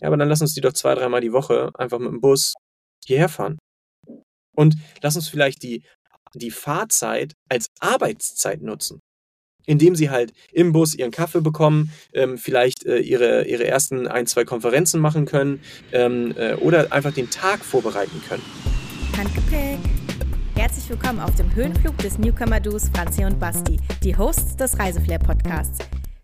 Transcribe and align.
Ja, 0.00 0.08
aber 0.08 0.16
dann 0.16 0.28
lass 0.28 0.40
uns 0.40 0.54
die 0.54 0.60
doch 0.60 0.72
zwei, 0.72 0.94
dreimal 0.94 1.20
die 1.20 1.32
Woche 1.32 1.70
einfach 1.74 1.98
mit 1.98 2.10
dem 2.10 2.20
Bus 2.20 2.54
hierher 3.04 3.28
fahren. 3.28 3.58
Und 4.56 4.76
lass 5.02 5.16
uns 5.16 5.28
vielleicht 5.28 5.62
die, 5.62 5.82
die 6.34 6.50
Fahrzeit 6.50 7.32
als 7.48 7.68
Arbeitszeit 7.80 8.62
nutzen. 8.62 9.00
Indem 9.66 9.96
sie 9.96 10.10
halt 10.10 10.32
im 10.52 10.72
Bus 10.72 10.94
ihren 10.94 11.10
Kaffee 11.10 11.40
bekommen, 11.40 11.90
ähm, 12.12 12.36
vielleicht 12.36 12.84
äh, 12.84 12.98
ihre, 12.98 13.46
ihre 13.46 13.64
ersten 13.64 14.06
ein, 14.06 14.26
zwei 14.26 14.44
Konferenzen 14.44 15.00
machen 15.00 15.24
können 15.24 15.62
ähm, 15.92 16.34
äh, 16.36 16.54
oder 16.56 16.92
einfach 16.92 17.14
den 17.14 17.30
Tag 17.30 17.64
vorbereiten 17.64 18.22
können. 18.28 18.42
Handgepäck. 19.16 19.78
Herzlich 20.54 20.88
willkommen 20.90 21.18
auf 21.18 21.34
dem 21.36 21.52
Höhenflug 21.54 21.96
des 21.98 22.18
Newcomer-Duos 22.18 22.90
Franzi 22.94 23.24
und 23.24 23.40
Basti, 23.40 23.78
die 24.02 24.16
Hosts 24.16 24.54
des 24.56 24.78
Reiseflair-Podcasts. 24.78 25.78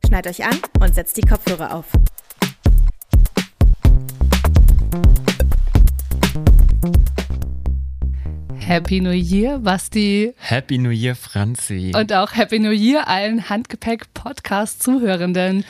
Schneid 0.07 0.27
euch 0.27 0.45
an 0.45 0.59
und 0.81 0.95
setzt 0.95 1.17
die 1.17 1.23
Kopfhörer 1.23 1.75
auf. 1.75 1.87
Happy 8.71 9.01
New 9.01 9.11
Year, 9.11 9.59
Basti. 9.59 10.33
Happy 10.37 10.79
New 10.79 10.91
Year, 10.91 11.17
Franzi. 11.17 11.91
Und 11.93 12.13
auch 12.13 12.37
Happy 12.37 12.61
New 12.61 12.71
Year 12.71 13.09
allen 13.09 13.49
Handgepäck-Podcast-Zuhörenden. 13.49 15.65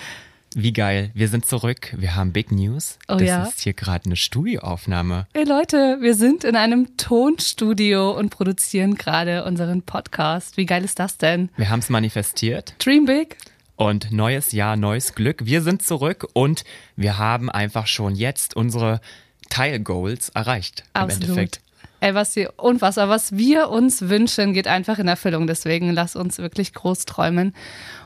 Wie 0.55 0.75
geil. 0.75 1.11
Wir 1.15 1.29
sind 1.29 1.47
zurück. 1.47 1.95
Wir 1.97 2.15
haben 2.15 2.35
Big 2.35 2.53
News. 2.53 2.99
Oh 3.09 3.15
das 3.15 3.23
ja? 3.23 3.45
ist 3.45 3.61
hier 3.61 3.73
gerade 3.73 4.05
eine 4.05 4.17
Studioaufnahme. 4.17 5.27
Hey 5.33 5.45
Leute, 5.45 5.97
wir 6.03 6.15
sind 6.15 6.45
in 6.45 6.57
einem 6.57 6.99
Tonstudio 6.99 8.11
und 8.11 8.29
produzieren 8.29 8.97
gerade 8.97 9.45
unseren 9.45 9.81
Podcast. 9.81 10.59
Wie 10.59 10.67
geil 10.67 10.85
ist 10.85 10.99
das 10.99 11.17
denn? 11.17 11.49
Wir 11.57 11.71
haben 11.71 11.81
es 11.81 11.89
manifestiert. 11.89 12.75
Dream 12.85 13.07
big? 13.07 13.39
Und 13.77 14.13
neues 14.13 14.53
Jahr, 14.53 14.77
neues 14.77 15.15
Glück. 15.15 15.47
Wir 15.47 15.63
sind 15.63 15.83
zurück 15.83 16.29
und 16.35 16.65
wir 16.97 17.17
haben 17.17 17.49
einfach 17.49 17.87
schon 17.87 18.15
jetzt 18.15 18.55
unsere 18.55 19.01
Teilgoals 19.49 20.29
erreicht. 20.29 20.85
Im 20.93 21.01
Absolut. 21.01 21.31
Endeffekt. 21.31 21.63
Ey, 22.01 22.15
was 22.15 22.33
sie 22.33 22.49
unfassbar, 22.57 23.09
was 23.11 23.37
wir 23.37 23.69
uns 23.69 24.09
wünschen, 24.09 24.55
geht 24.55 24.67
einfach 24.67 24.99
in 24.99 25.07
Erfüllung. 25.07 25.47
Deswegen 25.47 25.93
lass 25.93 26.17
uns 26.17 26.39
wirklich 26.39 26.73
groß 26.73 27.05
träumen. 27.05 27.55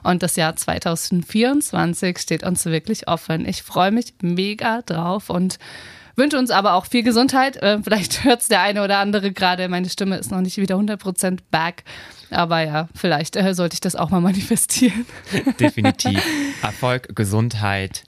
Und 0.03 0.23
das 0.23 0.35
Jahr 0.37 0.57
2024 0.57 2.19
steht 2.19 2.43
uns 2.43 2.65
wirklich 2.67 3.07
offen. 3.07 3.47
Ich 3.47 3.63
freue 3.63 3.93
mich 3.93 4.15
mega 4.21 4.83
drauf 4.83 5.31
und 5.31 5.59
wünsche 6.17 6.39
uns 6.39 6.51
aber 6.51 6.75
auch 6.75 6.87
viel 6.87 7.03
Gesundheit. 7.05 7.57
Äh, 7.63 7.79
Vielleicht 7.83 8.25
hört 8.25 8.43
es 8.43 8.49
der 8.49 8.63
eine 8.63 8.83
oder 8.83 8.99
andere 8.99 9.33
gerade. 9.33 9.69
Meine 9.69 9.89
Stimme 9.89 10.17
ist 10.17 10.31
noch 10.31 10.41
nicht 10.41 10.57
wieder 10.57 10.77
100% 10.77 11.39
back. 11.51 11.85
Aber 12.31 12.61
ja, 12.63 12.89
vielleicht 12.97 13.37
äh, 13.37 13.55
sollte 13.55 13.75
ich 13.75 13.81
das 13.81 13.95
auch 13.95 14.11
mal 14.11 14.21
manifestieren. 14.21 15.07
Definitiv. 15.61 16.21
Erfolg, 16.63 17.15
Gesundheit, 17.15 18.03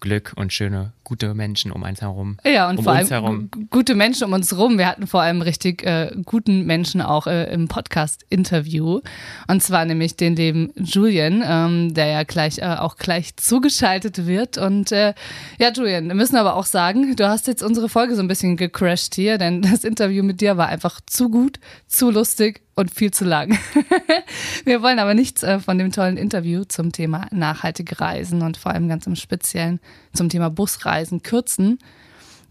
Glück 0.00 0.32
und 0.36 0.52
schöne, 0.52 0.92
gute 1.04 1.34
Menschen 1.34 1.70
um 1.70 1.84
eins 1.84 2.00
herum. 2.00 2.38
Ja, 2.44 2.68
und 2.68 2.78
um 2.78 2.84
vor 2.84 2.94
uns 2.94 3.12
allem 3.12 3.22
herum. 3.24 3.48
gu- 3.50 3.66
gute 3.70 3.94
Menschen 3.94 4.24
um 4.24 4.32
uns 4.32 4.56
rum. 4.56 4.78
Wir 4.78 4.86
hatten 4.88 5.06
vor 5.06 5.20
allem 5.22 5.42
richtig 5.42 5.82
äh, 5.84 6.10
guten 6.24 6.64
Menschen 6.66 7.00
auch 7.02 7.26
äh, 7.26 7.52
im 7.52 7.68
Podcast-Interview. 7.68 9.00
Und 9.48 9.62
zwar 9.62 9.84
nämlich 9.84 10.16
den 10.16 10.36
lieben 10.36 10.72
Julian, 10.76 11.42
ähm, 11.46 11.94
der 11.94 12.06
ja 12.06 12.22
gleich 12.22 12.58
äh, 12.58 12.64
auch 12.78 12.96
gleich 12.96 13.36
zugeschaltet 13.36 14.26
wird. 14.26 14.58
Und 14.58 14.92
äh, 14.92 15.14
ja, 15.58 15.70
Julian, 15.72 16.08
wir 16.08 16.14
müssen 16.14 16.36
aber 16.36 16.56
auch 16.56 16.66
sagen, 16.66 17.14
du 17.16 17.28
hast 17.28 17.46
jetzt 17.46 17.62
unsere 17.62 17.88
Folge 17.88 18.14
so 18.16 18.22
ein 18.22 18.28
bisschen 18.28 18.56
gecrashed 18.56 19.14
hier, 19.14 19.38
denn 19.38 19.62
das 19.62 19.84
Interview 19.84 20.22
mit 20.22 20.40
dir 20.40 20.56
war 20.56 20.68
einfach 20.68 21.00
zu 21.06 21.28
gut, 21.30 21.58
zu 21.86 22.10
lustig 22.10 22.62
und 22.76 22.92
viel 22.92 23.12
zu 23.12 23.24
lang. 23.24 23.56
Wir 24.64 24.82
wollen 24.82 24.98
aber 24.98 25.14
nichts 25.14 25.44
äh, 25.44 25.60
von 25.60 25.78
dem 25.78 25.92
tollen 25.92 26.16
Interview 26.16 26.64
zum 26.64 26.90
Thema 26.90 27.26
nachhaltige 27.30 28.00
Reisen 28.00 28.42
und 28.42 28.56
vor 28.56 28.72
allem 28.72 28.88
ganz 28.88 29.06
im 29.06 29.14
Speziellen 29.14 29.78
zum 30.12 30.28
Thema 30.28 30.50
Busreisen 30.50 30.93
kürzen. 31.22 31.78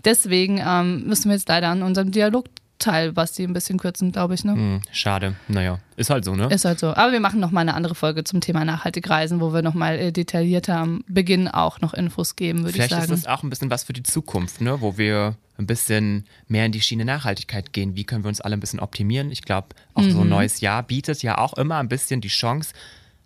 Deswegen 0.06 0.62
ähm, 0.66 1.06
müssen 1.08 1.30
wir 1.30 1.36
jetzt 1.36 1.48
leider 1.48 1.70
an 1.70 1.82
unserem 1.82 2.12
Dialogteil, 2.12 3.14
Basti, 3.14 3.44
ein 3.44 3.54
bisschen 3.54 3.80
kürzen, 3.80 4.12
glaube 4.12 4.34
ich. 4.34 4.44
Ne? 4.44 4.54
Hm, 4.54 4.82
schade. 4.92 5.36
Naja, 5.48 5.80
ist 5.96 6.10
halt 6.10 6.26
so, 6.26 6.36
ne? 6.36 6.48
Ist 6.48 6.66
halt 6.66 6.80
so. 6.80 6.88
Aber 6.94 7.14
wir 7.14 7.22
machen 7.22 7.40
nochmal 7.40 7.62
eine 7.62 7.74
andere 7.74 7.96
Folge 7.96 8.24
zum 8.26 8.42
Thema 8.42 8.66
nachhaltig 8.66 9.10
Reisen, 9.10 9.40
wo 9.40 9.54
wir 9.54 9.62
nochmal 9.62 9.98
äh, 9.98 10.12
detaillierter 10.12 10.76
am 10.78 11.04
Beginn 11.08 11.48
auch 11.48 11.80
noch 11.80 11.94
Infos 11.94 12.36
geben, 12.36 12.60
würde 12.60 12.70
ich 12.72 12.76
Vielleicht 12.76 12.92
sagen. 12.92 13.04
ist 13.14 13.26
das 13.26 13.28
auch 13.28 13.44
ein 13.44 13.50
bisschen 13.50 13.70
was 13.70 13.84
für 13.86 13.94
die 13.94 14.04
Zukunft, 14.04 14.60
ne? 14.60 14.82
wo 14.82 14.98
wir 14.98 15.36
ein 15.58 15.68
bisschen 15.68 16.26
mehr 16.48 16.66
in 16.66 16.72
die 16.74 16.82
Schiene 16.82 17.06
Nachhaltigkeit 17.06 17.72
gehen. 17.72 17.96
Wie 17.96 18.04
können 18.04 18.26
wir 18.26 18.30
uns 18.30 18.42
alle 18.42 18.58
ein 18.58 18.60
bisschen 18.60 18.80
optimieren? 18.82 19.32
Ich 19.32 19.44
glaube, 19.44 19.68
auch 19.94 20.02
Mhm. 20.02 20.12
so 20.12 20.22
ein 20.22 20.30
neues 20.30 20.60
Jahr 20.60 20.84
bietet 20.84 21.22
ja 21.24 21.38
auch 21.38 21.54
immer 21.54 21.78
ein 21.78 21.88
bisschen 21.88 22.20
die 22.20 22.28
Chance, 22.28 22.74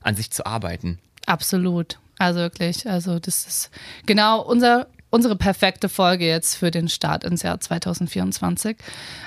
an 0.01 0.15
sich 0.15 0.29
zu 0.29 0.45
arbeiten. 0.45 0.99
Absolut. 1.25 1.97
Also 2.19 2.39
wirklich. 2.41 2.87
Also 2.87 3.17
das 3.19 3.47
ist 3.47 3.71
genau 4.05 4.41
unser, 4.41 4.87
unsere 5.09 5.35
perfekte 5.35 5.89
Folge 5.89 6.25
jetzt 6.25 6.55
für 6.55 6.71
den 6.71 6.89
Start 6.89 7.23
ins 7.23 7.43
Jahr 7.43 7.59
2024. 7.59 8.77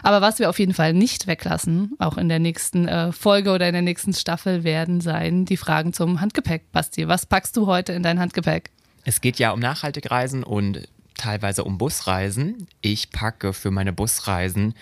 Aber 0.03 0.21
was 0.21 0.39
wir 0.39 0.51
auf 0.51 0.59
jeden 0.59 0.75
Fall 0.75 0.93
nicht 0.93 1.27
weglassen, 1.27 1.93
auch 1.99 2.19
in 2.19 2.29
der 2.29 2.39
nächsten 2.39 2.87
äh, 2.89 3.13
Folge 3.13 3.53
oder 3.53 3.67
in 3.67 3.73
der 3.73 3.83
nächsten 3.83 4.13
Staffel, 4.13 4.65
werden 4.65 5.01
sein 5.01 5.45
die 5.45 5.57
Fragen 5.57 5.93
zum 5.93 6.21
Handgepäck. 6.21 6.71
Basti, 6.73 7.09
was 7.09 7.27
packst 7.27 7.57
du 7.57 7.67
heute 7.67 7.93
in 7.93 8.03
dein 8.03 8.21
Handgepäck? 8.21 8.71
Es 9.05 9.21
geht 9.21 9.39
ja 9.39 9.53
um 9.53 9.61
nachhaltig 9.61 10.11
Reisen 10.11 10.45
und 10.45 10.87
teilweise 11.17 11.65
um 11.65 11.79
Busreisen. 11.79 12.69
Ich 12.81 13.11
packe 13.11 13.53
für 13.53 13.71
meine 13.71 13.93
Busreisen 13.93 14.75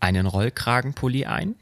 einen 0.00 0.26
Rollkragenpulli 0.26 1.26
ein 1.26 1.54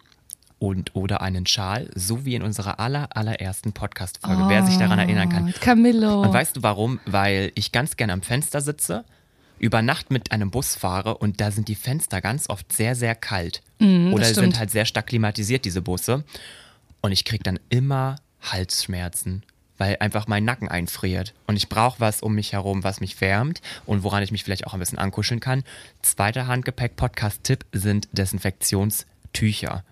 und 0.68 0.94
oder 0.94 1.20
einen 1.20 1.46
Schal, 1.46 1.90
so 1.94 2.24
wie 2.24 2.34
in 2.34 2.42
unserer 2.42 2.80
aller, 2.80 3.08
allerersten 3.16 3.72
Podcast-Folge, 3.72 4.44
wer 4.48 4.64
sich 4.64 4.76
daran 4.78 4.98
erinnern 4.98 5.28
kann. 5.28 5.52
Oh, 5.54 5.58
Camillo. 5.60 6.22
Und 6.22 6.32
weißt 6.32 6.56
du 6.56 6.62
warum? 6.62 7.00
Weil 7.06 7.52
ich 7.54 7.70
ganz 7.72 7.96
gerne 7.96 8.12
am 8.14 8.22
Fenster 8.22 8.60
sitze, 8.60 9.04
über 9.58 9.82
Nacht 9.82 10.10
mit 10.10 10.32
einem 10.32 10.50
Bus 10.50 10.74
fahre 10.74 11.18
und 11.18 11.40
da 11.40 11.50
sind 11.50 11.68
die 11.68 11.74
Fenster 11.74 12.20
ganz 12.20 12.48
oft 12.48 12.72
sehr, 12.72 12.94
sehr 12.94 13.14
kalt. 13.14 13.62
Oder 13.80 13.86
Mhm, 13.88 14.12
stimmt. 14.22 14.34
sind 14.36 14.58
halt 14.58 14.70
sehr 14.70 14.84
stark 14.86 15.06
klimatisiert, 15.08 15.64
diese 15.64 15.82
Busse. 15.82 16.24
Und 17.02 17.12
ich 17.12 17.24
kriege 17.26 17.42
dann 17.44 17.60
immer 17.68 18.16
Halsschmerzen, 18.40 19.42
weil 19.76 19.96
einfach 20.00 20.26
mein 20.26 20.44
Nacken 20.44 20.68
einfriert. 20.68 21.34
Und 21.46 21.56
ich 21.56 21.68
brauche 21.68 22.00
was 22.00 22.22
um 22.22 22.34
mich 22.34 22.52
herum, 22.54 22.84
was 22.84 23.00
mich 23.00 23.20
wärmt 23.20 23.60
und 23.84 24.02
woran 24.02 24.22
ich 24.22 24.32
mich 24.32 24.44
vielleicht 24.44 24.66
auch 24.66 24.72
ein 24.74 24.80
bisschen 24.80 24.98
ankuscheln 24.98 25.40
kann. 25.40 25.62
Zweiter 26.02 26.46
Handgepäck-Podcast-Tipp 26.46 27.64
sind 27.72 28.08
Desinfektionstücher. 28.12 29.84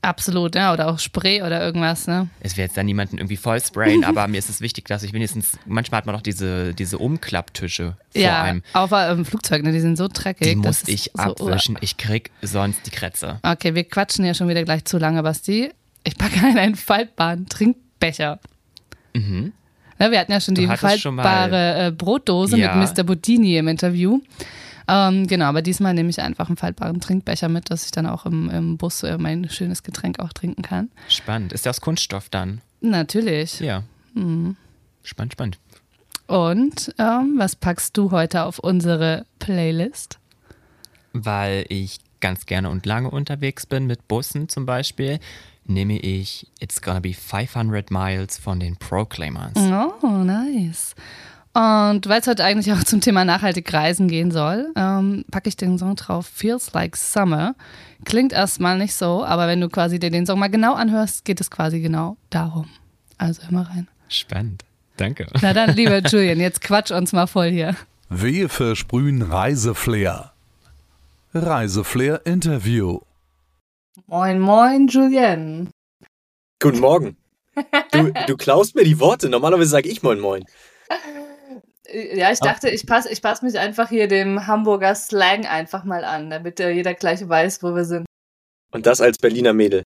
Absolut, 0.00 0.54
ja. 0.54 0.72
Oder 0.72 0.88
auch 0.88 0.98
Spray 0.98 1.42
oder 1.42 1.60
irgendwas, 1.60 2.06
ne? 2.06 2.28
Es 2.40 2.56
wird 2.56 2.68
jetzt 2.68 2.76
dann 2.76 2.86
niemanden 2.86 3.18
irgendwie 3.18 3.36
voll 3.36 3.60
sprayen, 3.60 4.04
aber 4.04 4.28
mir 4.28 4.38
ist 4.38 4.48
es 4.48 4.60
wichtig, 4.60 4.86
dass 4.86 5.02
ich 5.02 5.12
wenigstens, 5.12 5.58
manchmal 5.66 5.98
hat 5.98 6.06
man 6.06 6.14
doch 6.14 6.22
diese, 6.22 6.72
diese 6.72 6.98
Umklapptische 6.98 7.96
vor 8.12 8.20
ja, 8.22 8.42
einem. 8.42 8.62
auf 8.74 8.90
ähm, 8.94 9.24
Flugzeug, 9.24 9.64
ne? 9.64 9.72
Die 9.72 9.80
sind 9.80 9.96
so 9.96 10.06
dreckig. 10.12 10.48
Die 10.48 10.56
muss 10.56 10.86
ich 10.86 11.10
so, 11.14 11.22
abwischen. 11.22 11.76
Ich 11.80 11.96
krieg 11.96 12.30
sonst 12.42 12.86
die 12.86 12.90
Krätze. 12.90 13.40
Okay, 13.42 13.74
wir 13.74 13.84
quatschen 13.84 14.24
ja 14.24 14.34
schon 14.34 14.48
wieder 14.48 14.62
gleich 14.62 14.84
zu 14.84 14.98
lange, 14.98 15.22
Basti. 15.22 15.70
Ich 16.04 16.16
packe 16.16 16.38
einen, 16.46 16.58
einen 16.58 16.76
faltbaren 16.76 17.46
Trinkbecher. 17.46 18.38
Na, 19.98 20.10
wir 20.12 20.20
hatten 20.20 20.30
ja 20.32 20.40
schon 20.40 20.52
Mhm. 20.52 20.56
Du 20.56 20.60
die 20.62 20.68
hattest 20.68 21.00
schon 21.00 21.16
faltbare 21.16 21.86
äh, 21.86 21.90
Brotdose 21.90 22.56
Ja. 22.56 22.74
mit 22.76 22.96
Mr. 22.96 23.02
Bottini 23.02 23.56
im 23.58 23.66
Interview. 23.68 24.20
Ähm, 24.88 25.26
genau, 25.26 25.44
aber 25.46 25.60
diesmal 25.60 25.92
nehme 25.92 26.08
ich 26.08 26.20
einfach 26.20 26.48
einen 26.48 26.56
faltbaren 26.56 27.00
Trinkbecher 27.00 27.48
mit, 27.48 27.70
dass 27.70 27.84
ich 27.84 27.90
dann 27.90 28.06
auch 28.06 28.24
im, 28.24 28.48
im 28.48 28.78
Bus 28.78 29.02
äh, 29.02 29.18
mein 29.18 29.48
schönes 29.50 29.82
Getränk 29.82 30.18
auch 30.18 30.32
trinken 30.32 30.62
kann. 30.62 30.90
Spannend. 31.08 31.52
Ist 31.52 31.66
der 31.66 31.70
aus 31.70 31.80
Kunststoff 31.82 32.30
dann? 32.30 32.62
Natürlich. 32.80 33.60
Ja. 33.60 33.82
Mhm. 34.14 34.56
Spannend, 35.02 35.34
spannend. 35.34 35.58
Und 36.26 36.94
ähm, 36.98 37.34
was 37.36 37.56
packst 37.56 37.96
du 37.96 38.10
heute 38.10 38.44
auf 38.44 38.58
unsere 38.58 39.26
Playlist? 39.38 40.18
Weil 41.12 41.66
ich 41.68 42.00
ganz 42.20 42.46
gerne 42.46 42.70
und 42.70 42.86
lange 42.86 43.10
unterwegs 43.10 43.66
bin, 43.66 43.86
mit 43.86 44.08
Bussen 44.08 44.48
zum 44.48 44.66
Beispiel, 44.66 45.20
nehme 45.64 45.98
ich 45.98 46.46
It's 46.60 46.82
Gonna 46.82 47.00
Be 47.00 47.14
500 47.14 47.90
Miles 47.90 48.38
von 48.38 48.58
den 48.58 48.76
Proclaimers. 48.76 49.52
Oh, 50.02 50.06
nice. 50.06 50.94
Und 51.58 52.08
weil 52.08 52.20
es 52.20 52.28
heute 52.28 52.44
eigentlich 52.44 52.72
auch 52.72 52.84
zum 52.84 53.00
Thema 53.00 53.24
nachhaltig 53.24 53.72
reisen 53.74 54.06
gehen 54.06 54.30
soll, 54.30 54.70
ähm, 54.76 55.24
packe 55.28 55.48
ich 55.48 55.56
den 55.56 55.76
Song 55.76 55.96
drauf 55.96 56.30
Feels 56.32 56.72
Like 56.72 56.96
Summer. 56.96 57.56
Klingt 58.04 58.32
erstmal 58.32 58.78
nicht 58.78 58.94
so, 58.94 59.24
aber 59.24 59.48
wenn 59.48 59.60
du 59.60 59.68
quasi 59.68 59.98
dir 59.98 60.12
den 60.12 60.24
Song 60.24 60.38
mal 60.38 60.50
genau 60.50 60.74
anhörst, 60.74 61.24
geht 61.24 61.40
es 61.40 61.50
quasi 61.50 61.80
genau 61.80 62.16
darum. 62.30 62.68
Also 63.16 63.42
hör 63.42 63.50
mal 63.50 63.64
rein. 63.64 63.88
Spannend. 64.08 64.64
Danke. 64.98 65.26
Na 65.42 65.52
dann, 65.52 65.74
lieber 65.74 65.98
Julian, 66.06 66.38
jetzt 66.38 66.60
quatsch 66.60 66.92
uns 66.92 67.12
mal 67.12 67.26
voll 67.26 67.50
hier. 67.50 67.74
Wir 68.08 68.48
versprühen 68.48 69.22
Reiseflair. 69.22 70.30
Reiseflair 71.34 72.24
Interview. 72.24 73.00
Moin, 74.06 74.38
moin, 74.38 74.86
Julian. 74.86 75.70
Guten 76.60 76.78
Morgen. 76.78 77.16
Du, 77.90 78.12
du 78.28 78.36
klaust 78.36 78.76
mir 78.76 78.84
die 78.84 79.00
Worte. 79.00 79.28
Normalerweise 79.28 79.70
sage 79.70 79.88
ich 79.88 80.04
Moin 80.04 80.20
Moin. 80.20 80.44
Ja, 81.90 82.30
ich 82.30 82.40
dachte, 82.40 82.68
ich 82.68 82.86
passe 82.86 83.10
ich 83.10 83.22
pass 83.22 83.42
mich 83.42 83.58
einfach 83.58 83.88
hier 83.88 84.08
dem 84.08 84.46
Hamburger 84.46 84.94
Slang 84.94 85.46
einfach 85.46 85.84
mal 85.84 86.04
an, 86.04 86.28
damit 86.28 86.60
äh, 86.60 86.70
jeder 86.70 86.94
gleich 86.94 87.26
weiß, 87.26 87.62
wo 87.62 87.74
wir 87.74 87.84
sind. 87.84 88.04
Und 88.72 88.86
das 88.86 89.00
als 89.00 89.16
Berliner 89.16 89.54
Mädel. 89.54 89.82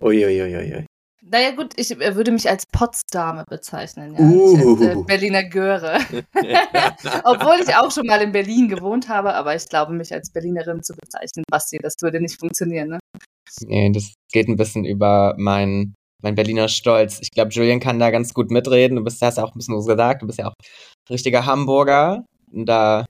Uiuiuiui. 0.00 0.86
Naja 1.26 1.52
gut, 1.52 1.72
ich 1.76 1.90
äh, 1.90 2.14
würde 2.16 2.32
mich 2.32 2.48
als 2.48 2.66
Potsdame 2.66 3.44
bezeichnen, 3.48 4.14
ja. 4.14 4.20
Uh. 4.20 4.76
Als, 4.76 4.80
äh, 4.80 5.02
Berliner 5.06 5.44
Göre. 5.44 5.98
Obwohl 7.24 7.56
ich 7.62 7.74
auch 7.74 7.90
schon 7.90 8.06
mal 8.06 8.20
in 8.20 8.32
Berlin 8.32 8.68
gewohnt 8.68 9.08
habe, 9.08 9.34
aber 9.34 9.54
ich 9.54 9.66
glaube, 9.68 9.94
mich 9.94 10.12
als 10.12 10.30
Berlinerin 10.30 10.82
zu 10.82 10.94
bezeichnen, 10.94 11.44
Basti, 11.50 11.78
das 11.78 11.94
würde 12.02 12.20
nicht 12.20 12.38
funktionieren, 12.38 12.88
ne? 12.88 12.98
Nee, 13.62 13.90
das 13.92 14.14
geht 14.32 14.48
ein 14.48 14.56
bisschen 14.56 14.84
über 14.84 15.34
mein, 15.38 15.94
mein 16.22 16.34
Berliner 16.34 16.68
Stolz. 16.68 17.20
Ich 17.22 17.30
glaube, 17.30 17.52
Julian 17.52 17.80
kann 17.80 17.98
da 17.98 18.10
ganz 18.10 18.34
gut 18.34 18.50
mitreden. 18.50 18.96
Du 18.96 19.04
bist, 19.04 19.22
hast 19.22 19.38
ja 19.38 19.44
auch 19.44 19.54
ein 19.54 19.58
bisschen 19.58 19.76
was 19.76 19.86
gesagt, 19.86 20.22
du 20.22 20.26
bist 20.26 20.38
ja 20.38 20.48
auch 20.48 20.54
richtiger 21.10 21.46
Hamburger. 21.46 22.24
Da, 22.50 23.04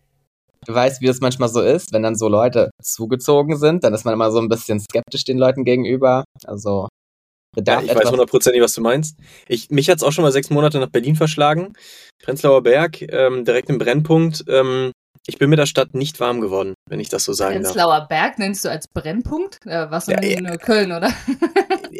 du 0.66 0.74
weißt, 0.74 1.00
wie 1.00 1.06
das 1.06 1.20
manchmal 1.20 1.48
so 1.48 1.60
ist, 1.60 1.92
wenn 1.92 2.02
dann 2.02 2.16
so 2.16 2.28
Leute 2.28 2.70
zugezogen 2.82 3.56
sind, 3.56 3.84
dann 3.84 3.94
ist 3.94 4.04
man 4.04 4.14
immer 4.14 4.30
so 4.30 4.38
ein 4.38 4.48
bisschen 4.48 4.80
skeptisch 4.80 5.24
den 5.24 5.38
Leuten 5.38 5.64
gegenüber. 5.64 6.24
Also 6.44 6.82
Ja, 6.82 7.56
bedarf 7.56 7.84
ich 7.84 7.94
weiß 7.94 8.10
hundertprozentig, 8.10 8.62
was 8.62 8.74
du 8.74 8.80
meinst. 8.80 9.18
Ich, 9.48 9.70
mich 9.70 9.90
hat's 9.90 10.02
auch 10.02 10.12
schon 10.12 10.22
mal 10.22 10.32
sechs 10.32 10.50
Monate 10.50 10.78
nach 10.78 10.90
Berlin 10.90 11.16
verschlagen. 11.16 11.74
Prenzlauer 12.22 12.62
Berg, 12.62 13.02
ähm, 13.02 13.44
direkt 13.44 13.68
im 13.68 13.78
Brennpunkt. 13.78 14.44
Ähm, 14.48 14.92
ich 15.26 15.38
bin 15.38 15.48
mit 15.48 15.58
der 15.58 15.66
Stadt 15.66 15.94
nicht 15.94 16.20
warm 16.20 16.40
geworden, 16.40 16.74
wenn 16.88 17.00
ich 17.00 17.08
das 17.08 17.24
so 17.24 17.32
sagen 17.32 17.62
darf. 17.62 17.72
Prenzlauer 17.72 18.06
Berg 18.08 18.38
nennst 18.38 18.64
du 18.64 18.70
als 18.70 18.86
Brennpunkt? 18.88 19.58
Äh, 19.64 19.90
was 19.90 20.06
Ja, 20.06 20.18
in 20.18 20.44
äh, 20.44 20.56
Köln, 20.58 20.92
oder? 20.92 21.12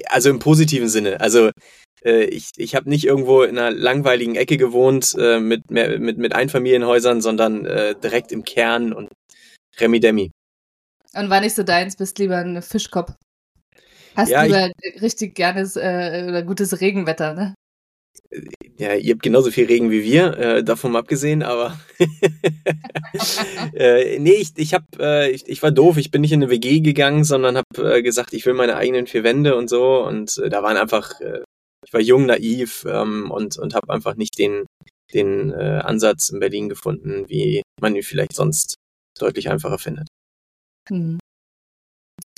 Also 0.08 0.29
im 0.31 0.38
positiven 0.38 0.88
Sinne. 0.88 1.20
Also 1.20 1.50
äh, 2.04 2.24
ich, 2.24 2.50
ich 2.56 2.74
habe 2.74 2.88
nicht 2.88 3.04
irgendwo 3.04 3.42
in 3.42 3.58
einer 3.58 3.70
langweiligen 3.70 4.34
Ecke 4.36 4.56
gewohnt 4.56 5.14
äh, 5.18 5.40
mit, 5.40 5.70
mehr, 5.70 5.98
mit, 5.98 6.18
mit 6.18 6.34
Einfamilienhäusern, 6.34 7.20
sondern 7.20 7.64
äh, 7.66 7.94
direkt 8.02 8.32
im 8.32 8.44
Kern 8.44 8.92
und 8.92 9.08
Remi 9.78 10.00
Demi. 10.00 10.30
Und 11.14 11.30
war 11.30 11.40
nicht 11.40 11.54
so 11.54 11.62
deins, 11.62 11.96
bist 11.96 12.18
lieber 12.18 12.36
ein 12.38 12.60
Fischkopf. 12.62 13.12
Hast 14.16 14.30
Ja, 14.30 14.42
ich- 14.44 14.48
lieber 14.52 14.70
richtig 15.02 15.34
gernes 15.34 15.76
äh, 15.76 16.24
oder 16.28 16.42
gutes 16.42 16.80
Regenwetter, 16.80 17.34
ne? 17.34 17.54
Ja, 18.78 18.94
ihr 18.94 19.12
habt 19.14 19.22
genauso 19.22 19.50
viel 19.52 19.66
Regen 19.66 19.90
wie 19.90 20.02
wir, 20.02 20.36
äh, 20.38 20.64
davon 20.64 20.92
mal 20.92 20.98
abgesehen, 21.00 21.42
aber 21.44 21.78
äh, 23.74 24.18
nee, 24.18 24.34
ich, 24.34 24.50
ich 24.56 24.74
hab, 24.74 24.82
äh, 24.98 25.30
ich, 25.30 25.48
ich 25.48 25.62
war 25.62 25.70
doof, 25.70 25.96
ich 25.98 26.10
bin 26.10 26.20
nicht 26.20 26.32
in 26.32 26.42
eine 26.42 26.50
WG 26.50 26.80
gegangen, 26.80 27.24
sondern 27.24 27.56
habe 27.56 27.96
äh, 27.96 28.02
gesagt, 28.02 28.32
ich 28.32 28.44
will 28.46 28.54
meine 28.54 28.76
eigenen 28.76 29.06
vier 29.06 29.24
Wände 29.24 29.56
und 29.56 29.68
so 29.68 30.04
und 30.04 30.38
äh, 30.38 30.48
da 30.48 30.62
waren 30.62 30.76
einfach, 30.76 31.20
äh, 31.20 31.42
ich 31.84 31.92
war 31.92 32.00
jung, 32.00 32.26
naiv 32.26 32.84
ähm, 32.88 33.31
und, 33.31 33.58
und 33.58 33.75
habe 33.75 33.92
einfach 33.92 34.16
nicht 34.16 34.38
den, 34.38 34.64
den 35.12 35.52
äh, 35.52 35.81
Ansatz 35.84 36.31
in 36.31 36.40
Berlin 36.40 36.69
gefunden, 36.69 37.28
wie 37.28 37.62
man 37.81 37.94
ihn 37.94 38.02
vielleicht 38.02 38.34
sonst 38.34 38.76
deutlich 39.19 39.50
einfacher 39.50 39.78
findet. 39.78 40.08
Hm. 40.88 41.19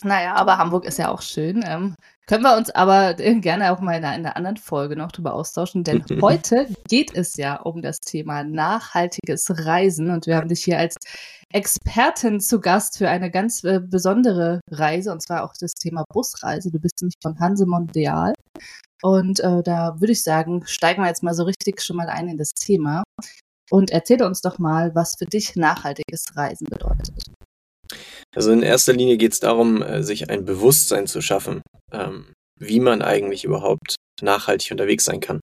Naja, 0.06 0.37
aber 0.37 0.56
Hamburg 0.58 0.85
ist 0.85 1.00
ja 1.00 1.08
auch 1.08 1.20
schön. 1.20 1.64
Ähm, 1.67 1.97
können 2.29 2.44
wir 2.44 2.56
uns 2.56 2.70
aber 2.70 3.19
äh, 3.19 3.35
gerne 3.41 3.73
auch 3.73 3.81
mal 3.81 3.97
in 3.99 4.05
einer, 4.05 4.14
in 4.17 4.25
einer 4.25 4.37
anderen 4.37 4.56
Folge 4.56 4.94
noch 4.94 5.11
drüber 5.11 5.35
austauschen, 5.35 5.82
denn 5.82 6.05
heute 6.23 6.69
geht 6.88 7.12
es 7.17 7.37
ja 7.37 7.56
um 7.56 7.82
das 7.82 7.99
Thema 7.99 8.44
nachhaltiges 8.44 9.67
Reisen 9.67 10.11
und 10.11 10.29
wir 10.29 10.37
haben 10.37 10.47
dich 10.47 10.62
hier 10.62 10.79
als 10.79 10.94
Expertin 11.53 12.38
zu 12.38 12.61
Gast 12.61 12.99
für 12.99 13.08
eine 13.08 13.32
ganz 13.32 13.64
äh, 13.64 13.81
besondere 13.81 14.61
Reise 14.70 15.11
und 15.11 15.23
zwar 15.23 15.43
auch 15.43 15.55
das 15.58 15.73
Thema 15.73 16.05
Busreise. 16.12 16.70
Du 16.70 16.79
bist 16.79 17.03
nämlich 17.03 17.17
von 17.20 17.41
Hanse 17.41 17.67
Mondial 17.67 18.32
und 19.03 19.41
äh, 19.41 19.64
da 19.64 19.97
würde 19.99 20.12
ich 20.12 20.23
sagen, 20.23 20.62
steigen 20.67 21.03
wir 21.03 21.08
jetzt 21.08 21.25
mal 21.25 21.35
so 21.35 21.43
richtig 21.43 21.82
schon 21.82 21.97
mal 21.97 22.08
ein 22.08 22.29
in 22.29 22.38
das 22.38 22.50
Thema 22.50 23.03
und 23.70 23.91
erzähle 23.91 24.25
uns 24.25 24.41
doch 24.41 24.61
mal, 24.61 24.94
was 24.94 25.17
für 25.19 25.26
dich 25.26 25.56
nachhaltiges 25.56 26.37
Reisen 26.37 26.69
bedeutet. 26.70 27.35
Also 28.34 28.52
in 28.52 28.62
erster 28.62 28.92
Linie 28.92 29.16
geht 29.16 29.32
es 29.32 29.40
darum, 29.40 29.82
äh, 29.82 30.02
sich 30.02 30.30
ein 30.30 30.44
Bewusstsein 30.44 31.06
zu 31.06 31.20
schaffen, 31.20 31.62
ähm, 31.92 32.26
wie 32.58 32.80
man 32.80 33.02
eigentlich 33.02 33.44
überhaupt 33.44 33.96
nachhaltig 34.22 34.70
unterwegs 34.70 35.04
sein 35.04 35.20
kann. 35.20 35.40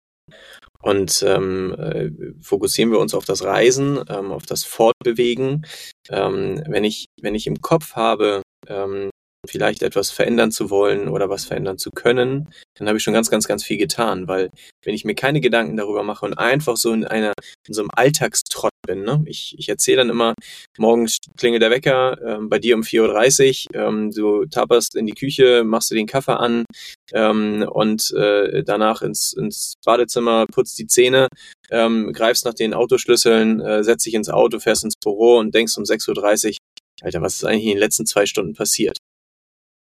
Und 0.81 1.23
ähm, 1.27 1.75
äh, 1.77 2.09
fokussieren 2.41 2.91
wir 2.91 2.99
uns 2.99 3.13
auf 3.13 3.25
das 3.25 3.43
Reisen, 3.43 4.03
ähm, 4.09 4.31
auf 4.31 4.45
das 4.45 4.63
Fortbewegen. 4.63 5.65
Ähm, 6.09 6.63
wenn 6.67 6.83
ich 6.83 7.05
wenn 7.21 7.35
ich 7.35 7.45
im 7.45 7.61
Kopf 7.61 7.95
habe, 7.95 8.41
ähm, 8.67 9.11
vielleicht 9.47 9.81
etwas 9.83 10.11
verändern 10.11 10.51
zu 10.51 10.69
wollen 10.69 11.07
oder 11.07 11.29
was 11.29 11.45
verändern 11.45 11.77
zu 11.77 11.91
können, 11.91 12.49
dann 12.77 12.87
habe 12.87 12.97
ich 12.97 13.03
schon 13.03 13.13
ganz, 13.13 13.29
ganz, 13.29 13.47
ganz 13.47 13.63
viel 13.63 13.77
getan, 13.77 14.27
weil 14.27 14.49
wenn 14.83 14.93
ich 14.93 15.03
mir 15.03 15.15
keine 15.15 15.41
Gedanken 15.41 15.77
darüber 15.77 16.03
mache 16.03 16.25
und 16.25 16.35
einfach 16.35 16.77
so 16.77 16.93
in 16.93 17.05
einer 17.05 17.33
in 17.67 17.73
so 17.73 17.81
einem 17.81 17.89
Alltagstrott 17.95 18.70
bin, 18.91 19.03
ne? 19.03 19.23
ich, 19.25 19.55
ich 19.57 19.69
erzähle 19.69 19.97
dann 19.97 20.09
immer, 20.09 20.33
morgens 20.77 21.17
klingelt 21.37 21.61
der 21.61 21.71
Wecker, 21.71 22.17
ähm, 22.25 22.49
bei 22.49 22.59
dir 22.59 22.75
um 22.75 22.81
4.30 22.81 23.75
Uhr, 23.75 23.81
ähm, 23.81 24.11
du 24.11 24.45
tapperst 24.45 24.95
in 24.95 25.05
die 25.05 25.13
Küche, 25.13 25.63
machst 25.63 25.91
dir 25.91 25.95
den 25.95 26.07
Kaffee 26.07 26.37
an 26.37 26.65
ähm, 27.13 27.65
und 27.71 28.11
äh, 28.13 28.63
danach 28.63 29.01
ins, 29.01 29.33
ins 29.33 29.75
Badezimmer, 29.85 30.45
putzt 30.47 30.77
die 30.79 30.87
Zähne, 30.87 31.27
ähm, 31.69 32.11
greifst 32.13 32.45
nach 32.45 32.53
den 32.53 32.73
Autoschlüsseln, 32.73 33.61
äh, 33.61 33.83
setzt 33.83 34.05
dich 34.05 34.13
ins 34.13 34.29
Auto, 34.29 34.59
fährst 34.59 34.83
ins 34.83 34.95
Büro 35.01 35.37
und 35.37 35.55
denkst 35.55 35.77
um 35.77 35.83
6.30 35.83 36.49
Uhr, 36.49 36.55
Alter, 37.01 37.21
was 37.21 37.35
ist 37.35 37.45
eigentlich 37.45 37.63
in 37.63 37.71
den 37.71 37.79
letzten 37.79 38.05
zwei 38.05 38.25
Stunden 38.25 38.53
passiert? 38.53 38.97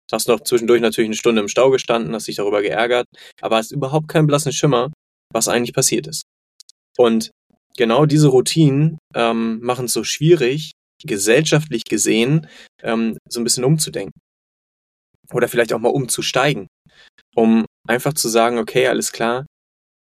Du 0.09 0.15
hast 0.15 0.27
noch 0.27 0.41
zwischendurch 0.41 0.81
natürlich 0.81 1.07
eine 1.07 1.15
Stunde 1.15 1.41
im 1.41 1.47
Stau 1.47 1.69
gestanden, 1.69 2.13
hast 2.13 2.27
dich 2.27 2.37
darüber 2.37 2.61
geärgert, 2.61 3.05
aber 3.41 3.57
hast 3.57 3.71
überhaupt 3.71 4.07
keinen 4.07 4.27
blassen 4.27 4.51
Schimmer, 4.51 4.91
was 5.31 5.47
eigentlich 5.47 5.73
passiert 5.73 6.07
ist. 6.07 6.23
Und 6.97 7.31
genau 7.79 8.05
diese 8.05 8.27
Routinen 8.27 8.99
ähm, 9.15 9.61
machen 9.61 9.85
es 9.85 9.93
so 9.93 10.03
schwierig, 10.03 10.73
gesellschaftlich 11.03 11.85
gesehen, 11.85 12.47
ähm, 12.83 13.17
so 13.29 13.39
ein 13.39 13.45
bisschen 13.45 13.63
umzudenken. 13.63 14.19
Oder 15.31 15.47
vielleicht 15.47 15.71
auch 15.71 15.79
mal 15.79 15.89
umzusteigen. 15.89 16.67
Um 17.35 17.65
einfach 17.87 18.13
zu 18.13 18.27
sagen, 18.27 18.57
okay, 18.57 18.87
alles 18.87 19.13
klar, 19.13 19.45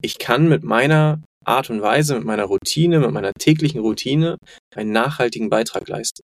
ich 0.01 0.17
kann 0.17 0.47
mit 0.47 0.63
meiner 0.63 1.21
Art 1.43 1.69
und 1.69 1.81
Weise, 1.81 2.15
mit 2.15 2.23
meiner 2.23 2.45
Routine, 2.45 2.99
mit 2.99 3.11
meiner 3.11 3.33
täglichen 3.33 3.81
Routine 3.81 4.37
einen 4.73 4.93
nachhaltigen 4.93 5.49
Beitrag 5.49 5.89
leisten. 5.89 6.21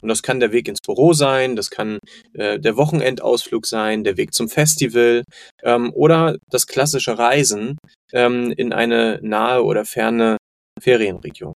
Und 0.00 0.08
das 0.08 0.24
kann 0.24 0.40
der 0.40 0.50
Weg 0.50 0.66
ins 0.66 0.80
Büro 0.84 1.12
sein, 1.12 1.54
das 1.54 1.70
kann 1.70 2.00
äh, 2.34 2.58
der 2.58 2.76
Wochenendausflug 2.76 3.66
sein, 3.66 4.02
der 4.02 4.16
Weg 4.16 4.34
zum 4.34 4.48
Festival 4.48 5.22
ähm, 5.62 5.92
oder 5.94 6.38
das 6.50 6.66
klassische 6.66 7.18
Reisen 7.18 7.78
ähm, 8.12 8.52
in 8.56 8.72
eine 8.72 9.20
nahe 9.22 9.62
oder 9.62 9.84
ferne 9.84 10.38
Ferienregion. 10.82 11.52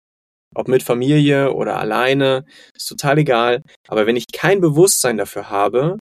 Ob 0.55 0.69
mit 0.69 0.83
Familie 0.83 1.53
oder 1.53 1.79
alleine, 1.79 2.45
ist 2.75 2.87
total 2.87 3.19
egal. 3.19 3.63
Aber 3.89 4.07
wenn 4.07 4.17
ich 4.17 4.27
kein 4.33 4.61
Bewusstsein 4.61 5.17
dafür 5.17 5.49
habe, 5.49 5.99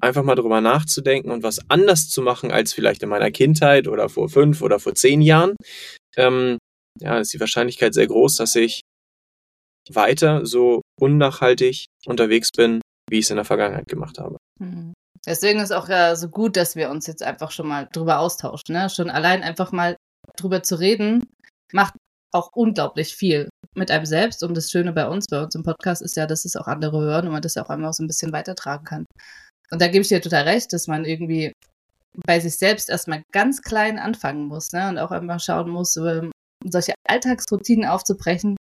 einfach 0.00 0.22
mal 0.22 0.36
drüber 0.36 0.60
nachzudenken 0.60 1.30
und 1.30 1.42
was 1.42 1.58
anders 1.68 2.08
zu 2.08 2.22
machen 2.22 2.52
als 2.52 2.72
vielleicht 2.72 3.02
in 3.02 3.08
meiner 3.08 3.30
Kindheit 3.30 3.88
oder 3.88 4.08
vor 4.08 4.28
fünf 4.28 4.62
oder 4.62 4.78
vor 4.78 4.94
zehn 4.94 5.20
Jahren, 5.20 5.56
ähm, 6.16 6.58
ja, 7.00 7.18
ist 7.18 7.32
die 7.32 7.40
Wahrscheinlichkeit 7.40 7.94
sehr 7.94 8.06
groß, 8.06 8.36
dass 8.36 8.54
ich 8.54 8.80
weiter 9.90 10.46
so 10.46 10.82
unnachhaltig 11.00 11.86
unterwegs 12.06 12.50
bin, 12.56 12.80
wie 13.10 13.18
ich 13.18 13.24
es 13.24 13.30
in 13.30 13.36
der 13.36 13.44
Vergangenheit 13.44 13.88
gemacht 13.88 14.18
habe. 14.18 14.36
Mhm. 14.60 14.92
Deswegen 15.26 15.60
ist 15.60 15.72
auch 15.72 15.88
ja 15.88 16.14
so 16.14 16.28
gut, 16.28 16.56
dass 16.56 16.76
wir 16.76 16.90
uns 16.90 17.06
jetzt 17.06 17.22
einfach 17.22 17.50
schon 17.50 17.66
mal 17.66 17.88
drüber 17.92 18.20
austauschen. 18.20 18.74
Ne? 18.74 18.88
Schon 18.88 19.10
allein 19.10 19.42
einfach 19.42 19.72
mal 19.72 19.96
drüber 20.36 20.62
zu 20.62 20.76
reden, 20.76 21.24
macht 21.72 21.94
auch 22.32 22.50
unglaublich 22.54 23.14
viel 23.14 23.48
mit 23.74 23.90
einem 23.90 24.06
selbst. 24.06 24.42
Und 24.42 24.56
das 24.56 24.70
Schöne 24.70 24.92
bei 24.92 25.08
uns, 25.08 25.26
bei 25.30 25.42
uns 25.42 25.54
im 25.54 25.62
Podcast 25.62 26.02
ist 26.02 26.16
ja, 26.16 26.26
dass 26.26 26.44
es 26.44 26.56
auch 26.56 26.66
andere 26.66 27.00
hören 27.00 27.26
und 27.26 27.32
man 27.32 27.42
das 27.42 27.54
ja 27.54 27.64
auch 27.64 27.70
einmal 27.70 27.92
so 27.92 28.02
ein 28.02 28.06
bisschen 28.08 28.32
weitertragen 28.32 28.84
kann. 28.84 29.04
Und 29.70 29.82
da 29.82 29.88
gebe 29.88 30.02
ich 30.02 30.08
dir 30.08 30.20
total 30.20 30.44
recht, 30.44 30.72
dass 30.72 30.86
man 30.86 31.04
irgendwie 31.04 31.52
bei 32.26 32.40
sich 32.40 32.56
selbst 32.56 32.88
erstmal 32.88 33.22
ganz 33.32 33.62
klein 33.62 33.98
anfangen 33.98 34.46
muss 34.46 34.72
ne? 34.72 34.88
und 34.88 34.98
auch 34.98 35.10
einmal 35.10 35.40
schauen 35.40 35.70
muss, 35.70 35.96
ähm, 35.96 36.32
solche 36.64 36.94
Alltagsroutinen 37.06 37.88
aufzubrechen. 37.88 38.56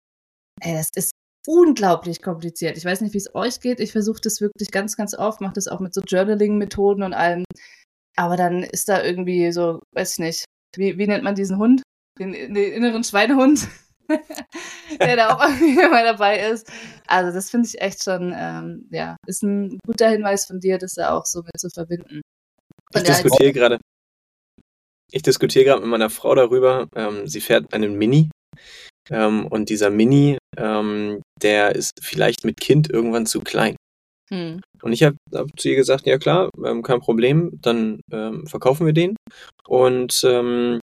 Ey, 0.61 0.75
das 0.75 0.89
ist 0.95 1.13
unglaublich 1.47 2.23
kompliziert. 2.23 2.77
Ich 2.77 2.85
weiß 2.85 3.01
nicht, 3.01 3.15
wie 3.15 3.19
es 3.19 3.35
euch 3.35 3.61
geht. 3.61 3.81
Ich 3.81 3.93
versuche 3.93 4.21
das 4.23 4.41
wirklich 4.41 4.71
ganz, 4.71 4.97
ganz 4.97 5.15
oft, 5.15 5.41
mache 5.41 5.55
das 5.55 5.69
auch 5.69 5.81
mit 5.81 5.93
so 5.93 6.01
Journaling-Methoden 6.01 7.03
und 7.03 7.15
allem. 7.15 7.45
Aber 8.17 8.37
dann 8.37 8.63
ist 8.63 8.89
da 8.89 9.03
irgendwie 9.03 9.51
so, 9.53 9.81
weiß 9.95 10.13
ich 10.13 10.19
nicht, 10.19 10.45
wie, 10.77 10.99
wie 10.99 11.07
nennt 11.07 11.25
man 11.25 11.35
diesen 11.35 11.59
Hund? 11.59 11.83
Den, 12.23 12.55
den 12.55 12.73
inneren 12.73 13.05
Schweinehund, 13.05 13.67
der 15.01 15.17
da 15.17 15.35
auch 15.35 15.41
irgendwie 15.49 15.81
immer 15.81 16.03
dabei 16.05 16.49
ist. 16.51 16.71
Also 17.07 17.33
das 17.35 17.51
finde 17.51 17.69
ich 17.69 17.81
echt 17.81 18.03
schon, 18.05 18.33
ähm, 18.37 18.89
ja, 18.91 19.17
ist 19.27 19.43
ein 19.43 19.79
guter 19.87 20.09
Hinweis 20.09 20.47
von 20.47 20.61
dir, 20.61 20.79
das 20.79 20.95
da 20.95 21.11
auch 21.17 21.25
so 21.27 21.43
mit 21.43 21.59
zu 21.59 21.69
verbinden. 21.71 22.21
Ich 22.93 23.01
Und 23.01 23.09
jetzt- 23.09 23.25
diskutiere 23.25 23.53
gerade. 23.53 23.79
Ich 25.15 25.23
diskutiere 25.23 25.65
gerade 25.67 25.81
mit 25.83 25.91
meiner 25.91 26.09
Frau 26.11 26.35
darüber. 26.35 26.89
Ähm, 26.95 27.27
sie 27.27 27.41
fährt 27.43 27.73
einen 27.75 27.95
Mini. 27.97 28.31
Ähm, 29.11 29.47
und 29.47 29.69
dieser 29.69 29.91
Mini, 29.91 30.39
ähm, 30.57 31.21
der 31.43 31.75
ist 31.75 31.91
vielleicht 32.01 32.45
mit 32.45 32.59
Kind 32.61 32.89
irgendwann 32.89 33.27
zu 33.27 33.41
klein. 33.41 33.77
Hm. 34.33 34.63
Und 34.81 34.93
ich 34.93 35.03
habe 35.03 35.17
hab 35.35 35.49
zu 35.59 35.69
ihr 35.69 35.77
gesagt, 35.77 36.07
ja 36.07 36.17
klar, 36.17 36.49
ähm, 36.65 36.83
kein 36.83 37.01
Problem, 37.01 37.51
dann 37.61 38.01
ähm, 38.11 38.47
verkaufen 38.47 38.87
wir 38.87 38.95
den. 38.95 39.17
Und 39.67 40.23
ähm, 40.25 40.81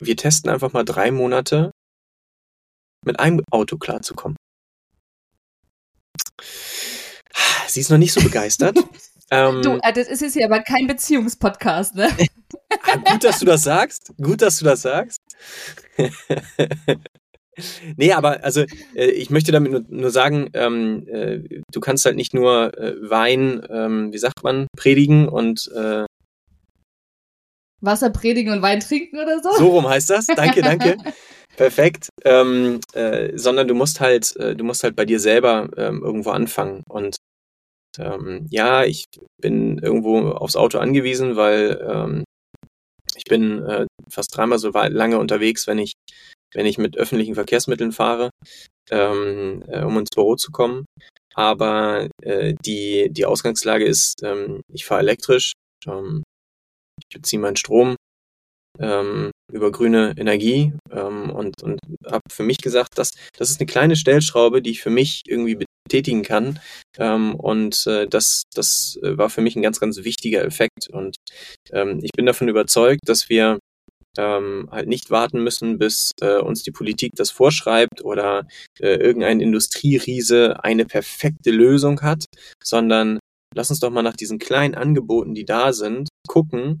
wir 0.00 0.16
testen 0.16 0.50
einfach 0.50 0.72
mal 0.72 0.84
drei 0.84 1.10
Monate 1.10 1.70
mit 3.04 3.20
einem 3.20 3.42
Auto 3.50 3.76
klarzukommen. 3.76 4.36
Sie 7.68 7.80
ist 7.80 7.90
noch 7.90 7.98
nicht 7.98 8.12
so 8.12 8.22
begeistert. 8.22 8.78
ähm, 9.30 9.62
Du, 9.62 9.78
äh, 9.82 9.92
das 9.92 10.08
ist 10.08 10.22
jetzt 10.22 10.34
hier 10.34 10.46
aber 10.46 10.60
kein 10.60 10.86
Beziehungspodcast, 10.86 11.94
ne? 11.94 12.08
Gut, 13.04 13.24
dass 13.24 13.40
du 13.40 13.46
das 13.46 13.62
sagst. 13.62 14.12
Gut, 14.20 14.42
dass 14.42 14.58
du 14.58 14.64
das 14.64 14.82
sagst. 14.82 15.20
nee, 17.96 18.12
aber 18.12 18.44
also 18.44 18.64
äh, 18.94 19.06
ich 19.06 19.30
möchte 19.30 19.52
damit 19.52 19.72
nur, 19.72 19.84
nur 19.88 20.10
sagen, 20.10 20.50
ähm, 20.54 21.06
äh, 21.08 21.40
du 21.70 21.80
kannst 21.80 22.04
halt 22.04 22.16
nicht 22.16 22.34
nur 22.34 22.76
äh, 22.78 22.94
Wein, 23.00 23.66
ähm, 23.70 24.12
wie 24.12 24.18
sagt 24.18 24.42
man, 24.42 24.66
predigen 24.76 25.28
und 25.28 25.70
äh, 25.74 26.04
Wasser 27.84 28.10
predigen 28.10 28.52
und 28.52 28.62
Wein 28.62 28.80
trinken 28.80 29.18
oder 29.18 29.42
so? 29.42 29.50
So 29.56 29.68
rum 29.68 29.88
heißt 29.88 30.10
das. 30.10 30.26
Danke, 30.26 30.62
danke. 30.62 30.96
Perfekt. 31.56 32.08
Ähm, 32.24 32.80
äh, 32.92 33.36
sondern 33.36 33.68
du 33.68 33.74
musst 33.74 34.00
halt, 34.00 34.34
äh, 34.36 34.56
du 34.56 34.64
musst 34.64 34.82
halt 34.82 34.96
bei 34.96 35.04
dir 35.04 35.20
selber 35.20 35.68
ähm, 35.76 36.02
irgendwo 36.02 36.30
anfangen. 36.30 36.82
Und 36.88 37.16
ähm, 37.98 38.46
ja, 38.50 38.84
ich 38.84 39.06
bin 39.40 39.78
irgendwo 39.78 40.30
aufs 40.30 40.56
Auto 40.56 40.78
angewiesen, 40.78 41.36
weil 41.36 41.80
ähm, 41.88 42.24
ich 43.14 43.24
bin 43.24 43.62
äh, 43.64 43.86
fast 44.10 44.36
dreimal 44.36 44.58
so 44.58 44.70
lange 44.70 45.18
unterwegs, 45.18 45.66
wenn 45.66 45.78
ich, 45.78 45.92
wenn 46.52 46.66
ich 46.66 46.78
mit 46.78 46.96
öffentlichen 46.96 47.34
Verkehrsmitteln 47.34 47.92
fahre, 47.92 48.30
ähm, 48.90 49.62
äh, 49.68 49.82
um 49.82 49.98
ins 49.98 50.10
Büro 50.10 50.34
zu 50.36 50.50
kommen. 50.50 50.86
Aber 51.34 52.08
äh, 52.22 52.54
die, 52.64 53.08
die 53.10 53.26
Ausgangslage 53.26 53.84
ist, 53.84 54.22
ähm, 54.22 54.60
ich 54.72 54.84
fahre 54.84 55.00
elektrisch. 55.00 55.52
Ich 57.10 57.16
beziehe 57.16 57.40
meinen 57.40 57.56
Strom 57.56 57.96
ähm, 58.78 59.30
über 59.52 59.70
grüne 59.70 60.14
Energie 60.16 60.72
ähm, 60.90 61.30
und, 61.30 61.62
und 61.62 61.80
habe 62.06 62.22
für 62.30 62.42
mich 62.42 62.58
gesagt, 62.58 62.98
dass 62.98 63.12
das 63.36 63.50
ist 63.50 63.60
eine 63.60 63.66
kleine 63.66 63.96
Stellschraube, 63.96 64.62
die 64.62 64.70
ich 64.70 64.82
für 64.82 64.90
mich 64.90 65.22
irgendwie 65.26 65.64
betätigen 65.86 66.22
kann. 66.22 66.60
Ähm, 66.98 67.34
und 67.34 67.86
äh, 67.86 68.06
das, 68.06 68.42
das 68.54 68.98
war 69.02 69.30
für 69.30 69.42
mich 69.42 69.56
ein 69.56 69.62
ganz, 69.62 69.80
ganz 69.80 70.02
wichtiger 70.02 70.44
Effekt. 70.44 70.88
Und 70.90 71.16
ähm, 71.72 72.00
ich 72.02 72.10
bin 72.16 72.26
davon 72.26 72.48
überzeugt, 72.48 73.02
dass 73.06 73.28
wir 73.28 73.58
ähm, 74.16 74.68
halt 74.70 74.88
nicht 74.88 75.10
warten 75.10 75.42
müssen, 75.42 75.78
bis 75.78 76.12
äh, 76.20 76.38
uns 76.38 76.62
die 76.62 76.70
Politik 76.70 77.12
das 77.16 77.30
vorschreibt 77.30 78.04
oder 78.04 78.46
äh, 78.80 78.94
irgendein 78.94 79.40
Industrieriese 79.40 80.62
eine 80.64 80.86
perfekte 80.86 81.50
Lösung 81.50 82.00
hat, 82.02 82.24
sondern 82.62 83.18
lass 83.54 83.70
uns 83.70 83.80
doch 83.80 83.90
mal 83.90 84.02
nach 84.02 84.16
diesen 84.16 84.38
kleinen 84.38 84.74
Angeboten, 84.74 85.34
die 85.34 85.44
da 85.44 85.72
sind, 85.72 86.08
gucken 86.28 86.78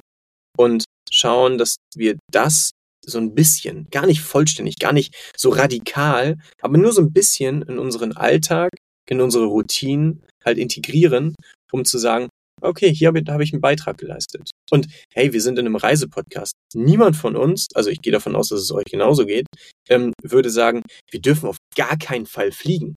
und 0.56 0.84
schauen, 1.10 1.58
dass 1.58 1.76
wir 1.94 2.16
das 2.30 2.70
so 3.06 3.18
ein 3.18 3.34
bisschen, 3.34 3.88
gar 3.90 4.06
nicht 4.06 4.22
vollständig, 4.22 4.78
gar 4.78 4.92
nicht 4.92 5.14
so 5.36 5.50
radikal, 5.50 6.36
aber 6.60 6.78
nur 6.78 6.92
so 6.92 7.02
ein 7.02 7.12
bisschen 7.12 7.62
in 7.62 7.78
unseren 7.78 8.12
Alltag, 8.12 8.70
in 9.08 9.20
unsere 9.20 9.44
Routinen 9.44 10.22
halt 10.44 10.58
integrieren, 10.58 11.34
um 11.70 11.84
zu 11.84 11.98
sagen, 11.98 12.28
okay, 12.62 12.94
hier 12.94 13.08
habe 13.08 13.22
hab 13.28 13.40
ich 13.40 13.52
einen 13.52 13.60
Beitrag 13.60 13.98
geleistet. 13.98 14.50
Und 14.70 14.86
hey, 15.12 15.32
wir 15.32 15.40
sind 15.40 15.58
in 15.58 15.66
einem 15.66 15.76
Reisepodcast. 15.76 16.54
Niemand 16.74 17.16
von 17.16 17.36
uns, 17.36 17.68
also 17.74 17.90
ich 17.90 18.00
gehe 18.00 18.12
davon 18.12 18.36
aus, 18.36 18.48
dass 18.48 18.60
es 18.60 18.72
euch 18.72 18.84
genauso 18.84 19.26
geht, 19.26 19.46
ähm, 19.88 20.12
würde 20.22 20.50
sagen, 20.50 20.82
wir 21.10 21.20
dürfen 21.20 21.48
auf 21.48 21.56
gar 21.76 21.98
keinen 21.98 22.26
Fall 22.26 22.52
fliegen. 22.52 22.94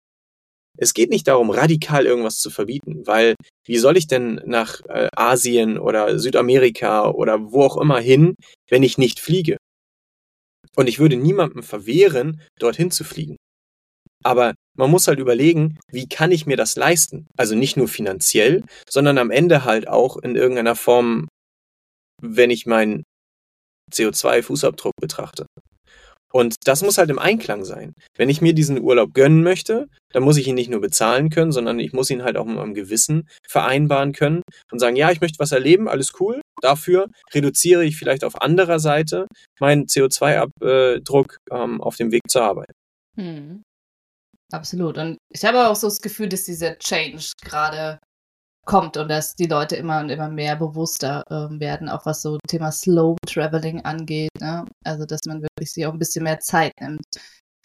Es 0.77 0.93
geht 0.93 1.09
nicht 1.09 1.27
darum, 1.27 1.49
radikal 1.49 2.05
irgendwas 2.05 2.39
zu 2.39 2.49
verbieten, 2.49 3.05
weil 3.05 3.35
wie 3.65 3.77
soll 3.77 3.97
ich 3.97 4.07
denn 4.07 4.41
nach 4.45 4.81
äh, 4.87 5.09
Asien 5.15 5.77
oder 5.77 6.19
Südamerika 6.19 7.09
oder 7.09 7.51
wo 7.51 7.63
auch 7.63 7.77
immer 7.77 7.99
hin, 7.99 8.35
wenn 8.69 8.83
ich 8.83 8.97
nicht 8.97 9.19
fliege? 9.19 9.57
Und 10.75 10.87
ich 10.87 10.99
würde 10.99 11.17
niemandem 11.17 11.63
verwehren, 11.63 12.41
dorthin 12.59 12.91
zu 12.91 13.03
fliegen. 13.03 13.37
Aber 14.23 14.53
man 14.77 14.91
muss 14.91 15.07
halt 15.07 15.19
überlegen, 15.19 15.79
wie 15.91 16.07
kann 16.07 16.31
ich 16.31 16.45
mir 16.45 16.57
das 16.57 16.75
leisten? 16.75 17.27
Also 17.37 17.55
nicht 17.55 17.77
nur 17.77 17.87
finanziell, 17.87 18.63
sondern 18.87 19.17
am 19.17 19.31
Ende 19.31 19.63
halt 19.63 19.87
auch 19.87 20.17
in 20.17 20.35
irgendeiner 20.35 20.75
Form, 20.75 21.27
wenn 22.21 22.51
ich 22.51 22.65
meinen 22.65 23.03
CO2-Fußabdruck 23.91 24.91
betrachte. 24.99 25.45
Und 26.37 26.67
das 26.67 26.83
muss 26.83 26.99
halt 26.99 27.09
im 27.09 27.17
Einklang 27.17 27.65
sein. 27.65 27.95
Wenn 28.15 28.29
ich 28.29 28.41
mir 28.41 28.53
diesen 28.53 28.79
Urlaub 28.79 29.15
gönnen 29.15 29.41
möchte, 29.41 29.87
dann 30.13 30.21
muss 30.21 30.37
ich 30.37 30.47
ihn 30.47 30.53
nicht 30.53 30.69
nur 30.69 30.81
bezahlen 30.81 31.31
können, 31.31 31.51
sondern 31.51 31.79
ich 31.79 31.93
muss 31.93 32.11
ihn 32.11 32.23
halt 32.23 32.37
auch 32.37 32.45
mit 32.45 32.57
meinem 32.57 32.75
Gewissen 32.75 33.27
vereinbaren 33.47 34.13
können 34.13 34.43
und 34.71 34.77
sagen, 34.77 34.95
ja, 34.95 35.09
ich 35.09 35.19
möchte 35.19 35.39
was 35.39 35.51
erleben, 35.51 35.87
alles 35.87 36.13
cool. 36.19 36.41
Dafür 36.61 37.07
reduziere 37.33 37.83
ich 37.83 37.97
vielleicht 37.97 38.23
auf 38.23 38.39
anderer 38.39 38.77
Seite 38.77 39.25
meinen 39.59 39.87
CO2-Abdruck 39.87 41.37
ähm, 41.49 41.81
auf 41.81 41.95
dem 41.95 42.11
Weg 42.11 42.21
zur 42.29 42.43
Arbeit. 42.43 42.71
Hm. 43.17 43.63
Absolut. 44.51 44.99
Und 44.99 45.17
ich 45.33 45.43
habe 45.43 45.67
auch 45.67 45.75
so 45.75 45.87
das 45.87 46.01
Gefühl, 46.01 46.29
dass 46.29 46.43
dieser 46.43 46.77
Change 46.77 47.31
gerade 47.43 47.97
kommt 48.67 48.97
und 48.97 49.07
dass 49.07 49.35
die 49.35 49.47
Leute 49.47 49.75
immer 49.75 49.99
und 50.01 50.09
immer 50.09 50.29
mehr 50.29 50.55
bewusster 50.55 51.23
ähm, 51.31 51.59
werden, 51.59 51.89
auch 51.89 52.05
was 52.05 52.21
so 52.21 52.37
Thema 52.47 52.71
Slow 52.71 53.15
Traveling 53.25 53.81
angeht. 53.81 54.29
Ne? 54.39 54.65
Also, 54.83 55.05
dass 55.05 55.21
man 55.25 55.41
wirklich 55.41 55.73
sich 55.73 55.87
auch 55.87 55.93
ein 55.93 55.99
bisschen 55.99 56.23
mehr 56.23 56.39
Zeit 56.39 56.73
nimmt 56.79 57.05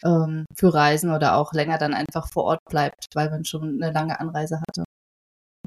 ähm, 0.03 0.45
für 0.55 0.73
Reisen 0.73 1.11
oder 1.11 1.37
auch 1.37 1.53
länger 1.53 1.77
dann 1.77 1.93
einfach 1.93 2.27
vor 2.31 2.45
Ort 2.45 2.61
bleibt, 2.69 3.05
weil 3.13 3.29
man 3.29 3.45
schon 3.45 3.81
eine 3.81 3.91
lange 3.91 4.19
Anreise 4.19 4.59
hatte. 4.61 4.83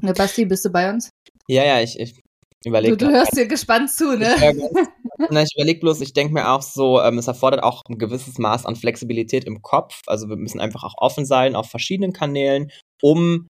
Ne, 0.01 0.13
Basti, 0.13 0.45
bist 0.45 0.65
du 0.65 0.69
bei 0.69 0.89
uns? 0.89 1.09
Ja, 1.47 1.63
ja, 1.63 1.81
ich, 1.81 1.99
ich 1.99 2.19
überlege. 2.65 2.97
Du, 2.97 3.05
du 3.05 3.11
hörst 3.11 3.37
dir 3.37 3.47
gespannt 3.47 3.91
zu, 3.91 4.17
ne? 4.17 4.35
Ich, 5.19 5.35
ich 5.35 5.55
überlege 5.55 5.79
bloß, 5.79 6.01
ich 6.01 6.13
denke 6.13 6.31
mir 6.31 6.47
auch 6.51 6.61
so, 6.61 7.01
ähm, 7.01 7.17
es 7.17 7.27
erfordert 7.27 7.63
auch 7.63 7.81
ein 7.89 7.97
gewisses 7.97 8.37
Maß 8.37 8.67
an 8.67 8.75
Flexibilität 8.75 9.45
im 9.45 9.63
Kopf. 9.63 10.01
Also 10.05 10.29
wir 10.29 10.35
müssen 10.35 10.59
einfach 10.59 10.83
auch 10.83 10.93
offen 10.97 11.25
sein 11.25 11.55
auf 11.55 11.71
verschiedenen 11.71 12.13
Kanälen, 12.13 12.71
um 13.01 13.47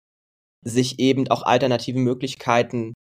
sich 0.64 0.98
eben 0.98 1.28
auch 1.28 1.42
alternative 1.42 1.98
Möglichkeiten 1.98 2.94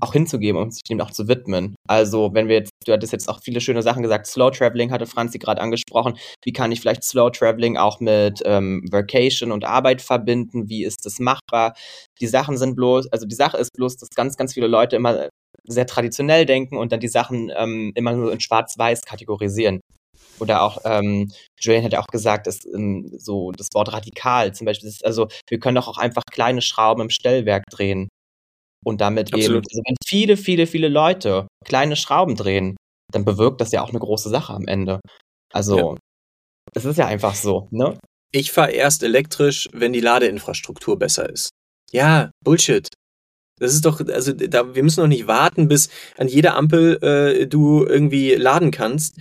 auch 0.00 0.12
hinzugeben 0.12 0.60
und 0.60 0.72
sich 0.74 0.82
dem 0.84 1.00
auch 1.00 1.10
zu 1.10 1.28
widmen. 1.28 1.74
Also, 1.86 2.30
wenn 2.32 2.48
wir 2.48 2.56
jetzt, 2.56 2.70
du 2.86 2.92
hattest 2.92 3.12
jetzt 3.12 3.28
auch 3.28 3.40
viele 3.42 3.60
schöne 3.60 3.82
Sachen 3.82 4.02
gesagt, 4.02 4.26
Slow 4.26 4.50
Traveling 4.50 4.90
hatte 4.90 5.06
Franzi 5.06 5.38
gerade 5.38 5.60
angesprochen. 5.60 6.16
Wie 6.42 6.52
kann 6.52 6.72
ich 6.72 6.80
vielleicht 6.80 7.04
Slow 7.04 7.30
Traveling 7.30 7.76
auch 7.76 8.00
mit 8.00 8.40
ähm, 8.44 8.82
Vacation 8.90 9.52
und 9.52 9.64
Arbeit 9.64 10.00
verbinden? 10.02 10.68
Wie 10.68 10.84
ist 10.84 11.04
das 11.04 11.18
machbar? 11.18 11.74
Die 12.20 12.26
Sachen 12.26 12.56
sind 12.56 12.76
bloß, 12.76 13.12
also 13.12 13.26
die 13.26 13.34
Sache 13.34 13.58
ist 13.58 13.72
bloß, 13.76 13.96
dass 13.96 14.08
ganz, 14.10 14.36
ganz 14.36 14.54
viele 14.54 14.66
Leute 14.68 14.96
immer 14.96 15.28
sehr 15.64 15.86
traditionell 15.86 16.46
denken 16.46 16.78
und 16.78 16.92
dann 16.92 17.00
die 17.00 17.08
Sachen 17.08 17.52
ähm, 17.54 17.92
immer 17.94 18.12
nur 18.14 18.32
in 18.32 18.40
Schwarz-Weiß 18.40 19.02
kategorisieren. 19.02 19.80
Oder 20.40 20.62
auch, 20.62 20.78
ähm, 20.84 21.30
Julian 21.60 21.84
hat 21.84 21.92
ja 21.92 22.00
auch 22.00 22.06
gesagt, 22.06 22.46
dass 22.46 22.64
ähm, 22.64 23.12
so 23.18 23.52
das 23.52 23.68
Wort 23.74 23.92
radikal 23.92 24.54
zum 24.54 24.64
Beispiel 24.64 24.88
ist, 24.88 25.04
also 25.04 25.28
wir 25.48 25.58
können 25.58 25.74
doch 25.74 25.88
auch 25.88 25.98
einfach 25.98 26.22
kleine 26.30 26.62
Schrauben 26.62 27.02
im 27.02 27.10
Stellwerk 27.10 27.64
drehen. 27.70 28.08
Und 28.82 29.02
damit 29.02 29.34
Absolut. 29.34 29.50
eben, 29.50 29.66
also 29.70 29.82
wenn 29.86 29.96
viele, 30.06 30.36
viele, 30.38 30.66
viele 30.66 30.88
Leute 30.88 31.46
kleine 31.66 31.96
Schrauben 31.96 32.34
drehen, 32.34 32.76
dann 33.12 33.24
bewirkt 33.24 33.60
das 33.60 33.72
ja 33.72 33.82
auch 33.82 33.90
eine 33.90 33.98
große 33.98 34.30
Sache 34.30 34.54
am 34.54 34.66
Ende. 34.66 35.00
Also, 35.52 35.98
es 36.74 36.84
ist 36.84 36.96
ja 36.96 37.06
einfach 37.06 37.34
so, 37.34 37.68
ne? 37.70 37.98
Ich 38.32 38.52
fahre 38.52 38.70
erst 38.70 39.02
elektrisch, 39.02 39.68
wenn 39.72 39.92
die 39.92 40.00
Ladeinfrastruktur 40.00 40.98
besser 40.98 41.28
ist. 41.28 41.50
Ja, 41.90 42.30
Bullshit. 42.44 42.88
Das 43.58 43.74
ist 43.74 43.84
doch, 43.84 44.00
also 44.00 44.32
da, 44.32 44.74
wir 44.74 44.82
müssen 44.82 45.00
doch 45.00 45.08
nicht 45.08 45.26
warten, 45.26 45.68
bis 45.68 45.90
an 46.16 46.28
jeder 46.28 46.56
Ampel 46.56 47.02
äh, 47.02 47.46
du 47.46 47.84
irgendwie 47.84 48.34
laden 48.34 48.70
kannst 48.70 49.20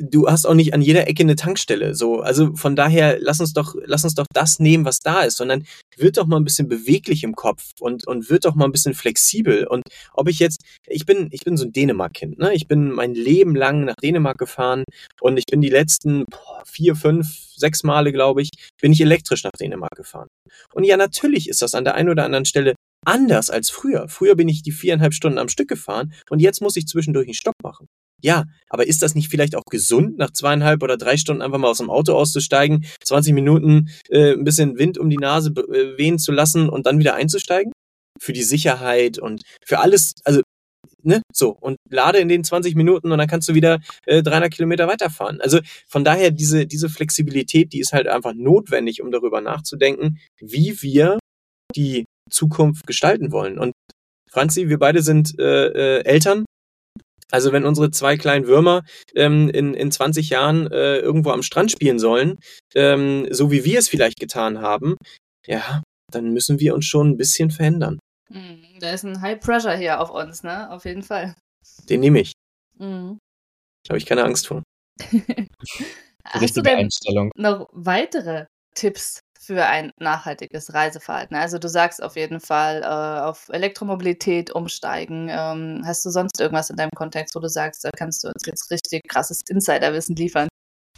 du 0.00 0.28
hast 0.28 0.46
auch 0.46 0.54
nicht 0.54 0.74
an 0.74 0.82
jeder 0.82 1.06
Ecke 1.08 1.22
eine 1.22 1.36
Tankstelle. 1.36 1.94
So, 1.94 2.20
also 2.20 2.54
von 2.56 2.76
daher 2.76 3.18
lass 3.20 3.40
uns 3.40 3.52
doch, 3.52 3.74
lass 3.84 4.04
uns 4.04 4.14
doch 4.14 4.26
das 4.32 4.58
nehmen, 4.58 4.84
was 4.84 5.00
da 5.00 5.22
ist, 5.22 5.36
sondern 5.36 5.64
wird 5.96 6.16
doch 6.16 6.26
mal 6.26 6.36
ein 6.36 6.44
bisschen 6.44 6.68
beweglich 6.68 7.24
im 7.24 7.34
Kopf 7.34 7.70
und 7.80 8.06
und 8.06 8.30
wird 8.30 8.44
doch 8.44 8.54
mal 8.54 8.64
ein 8.66 8.72
bisschen 8.72 8.94
flexibel. 8.94 9.66
Und 9.66 9.82
ob 10.12 10.28
ich 10.28 10.38
jetzt, 10.38 10.62
ich 10.86 11.06
bin, 11.06 11.28
ich 11.30 11.44
bin 11.44 11.56
so 11.56 11.64
ein 11.64 11.72
Dänemark-Kind, 11.72 12.38
ne? 12.38 12.54
Ich 12.54 12.68
bin 12.68 12.90
mein 12.90 13.14
Leben 13.14 13.54
lang 13.54 13.84
nach 13.84 13.96
Dänemark 13.96 14.38
gefahren 14.38 14.84
und 15.20 15.36
ich 15.36 15.46
bin 15.46 15.60
die 15.60 15.70
letzten 15.70 16.24
vier, 16.64 16.96
fünf, 16.96 17.28
sechs 17.56 17.82
Male, 17.82 18.12
glaube 18.12 18.42
ich, 18.42 18.50
bin 18.80 18.92
ich 18.92 19.00
elektrisch 19.00 19.44
nach 19.44 19.52
Dänemark 19.58 19.96
gefahren. 19.96 20.28
Und 20.74 20.84
ja, 20.84 20.96
natürlich 20.96 21.48
ist 21.48 21.62
das 21.62 21.74
an 21.74 21.84
der 21.84 21.94
einen 21.94 22.10
oder 22.10 22.24
anderen 22.24 22.44
Stelle 22.44 22.74
anders 23.04 23.50
als 23.50 23.70
früher. 23.70 24.08
Früher 24.08 24.34
bin 24.34 24.48
ich 24.48 24.62
die 24.62 24.72
viereinhalb 24.72 25.14
Stunden 25.14 25.38
am 25.38 25.48
Stück 25.48 25.68
gefahren 25.68 26.12
und 26.28 26.40
jetzt 26.40 26.60
muss 26.60 26.76
ich 26.76 26.86
zwischendurch 26.86 27.28
einen 27.28 27.34
Stopp 27.34 27.54
machen. 27.62 27.86
Ja, 28.22 28.44
aber 28.70 28.86
ist 28.86 29.02
das 29.02 29.14
nicht 29.14 29.28
vielleicht 29.28 29.54
auch 29.54 29.64
gesund, 29.70 30.16
nach 30.18 30.30
zweieinhalb 30.30 30.82
oder 30.82 30.96
drei 30.96 31.16
Stunden 31.16 31.42
einfach 31.42 31.58
mal 31.58 31.68
aus 31.68 31.78
dem 31.78 31.90
Auto 31.90 32.14
auszusteigen, 32.14 32.86
20 33.04 33.34
Minuten 33.34 33.90
äh, 34.08 34.32
ein 34.32 34.44
bisschen 34.44 34.78
Wind 34.78 34.98
um 34.98 35.10
die 35.10 35.18
Nase 35.18 35.50
äh, 35.50 35.98
wehen 35.98 36.18
zu 36.18 36.32
lassen 36.32 36.68
und 36.68 36.86
dann 36.86 36.98
wieder 36.98 37.14
einzusteigen? 37.14 37.72
Für 38.18 38.32
die 38.32 38.42
Sicherheit 38.42 39.18
und 39.18 39.42
für 39.64 39.80
alles, 39.80 40.14
also, 40.24 40.40
ne, 41.02 41.20
so. 41.32 41.50
Und 41.50 41.76
lade 41.90 42.18
in 42.18 42.28
den 42.28 42.42
20 42.42 42.74
Minuten 42.74 43.12
und 43.12 43.18
dann 43.18 43.28
kannst 43.28 43.48
du 43.48 43.54
wieder 43.54 43.80
äh, 44.06 44.22
300 44.22 44.52
Kilometer 44.52 44.88
weiterfahren. 44.88 45.40
Also 45.42 45.60
von 45.86 46.02
daher, 46.02 46.30
diese, 46.30 46.66
diese 46.66 46.88
Flexibilität, 46.88 47.74
die 47.74 47.80
ist 47.80 47.92
halt 47.92 48.08
einfach 48.08 48.32
notwendig, 48.34 49.02
um 49.02 49.10
darüber 49.10 49.42
nachzudenken, 49.42 50.18
wie 50.40 50.80
wir 50.80 51.18
die 51.74 52.06
Zukunft 52.30 52.86
gestalten 52.86 53.30
wollen. 53.30 53.58
Und 53.58 53.72
Franzi, 54.30 54.68
wir 54.68 54.78
beide 54.78 55.02
sind 55.02 55.38
äh, 55.38 55.98
äh, 55.98 56.04
Eltern 56.04 56.46
also 57.30 57.52
wenn 57.52 57.64
unsere 57.64 57.90
zwei 57.90 58.16
kleinen 58.16 58.46
Würmer 58.46 58.82
ähm, 59.14 59.48
in, 59.50 59.74
in 59.74 59.90
20 59.90 60.30
Jahren 60.30 60.70
äh, 60.70 60.98
irgendwo 60.98 61.30
am 61.30 61.42
Strand 61.42 61.70
spielen 61.70 61.98
sollen, 61.98 62.38
ähm, 62.74 63.26
so 63.30 63.50
wie 63.50 63.64
wir 63.64 63.78
es 63.78 63.88
vielleicht 63.88 64.18
getan 64.18 64.60
haben, 64.60 64.96
ja, 65.46 65.82
dann 66.12 66.32
müssen 66.32 66.60
wir 66.60 66.74
uns 66.74 66.86
schon 66.86 67.10
ein 67.10 67.16
bisschen 67.16 67.50
verändern. 67.50 67.98
Hm, 68.30 68.62
da 68.80 68.92
ist 68.92 69.04
ein 69.04 69.20
High 69.20 69.40
Pressure 69.40 69.76
hier 69.76 70.00
auf 70.00 70.10
uns, 70.10 70.42
ne? 70.42 70.70
Auf 70.70 70.84
jeden 70.84 71.02
Fall. 71.02 71.34
Den 71.88 72.00
nehme 72.00 72.20
ich. 72.20 72.32
Mhm. 72.78 73.18
Da 73.84 73.90
habe 73.90 73.98
ich 73.98 74.06
keine 74.06 74.24
Angst 74.24 74.46
vor. 74.48 74.62
Hast 76.24 76.56
du 76.56 76.60
Richtige 76.60 76.62
denn 76.62 76.78
Einstellung. 76.78 77.30
noch 77.36 77.68
weitere 77.72 78.46
Tipps 78.74 79.20
für 79.46 79.64
ein 79.66 79.92
nachhaltiges 79.98 80.74
Reiseverhalten? 80.74 81.36
Also 81.36 81.58
du 81.58 81.68
sagst 81.68 82.02
auf 82.02 82.16
jeden 82.16 82.40
Fall 82.40 82.82
äh, 82.82 82.86
auf 83.22 83.48
Elektromobilität 83.48 84.50
umsteigen. 84.50 85.28
Ähm, 85.30 85.82
hast 85.84 86.04
du 86.04 86.10
sonst 86.10 86.40
irgendwas 86.40 86.70
in 86.70 86.76
deinem 86.76 86.90
Kontext, 86.94 87.34
wo 87.34 87.40
du 87.40 87.48
sagst, 87.48 87.84
da 87.84 87.90
kannst 87.96 88.24
du 88.24 88.28
uns 88.28 88.44
jetzt 88.46 88.70
richtig 88.70 89.02
krasses 89.08 89.40
Insiderwissen 89.48 90.16
liefern? 90.16 90.48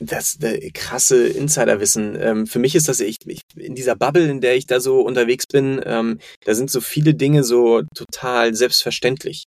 Das 0.00 0.38
äh, 0.40 0.70
krasse 0.70 1.26
Insiderwissen. 1.26 2.16
Ähm, 2.20 2.46
für 2.46 2.58
mich 2.58 2.74
ist 2.74 2.88
das, 2.88 3.00
ich, 3.00 3.16
ich, 3.26 3.40
in 3.56 3.74
dieser 3.74 3.96
Bubble, 3.96 4.28
in 4.28 4.40
der 4.40 4.56
ich 4.56 4.66
da 4.66 4.80
so 4.80 5.00
unterwegs 5.00 5.46
bin, 5.46 5.80
ähm, 5.84 6.18
da 6.44 6.54
sind 6.54 6.70
so 6.70 6.80
viele 6.80 7.14
Dinge 7.14 7.42
so 7.44 7.82
total 7.94 8.54
selbstverständlich. 8.54 9.44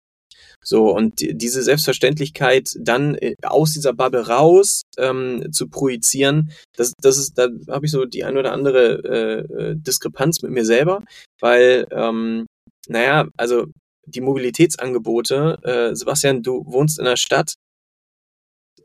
So, 0.65 0.91
und 0.95 1.21
die- 1.21 1.35
diese 1.37 1.63
Selbstverständlichkeit 1.63 2.71
dann 2.79 3.15
äh, 3.15 3.35
aus 3.43 3.73
dieser 3.73 3.93
Bubble 3.93 4.27
raus 4.27 4.83
ähm, 4.99 5.49
zu 5.53 5.69
projizieren, 5.69 6.51
das, 6.77 6.93
das 7.01 7.17
ist, 7.17 7.39
da 7.39 7.49
habe 7.69 7.87
ich 7.87 7.93
so 7.93 8.05
die 8.05 8.25
ein 8.25 8.37
oder 8.37 8.53
andere 8.53 8.99
äh, 9.05 9.71
äh, 9.71 9.75
Diskrepanz 9.77 10.43
mit 10.43 10.51
mir 10.51 10.65
selber, 10.65 11.03
weil, 11.41 11.87
ähm, 11.91 12.47
naja, 12.89 13.29
also 13.37 13.67
die 14.07 14.21
Mobilitätsangebote, 14.21 15.59
äh, 15.63 15.95
Sebastian, 15.95 16.43
du 16.43 16.65
wohnst 16.67 16.99
in 16.99 17.05
der 17.05 17.17
Stadt, 17.17 17.55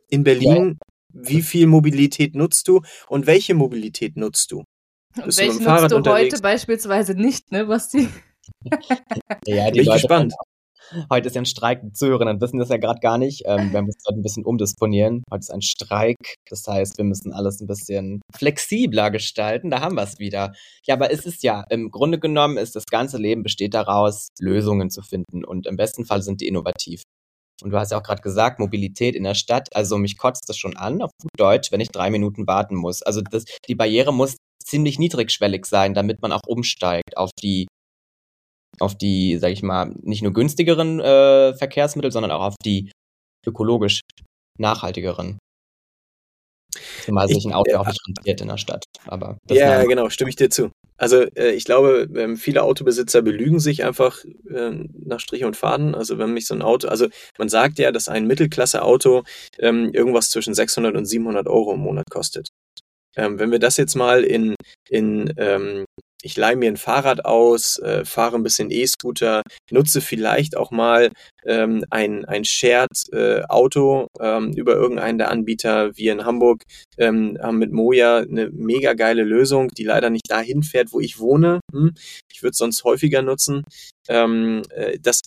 in 0.09 0.23
Berlin, 0.23 0.77
wie 1.13 1.41
viel 1.41 1.67
Mobilität 1.67 2.35
nutzt 2.35 2.67
du 2.67 2.81
und 3.07 3.25
welche 3.27 3.53
Mobilität 3.55 4.15
nutzt 4.17 4.51
du? 4.51 4.63
Bist 5.25 5.39
du 5.39 5.45
dem 5.45 5.59
Fahrrad 5.61 5.81
nutzt 5.83 5.91
du 5.91 5.97
unterwegs? 5.97 6.33
heute 6.33 6.41
beispielsweise 6.41 7.13
nicht, 7.15 7.51
ne, 7.51 7.65
Basti? 7.65 8.09
Ja, 9.47 9.65
die 9.67 9.71
Bin 9.71 9.81
ich 9.81 9.85
Leute 9.87 9.99
gespannt. 10.01 10.33
Heute 11.11 11.27
ist 11.27 11.35
ja 11.35 11.41
ein 11.41 11.45
Streik. 11.45 11.81
Die 11.81 11.91
Zuhörerinnen 11.91 12.39
wissen 12.41 12.59
das 12.59 12.69
ja 12.69 12.77
gerade 12.77 12.99
gar 12.99 13.17
nicht. 13.17 13.43
Ähm, 13.45 13.71
wir 13.73 13.81
müssen 13.81 13.99
heute 14.07 14.19
ein 14.19 14.23
bisschen 14.23 14.45
umdisponieren. 14.45 15.23
Heute 15.31 15.41
ist 15.41 15.53
ein 15.53 15.61
Streik. 15.61 16.17
Das 16.49 16.65
heißt, 16.67 16.97
wir 16.97 17.05
müssen 17.05 17.33
alles 17.33 17.59
ein 17.61 17.67
bisschen 17.67 18.21
flexibler 18.35 19.11
gestalten. 19.11 19.69
Da 19.69 19.81
haben 19.81 19.95
wir 19.95 20.03
es 20.03 20.19
wieder. 20.19 20.53
Ja, 20.85 20.95
aber 20.95 21.11
es 21.11 21.25
ist 21.25 21.43
ja, 21.43 21.63
im 21.69 21.91
Grunde 21.91 22.19
genommen 22.19 22.57
ist 22.57 22.75
das 22.75 22.85
ganze 22.85 23.17
Leben 23.17 23.43
besteht 23.43 23.73
daraus, 23.73 24.27
Lösungen 24.39 24.89
zu 24.89 25.01
finden. 25.01 25.43
Und 25.43 25.67
im 25.67 25.77
besten 25.77 26.05
Fall 26.05 26.21
sind 26.21 26.41
die 26.41 26.47
innovativ. 26.47 27.03
Und 27.61 27.71
du 27.71 27.77
hast 27.77 27.91
ja 27.91 27.97
auch 27.97 28.03
gerade 28.03 28.21
gesagt, 28.21 28.59
Mobilität 28.59 29.15
in 29.15 29.23
der 29.23 29.35
Stadt. 29.35 29.75
Also 29.75 29.97
mich 29.97 30.17
kotzt 30.17 30.47
das 30.47 30.57
schon 30.57 30.75
an, 30.75 31.01
auf 31.01 31.11
gut 31.21 31.31
Deutsch, 31.37 31.71
wenn 31.71 31.79
ich 31.79 31.89
drei 31.89 32.09
Minuten 32.09 32.45
warten 32.47 32.75
muss. 32.75 33.01
Also 33.01 33.21
das, 33.21 33.45
die 33.67 33.75
Barriere 33.75 34.13
muss 34.13 34.37
ziemlich 34.63 34.99
niedrigschwellig 34.99 35.65
sein, 35.65 35.93
damit 35.93 36.21
man 36.21 36.31
auch 36.31 36.41
umsteigt 36.47 37.17
auf 37.17 37.29
die 37.41 37.67
auf 38.79 38.97
die, 38.97 39.37
sag 39.37 39.51
ich 39.51 39.63
mal, 39.63 39.93
nicht 40.01 40.21
nur 40.23 40.33
günstigeren 40.33 40.99
äh, 40.99 41.53
Verkehrsmittel, 41.55 42.11
sondern 42.11 42.31
auch 42.31 42.41
auf 42.43 42.55
die 42.65 42.91
ökologisch 43.45 44.01
nachhaltigeren. 44.59 45.37
Zumal 47.03 47.27
sich 47.27 47.37
Ich- 47.39 47.45
ein 47.45 47.53
Auto 47.53 47.71
ja. 47.71 47.79
auch 47.79 47.85
nicht 47.87 47.99
rentiert 48.07 48.41
in 48.41 48.47
der 48.47 48.57
Stadt. 48.57 48.85
Aber 49.05 49.37
Ja, 49.49 49.83
genau, 49.83 50.09
stimme 50.09 50.29
ich 50.29 50.35
dir 50.35 50.49
zu. 50.49 50.71
Also 50.97 51.21
äh, 51.35 51.51
ich 51.51 51.65
glaube, 51.65 52.07
ähm, 52.15 52.37
viele 52.37 52.63
Autobesitzer 52.63 53.21
belügen 53.21 53.59
sich 53.59 53.83
einfach 53.83 54.23
ähm, 54.49 54.89
nach 55.05 55.19
Strich 55.19 55.43
und 55.43 55.57
Faden. 55.57 55.95
Also 55.95 56.17
wenn 56.17 56.33
mich 56.33 56.47
so 56.47 56.53
ein 56.55 56.61
Auto, 56.61 56.87
also 56.87 57.07
man 57.37 57.49
sagt 57.49 57.77
ja, 57.79 57.91
dass 57.91 58.09
ein 58.09 58.25
Mittelklasse-Auto 58.25 59.23
ähm, 59.59 59.91
irgendwas 59.93 60.29
zwischen 60.29 60.53
600 60.53 60.95
und 60.95 61.05
700 61.05 61.47
Euro 61.47 61.73
im 61.73 61.81
Monat 61.81 62.05
kostet. 62.09 62.49
Ähm, 63.15 63.37
wenn 63.37 63.51
wir 63.51 63.59
das 63.59 63.77
jetzt 63.77 63.95
mal 63.95 64.23
in, 64.23 64.55
in 64.89 65.33
ähm, 65.37 65.85
ich 66.23 66.37
leihe 66.37 66.55
mir 66.55 66.71
ein 66.71 66.77
Fahrrad 66.77 67.25
aus, 67.25 67.77
äh, 67.79 68.05
fahre 68.05 68.37
ein 68.37 68.43
bisschen 68.43 68.71
E-Scooter, 68.71 69.41
nutze 69.69 69.99
vielleicht 69.99 70.55
auch 70.55 70.71
mal 70.71 71.11
ähm, 71.45 71.83
ein, 71.89 72.23
ein 72.25 72.45
Shared-Auto 72.45 74.07
ähm, 74.19 74.53
über 74.53 74.73
irgendeinen 74.75 75.17
der 75.17 75.29
Anbieter. 75.29 75.95
Wir 75.97 76.13
in 76.13 76.25
Hamburg 76.25 76.63
ähm, 76.97 77.37
haben 77.41 77.57
mit 77.57 77.73
Moja 77.73 78.19
eine 78.19 78.49
mega 78.51 78.93
geile 78.93 79.23
Lösung, 79.23 79.67
die 79.77 79.83
leider 79.83 80.09
nicht 80.09 80.31
dahin 80.31 80.63
fährt, 80.63 80.93
wo 80.93 81.01
ich 81.01 81.19
wohne. 81.19 81.59
Hm? 81.73 81.93
Ich 82.31 82.41
würde 82.41 82.51
es 82.51 82.57
sonst 82.57 82.85
häufiger 82.85 83.21
nutzen. 83.21 83.63
Ähm, 84.07 84.61
äh, 84.69 84.97
das, 84.99 85.21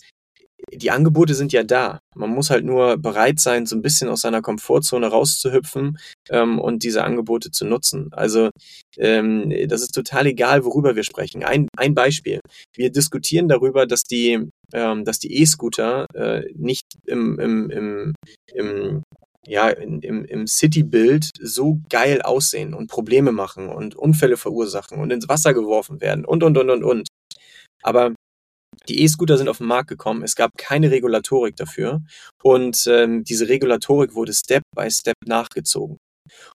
die 0.73 0.91
Angebote 0.91 1.33
sind 1.33 1.53
ja 1.53 1.63
da. 1.63 1.99
Man 2.15 2.29
muss 2.29 2.49
halt 2.49 2.65
nur 2.65 2.97
bereit 2.97 3.39
sein, 3.39 3.65
so 3.65 3.75
ein 3.75 3.81
bisschen 3.81 4.09
aus 4.09 4.21
seiner 4.21 4.41
Komfortzone 4.41 5.07
rauszuhüpfen 5.07 5.97
ähm, 6.29 6.59
und 6.59 6.83
diese 6.83 7.03
Angebote 7.03 7.51
zu 7.51 7.65
nutzen. 7.65 8.09
Also 8.11 8.49
ähm, 8.97 9.53
das 9.67 9.81
ist 9.81 9.91
total 9.91 10.27
egal, 10.27 10.65
worüber 10.65 10.95
wir 10.95 11.03
sprechen. 11.03 11.43
Ein, 11.43 11.67
ein 11.77 11.93
Beispiel. 11.93 12.39
Wir 12.75 12.91
diskutieren 12.91 13.47
darüber, 13.47 13.85
dass 13.85 14.03
die, 14.03 14.49
ähm, 14.73 15.05
dass 15.05 15.19
die 15.19 15.41
E-Scooter 15.41 16.05
äh, 16.13 16.43
nicht 16.55 16.83
im, 17.05 17.39
im, 17.39 17.69
im, 17.69 18.13
im 18.53 19.03
ja, 19.47 19.69
im, 19.69 20.01
im 20.01 20.45
City-Bild 20.45 21.29
so 21.39 21.79
geil 21.89 22.21
aussehen 22.21 22.73
und 22.73 22.89
Probleme 22.89 23.31
machen 23.31 23.69
und 23.69 23.95
Unfälle 23.95 24.35
verursachen 24.35 24.99
und 24.99 25.09
ins 25.11 25.29
Wasser 25.29 25.53
geworfen 25.53 26.01
werden 26.01 26.25
und, 26.25 26.43
und, 26.43 26.57
und, 26.57 26.69
und, 26.69 26.83
und. 26.83 27.07
Aber 27.81 28.13
die 28.89 29.01
E-Scooter 29.01 29.37
sind 29.37 29.49
auf 29.49 29.59
den 29.59 29.67
Markt 29.67 29.89
gekommen. 29.89 30.23
Es 30.23 30.35
gab 30.35 30.51
keine 30.57 30.91
Regulatorik 30.91 31.55
dafür. 31.55 32.01
Und 32.43 32.85
ähm, 32.87 33.23
diese 33.23 33.47
Regulatorik 33.47 34.15
wurde 34.15 34.33
Step 34.33 34.63
by 34.75 34.89
Step 34.89 35.15
nachgezogen. 35.25 35.97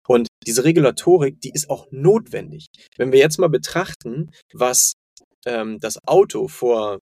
Und 0.07 0.27
diese 0.45 0.63
Regulatorik, 0.63 1.39
die 1.41 1.51
ist 1.51 1.69
auch 1.69 1.87
notwendig. 1.91 2.67
Wenn 2.97 3.11
wir 3.11 3.19
jetzt 3.19 3.39
mal 3.39 3.49
betrachten, 3.49 4.31
was 4.53 4.93
ähm, 5.45 5.79
das 5.79 5.99
Auto 6.07 6.47
vor 6.47 6.99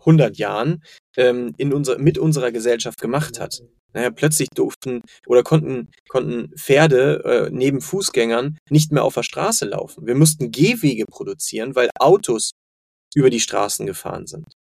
100 0.00 0.36
Jahren 0.36 0.82
ähm, 1.16 1.54
in 1.58 1.72
unser, 1.72 1.98
mit 1.98 2.18
unserer 2.18 2.52
Gesellschaft 2.52 3.00
gemacht 3.00 3.40
hat. 3.40 3.62
Naja, 3.94 4.10
plötzlich 4.10 4.48
durften 4.54 5.02
oder 5.26 5.42
konnten, 5.42 5.90
konnten 6.08 6.56
Pferde 6.56 7.22
äh, 7.24 7.50
neben 7.52 7.80
Fußgängern 7.82 8.56
nicht 8.70 8.90
mehr 8.90 9.04
auf 9.04 9.14
der 9.14 9.22
Straße 9.22 9.66
laufen. 9.66 10.06
Wir 10.06 10.14
mussten 10.14 10.50
Gehwege 10.50 11.04
produzieren, 11.04 11.74
weil 11.74 11.90
Autos 11.98 12.52
über 13.14 13.30
die 13.30 13.40
Straßen 13.40 13.86
gefahren 13.86 14.26
sind. 14.26 14.54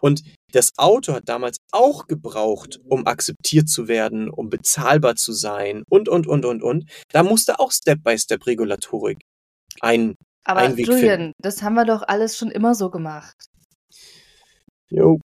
Und 0.00 0.22
das 0.52 0.72
Auto 0.76 1.14
hat 1.14 1.28
damals 1.28 1.58
auch 1.72 2.06
gebraucht, 2.06 2.80
um 2.84 3.06
akzeptiert 3.06 3.68
zu 3.68 3.88
werden, 3.88 4.28
um 4.28 4.50
bezahlbar 4.50 5.16
zu 5.16 5.32
sein 5.32 5.82
und, 5.88 6.08
und, 6.08 6.26
und, 6.26 6.44
und, 6.44 6.62
und. 6.62 6.90
Da 7.10 7.22
musste 7.22 7.58
auch 7.58 7.72
Step-by-Step 7.72 8.46
Regulatorik 8.46 9.18
ein. 9.80 10.16
Aber 10.44 10.60
Einen 10.60 10.76
Weg 10.76 10.86
Julian, 10.88 11.18
finden. 11.18 11.32
das 11.38 11.62
haben 11.62 11.74
wir 11.74 11.86
doch 11.86 12.02
alles 12.02 12.36
schon 12.36 12.50
immer 12.50 12.74
so 12.74 12.90
gemacht. 12.90 13.46
Jo, 14.90 15.18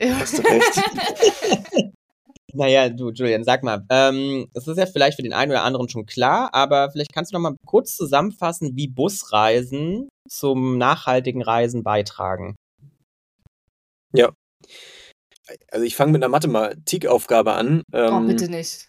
hast 0.00 0.38
du 0.38 0.42
recht. 0.42 1.92
Naja, 2.54 2.88
du, 2.90 3.10
Julian, 3.10 3.44
sag 3.44 3.62
mal, 3.62 3.84
ähm, 3.88 4.48
es 4.54 4.66
ist 4.66 4.76
ja 4.76 4.86
vielleicht 4.86 5.16
für 5.16 5.22
den 5.22 5.32
einen 5.32 5.52
oder 5.52 5.64
anderen 5.64 5.88
schon 5.88 6.06
klar, 6.06 6.52
aber 6.52 6.90
vielleicht 6.90 7.12
kannst 7.12 7.32
du 7.32 7.36
noch 7.36 7.42
mal 7.42 7.56
kurz 7.66 7.96
zusammenfassen, 7.96 8.76
wie 8.76 8.88
Busreisen 8.88 10.08
zum 10.28 10.76
nachhaltigen 10.78 11.42
Reisen 11.42 11.82
beitragen. 11.82 12.54
Also 15.70 15.84
ich 15.84 15.96
fange 15.96 16.12
mit 16.12 16.22
einer 16.22 16.30
Mathematikaufgabe 16.30 17.52
an. 17.52 17.82
oh, 17.92 17.96
Ähm, 17.96 18.26
bitte 18.26 18.48
nicht. 18.48 18.88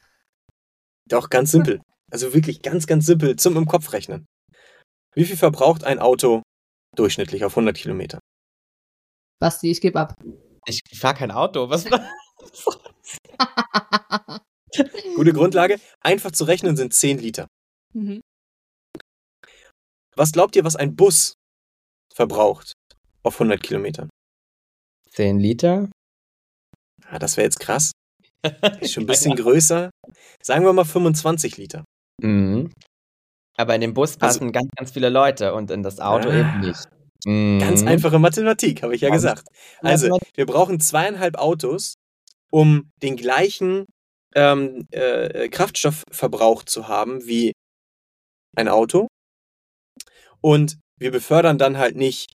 Doch, 1.10 1.30
ganz 1.30 1.52
simpel. 1.52 1.82
Also 2.12 2.34
wirklich 2.34 2.62
ganz, 2.62 2.88
ganz 2.88 3.06
simpel 3.06 3.36
zum 3.36 3.58
im 3.58 3.66
Kopf 3.66 3.92
rechnen. 3.94 4.26
Wie 5.16 5.26
viel 5.26 5.38
verbraucht 5.38 5.84
ein 5.84 6.00
Auto 6.00 6.44
durchschnittlich 6.96 7.44
auf 7.44 7.54
100 7.54 7.76
Kilometer? 7.76 8.20
Basti, 9.40 9.72
ich 9.72 9.82
gebe 9.82 10.00
ab. 10.00 10.14
Ich 10.66 10.82
fahr 10.96 11.14
kein 11.14 11.32
Auto, 11.32 11.70
was? 11.70 11.86
Gute 15.16 15.34
Grundlage. 15.34 15.80
Einfach 16.02 16.32
zu 16.32 16.44
rechnen 16.46 16.76
sind 16.76 16.94
10 16.94 17.20
Liter. 17.20 17.48
Mhm. 17.94 18.22
Was 20.16 20.32
glaubt 20.32 20.56
ihr, 20.56 20.64
was 20.64 20.76
ein 20.76 20.96
Bus 20.96 21.34
verbraucht 22.14 22.74
auf 23.24 23.36
100 23.36 23.62
Kilometern? 23.62 24.10
10 25.12 25.40
Liter? 25.40 25.90
Ah, 27.06 27.20
das 27.20 27.38
wäre 27.38 27.46
jetzt 27.46 27.60
krass. 27.60 27.92
Ist 28.80 28.94
schon 28.94 29.04
ein 29.04 29.08
bisschen 29.08 29.36
größer. 29.36 29.90
Sagen 30.42 30.66
wir 30.66 30.74
mal 30.74 30.86
25 30.86 31.58
Liter. 31.58 31.84
Mhm. 32.22 32.72
Aber 33.58 33.76
in 33.76 33.82
den 33.82 33.94
Bus 33.94 34.18
passen 34.18 34.52
ganz, 34.52 34.70
ganz 34.76 34.92
viele 34.92 35.10
Leute 35.10 35.54
und 35.54 35.70
in 35.70 35.84
das 35.84 36.00
Auto 36.00 36.30
Also 36.30 36.30
Ah. 36.30 36.40
eben 36.40 36.60
nicht. 36.62 36.88
Mhm. 37.26 37.60
Ganz 37.60 37.84
einfache 37.84 38.20
Mathematik, 38.20 38.84
habe 38.84 38.96
ich 38.96 39.02
ja 39.02 39.10
Ganz 39.10 39.22
gesagt. 39.22 39.48
Also, 39.82 40.18
wir 40.36 40.46
brauchen 40.46 40.80
zweieinhalb 40.80 41.38
Autos, 41.38 41.96
um 42.54 42.92
den 43.02 43.16
gleichen 43.16 43.86
ähm, 44.36 44.86
äh, 44.92 45.50
Kraftstoffverbrauch 45.50 46.64
zu 46.64 46.88
haben 46.88 47.26
wie 47.26 47.54
ein 48.56 48.68
Auto. 48.68 49.08
Und 50.40 50.78
wir 51.00 51.12
befördern 51.12 51.58
dann 51.58 51.78
halt 51.80 51.96
nicht, 51.96 52.32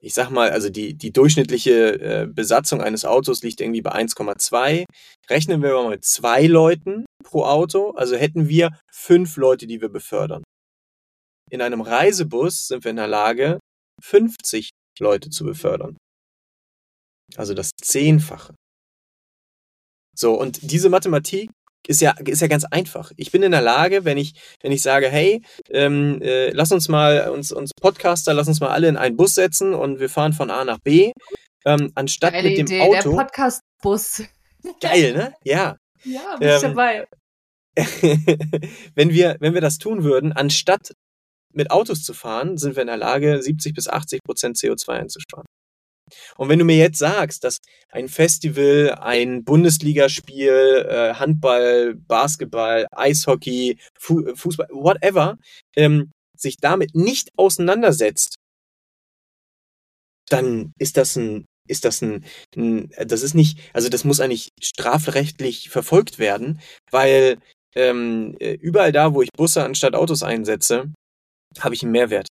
ich 0.00 0.14
sag 0.14 0.30
mal, 0.30 0.50
also 0.50 0.68
die, 0.68 0.94
die 0.94 1.12
durchschnittliche 1.12 2.00
äh, 2.00 2.26
Besatzung 2.26 2.80
eines 2.80 3.04
Autos 3.04 3.42
liegt 3.42 3.60
irgendwie 3.60 3.82
bei 3.82 3.92
1,2. 3.92 4.84
Rechnen 5.28 5.62
wir 5.62 5.74
mal 5.74 5.90
mit 5.90 6.04
zwei 6.04 6.46
Leuten 6.46 7.04
pro 7.24 7.44
Auto, 7.44 7.90
also 7.90 8.14
hätten 8.14 8.48
wir 8.48 8.78
fünf 8.92 9.36
Leute, 9.36 9.66
die 9.66 9.80
wir 9.80 9.88
befördern. 9.88 10.44
In 11.50 11.60
einem 11.60 11.80
Reisebus 11.80 12.68
sind 12.68 12.84
wir 12.84 12.90
in 12.90 12.96
der 12.96 13.08
Lage, 13.08 13.58
50 14.02 14.70
Leute 15.00 15.30
zu 15.30 15.44
befördern. 15.44 15.96
Also 17.36 17.54
das 17.54 17.70
Zehnfache. 17.82 18.54
So, 20.18 20.34
und 20.34 20.58
diese 20.62 20.88
Mathematik 20.88 21.50
ist 21.86 22.00
ja, 22.00 22.14
ist 22.24 22.40
ja 22.42 22.48
ganz 22.48 22.64
einfach. 22.64 23.12
Ich 23.16 23.30
bin 23.30 23.42
in 23.42 23.52
der 23.52 23.60
Lage, 23.60 24.04
wenn 24.04 24.18
ich, 24.18 24.34
wenn 24.62 24.72
ich 24.72 24.82
sage, 24.82 25.08
hey, 25.08 25.42
ähm, 25.70 26.20
äh, 26.22 26.50
lass 26.50 26.72
uns 26.72 26.88
mal, 26.88 27.30
uns, 27.30 27.52
uns 27.52 27.70
Podcaster, 27.80 28.34
lass 28.34 28.48
uns 28.48 28.60
mal 28.60 28.70
alle 28.70 28.88
in 28.88 28.96
einen 28.96 29.16
Bus 29.16 29.34
setzen 29.34 29.74
und 29.74 30.00
wir 30.00 30.08
fahren 30.08 30.32
von 30.32 30.50
A 30.50 30.64
nach 30.64 30.78
B, 30.82 31.12
ähm, 31.64 31.92
anstatt 31.94 32.32
Geile 32.32 32.48
mit 32.48 32.58
dem 32.58 32.66
Idee, 32.66 32.80
Auto. 32.80 33.10
der 33.10 33.16
Podcast-Bus. 33.16 34.22
Geil, 34.80 35.12
ne? 35.12 35.34
Ja. 35.44 35.76
Ja, 36.04 36.36
bin 36.38 36.48
ich 36.48 36.62
Ähm, 36.62 36.74
dabei. 36.74 37.06
wenn 38.94 39.10
wir, 39.10 39.36
wenn 39.40 39.54
wir 39.54 39.60
das 39.60 39.78
tun 39.78 40.02
würden, 40.02 40.32
anstatt 40.32 40.92
mit 41.52 41.70
Autos 41.70 42.02
zu 42.02 42.14
fahren, 42.14 42.58
sind 42.58 42.76
wir 42.76 42.82
in 42.82 42.88
der 42.88 42.96
Lage, 42.96 43.42
70 43.42 43.74
bis 43.74 43.88
80 43.88 44.20
Prozent 44.24 44.56
CO2 44.56 44.88
einzusparen. 44.90 45.46
Und 46.36 46.48
wenn 46.48 46.58
du 46.58 46.64
mir 46.64 46.76
jetzt 46.76 46.98
sagst, 46.98 47.44
dass 47.44 47.58
ein 47.90 48.08
Festival, 48.08 48.96
ein 49.00 49.44
Bundesligaspiel, 49.44 50.86
äh, 50.88 51.14
Handball, 51.14 51.94
Basketball, 51.94 52.86
Eishockey, 52.92 53.78
Fu 53.98 54.24
Fußball, 54.34 54.68
whatever, 54.70 55.38
ähm, 55.76 56.12
sich 56.36 56.58
damit 56.58 56.94
nicht 56.94 57.30
auseinandersetzt, 57.36 58.36
dann 60.28 60.72
ist 60.78 60.96
das 60.96 61.16
ein, 61.16 61.46
ist 61.68 61.84
das 61.84 62.02
ein, 62.02 62.24
ein, 62.56 62.90
das 63.06 63.22
ist 63.22 63.34
nicht, 63.34 63.58
also 63.72 63.88
das 63.88 64.04
muss 64.04 64.20
eigentlich 64.20 64.50
strafrechtlich 64.60 65.70
verfolgt 65.70 66.18
werden, 66.18 66.60
weil 66.90 67.38
ähm, 67.74 68.36
äh, 68.40 68.54
überall 68.54 68.92
da, 68.92 69.14
wo 69.14 69.22
ich 69.22 69.30
Busse 69.36 69.64
anstatt 69.64 69.94
Autos 69.94 70.22
einsetze, 70.22 70.92
habe 71.60 71.74
ich 71.74 71.82
einen 71.82 71.92
Mehrwert. 71.92 72.28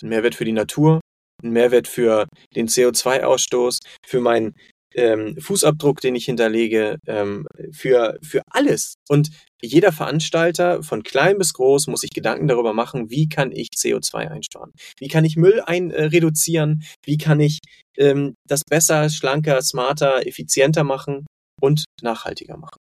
Einen 0.00 0.10
Mehrwert 0.10 0.34
für 0.34 0.44
die 0.44 0.52
Natur, 0.52 1.00
einen 1.42 1.52
Mehrwert 1.52 1.88
für 1.88 2.26
den 2.54 2.68
CO2-Ausstoß, 2.68 3.80
für 4.06 4.20
meinen 4.20 4.54
ähm, 4.94 5.36
Fußabdruck, 5.38 6.00
den 6.00 6.14
ich 6.14 6.24
hinterlege, 6.24 6.98
ähm, 7.06 7.46
für, 7.72 8.18
für 8.22 8.42
alles. 8.50 8.94
Und 9.08 9.30
jeder 9.60 9.92
Veranstalter, 9.92 10.82
von 10.82 11.02
klein 11.02 11.38
bis 11.38 11.52
groß, 11.52 11.88
muss 11.88 12.00
sich 12.00 12.10
Gedanken 12.10 12.48
darüber 12.48 12.72
machen, 12.72 13.10
wie 13.10 13.28
kann 13.28 13.52
ich 13.52 13.68
CO2 13.76 14.28
einsparen? 14.28 14.72
Wie 14.98 15.08
kann 15.08 15.24
ich 15.24 15.36
Müll 15.36 15.62
ein, 15.66 15.90
äh, 15.90 16.04
reduzieren? 16.04 16.82
Wie 17.04 17.18
kann 17.18 17.40
ich 17.40 17.58
ähm, 17.96 18.34
das 18.46 18.62
besser, 18.64 19.10
schlanker, 19.10 19.62
smarter, 19.62 20.26
effizienter 20.26 20.84
machen 20.84 21.26
und 21.60 21.84
nachhaltiger 22.02 22.56
machen? 22.56 22.78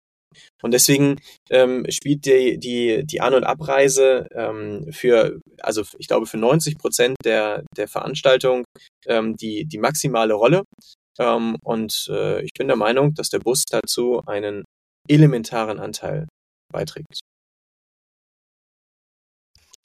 Und 0.62 0.72
deswegen 0.72 1.20
ähm, 1.50 1.86
spielt 1.90 2.26
die, 2.26 2.58
die, 2.58 3.04
die 3.06 3.22
An- 3.22 3.34
und 3.34 3.44
Abreise 3.44 4.28
ähm, 4.34 4.92
für, 4.92 5.40
also 5.62 5.84
ich 5.98 6.08
glaube 6.08 6.26
für 6.26 6.38
90 6.38 6.78
Prozent 6.78 7.18
der, 7.24 7.64
der 7.76 7.88
Veranstaltung 7.88 8.64
ähm, 9.08 9.36
die, 9.36 9.66
die 9.66 9.78
maximale 9.78 10.34
Rolle. 10.34 10.64
Ähm, 11.20 11.58
und 11.64 12.08
äh, 12.10 12.42
ich 12.42 12.52
bin 12.58 12.68
der 12.68 12.78
Meinung, 12.78 13.14
dass 13.14 13.30
der 13.30 13.40
Bus 13.40 13.66
dazu 13.70 14.22
einen 14.26 14.64
elementaren 15.08 15.80
Anteil 15.80 16.28
beiträgt. 16.72 17.20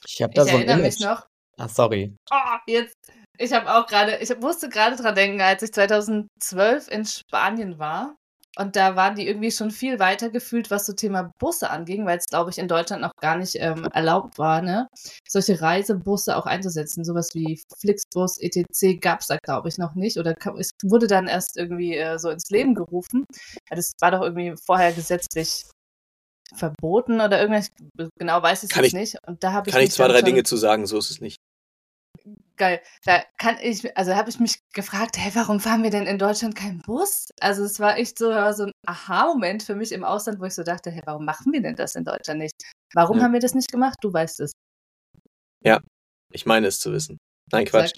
Ich 0.06 0.22
habe 0.22 0.32
da 0.32 0.44
Ich 0.44 0.50
so 0.50 0.56
erinnere 0.56 0.78
mich 0.78 1.00
noch. 1.00 1.26
Ach, 1.58 1.68
sorry. 1.68 2.14
Oh, 2.30 2.56
jetzt. 2.66 2.94
Ich 3.36 3.52
habe 3.52 3.72
auch 3.72 3.86
gerade, 3.86 4.18
ich 4.18 4.36
musste 4.38 4.68
gerade 4.68 4.96
dran 4.96 5.14
denken, 5.14 5.40
als 5.40 5.62
ich 5.62 5.72
2012 5.72 6.88
in 6.88 7.04
Spanien 7.04 7.78
war. 7.78 8.16
Und 8.58 8.74
da 8.74 8.96
waren 8.96 9.14
die 9.14 9.26
irgendwie 9.28 9.52
schon 9.52 9.70
viel 9.70 10.00
weiter 10.00 10.30
gefühlt, 10.30 10.70
was 10.70 10.84
so 10.86 10.92
Thema 10.92 11.30
Busse 11.38 11.70
anging, 11.70 12.06
weil 12.06 12.18
es, 12.18 12.26
glaube 12.26 12.50
ich, 12.50 12.58
in 12.58 12.66
Deutschland 12.66 13.02
noch 13.02 13.12
gar 13.20 13.36
nicht 13.36 13.54
ähm, 13.60 13.86
erlaubt 13.92 14.36
war, 14.38 14.62
ne? 14.62 14.88
Solche 15.28 15.60
Reisebusse 15.60 16.36
auch 16.36 16.46
einzusetzen. 16.46 17.04
Sowas 17.04 17.30
wie 17.34 17.60
Flixbus, 17.80 18.38
etc. 18.38 18.98
gab 19.00 19.20
es 19.20 19.28
da, 19.28 19.38
glaube 19.42 19.68
ich, 19.68 19.78
noch 19.78 19.94
nicht. 19.94 20.18
Oder 20.18 20.34
kam, 20.34 20.56
es 20.56 20.70
wurde 20.82 21.06
dann 21.06 21.28
erst 21.28 21.56
irgendwie 21.56 21.96
äh, 21.96 22.18
so 22.18 22.30
ins 22.30 22.50
Leben 22.50 22.74
gerufen. 22.74 23.24
Ja, 23.70 23.76
das 23.76 23.92
war 24.00 24.10
doch 24.10 24.22
irgendwie 24.22 24.54
vorher 24.66 24.92
gesetzlich 24.92 25.64
verboten 26.54 27.20
oder 27.20 27.40
irgendwas. 27.40 27.68
Genau 28.18 28.42
weiß 28.42 28.64
ich 28.64 28.76
ich- 28.76 28.92
nicht. 28.92 29.16
Und 29.26 29.44
da 29.44 29.52
habe 29.52 29.68
ich 29.68 29.74
Kann 29.74 29.84
ich 29.84 29.92
zwei, 29.92 30.08
drei 30.08 30.22
Dinge 30.22 30.42
zu 30.42 30.56
sagen, 30.56 30.86
so 30.86 30.98
ist 30.98 31.10
es 31.10 31.20
nicht. 31.20 31.36
Geil. 32.58 32.80
Da 33.04 33.22
kann 33.38 33.56
ich, 33.62 33.96
also 33.96 34.14
habe 34.14 34.30
ich 34.30 34.38
mich 34.38 34.60
gefragt, 34.74 35.16
hey, 35.16 35.30
warum 35.34 35.60
fahren 35.60 35.82
wir 35.82 35.90
denn 35.90 36.06
in 36.06 36.18
Deutschland 36.18 36.54
keinen 36.56 36.80
Bus? 36.80 37.28
Also 37.40 37.64
es 37.64 37.80
war 37.80 37.96
echt 37.96 38.18
so, 38.18 38.30
so 38.52 38.64
ein 38.64 38.72
Aha-Moment 38.86 39.62
für 39.62 39.74
mich 39.74 39.92
im 39.92 40.04
Ausland, 40.04 40.40
wo 40.40 40.44
ich 40.44 40.54
so 40.54 40.62
dachte, 40.62 40.90
hey, 40.90 41.02
warum 41.06 41.24
machen 41.24 41.52
wir 41.52 41.62
denn 41.62 41.76
das 41.76 41.94
in 41.94 42.04
Deutschland 42.04 42.40
nicht? 42.40 42.54
Warum 42.94 43.18
Ja. 43.18 43.24
haben 43.24 43.32
wir 43.32 43.40
das 43.40 43.54
nicht 43.54 43.70
gemacht? 43.70 43.96
Du 44.02 44.12
weißt 44.12 44.40
es. 44.40 44.52
Ich 46.32 46.46
meine 46.46 46.66
es 46.66 46.78
zu 46.78 46.92
wissen. 46.92 47.18
Nein. 47.50 47.64
Quatsch. 47.64 47.94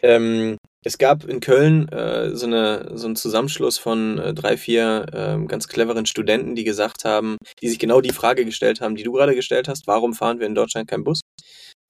Ähm, 0.00 0.56
es 0.84 0.98
gab 0.98 1.24
in 1.24 1.40
Köln 1.40 1.88
äh, 1.88 2.34
so, 2.34 2.46
eine, 2.46 2.92
so 2.96 3.06
einen 3.06 3.16
Zusammenschluss 3.16 3.78
von 3.78 4.18
äh, 4.18 4.34
drei, 4.34 4.56
vier 4.56 5.06
ähm, 5.12 5.48
ganz 5.48 5.68
cleveren 5.68 6.06
Studenten, 6.06 6.54
die 6.54 6.64
gesagt 6.64 7.04
haben, 7.04 7.36
die 7.60 7.68
sich 7.68 7.78
genau 7.78 8.00
die 8.00 8.12
Frage 8.12 8.44
gestellt 8.44 8.80
haben, 8.80 8.96
die 8.96 9.02
du 9.02 9.12
gerade 9.12 9.34
gestellt 9.34 9.68
hast, 9.68 9.86
warum 9.86 10.14
fahren 10.14 10.40
wir 10.40 10.46
in 10.46 10.54
Deutschland 10.54 10.88
keinen 10.88 11.04
Bus? 11.04 11.20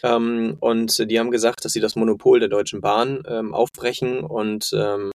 Ähm, 0.02 0.57
und 0.61 1.11
die 1.11 1.18
haben 1.18 1.30
gesagt, 1.30 1.64
dass 1.64 1.72
sie 1.72 1.80
das 1.80 1.96
Monopol 1.96 2.40
der 2.40 2.48
Deutschen 2.48 2.80
Bahn 2.80 3.22
ähm, 3.26 3.54
aufbrechen 3.54 4.20
und 4.20 4.70
ähm, 4.74 5.12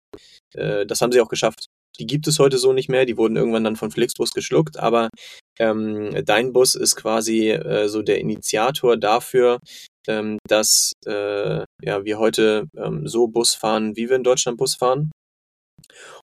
äh, 0.53 0.85
das 0.85 1.01
haben 1.01 1.11
sie 1.11 1.21
auch 1.21 1.29
geschafft. 1.29 1.67
Die 1.99 2.07
gibt 2.07 2.27
es 2.27 2.39
heute 2.39 2.57
so 2.57 2.71
nicht 2.71 2.89
mehr, 2.89 3.05
die 3.05 3.17
wurden 3.17 3.35
irgendwann 3.35 3.65
dann 3.65 3.75
von 3.75 3.91
Flixbus 3.91 4.31
geschluckt, 4.31 4.77
aber 4.77 5.09
ähm, 5.59 6.11
dein 6.25 6.53
Bus 6.53 6.75
ist 6.75 6.95
quasi 6.95 7.49
äh, 7.49 7.89
so 7.89 8.01
der 8.01 8.19
Initiator 8.19 8.95
dafür, 8.95 9.59
ähm, 10.07 10.37
dass 10.47 10.93
äh, 11.05 11.63
ja, 11.83 12.05
wir 12.05 12.17
heute 12.17 12.67
ähm, 12.77 13.07
so 13.07 13.27
Bus 13.27 13.53
fahren, 13.53 13.95
wie 13.97 14.09
wir 14.09 14.15
in 14.15 14.23
Deutschland 14.23 14.57
Bus 14.57 14.75
fahren. 14.75 15.11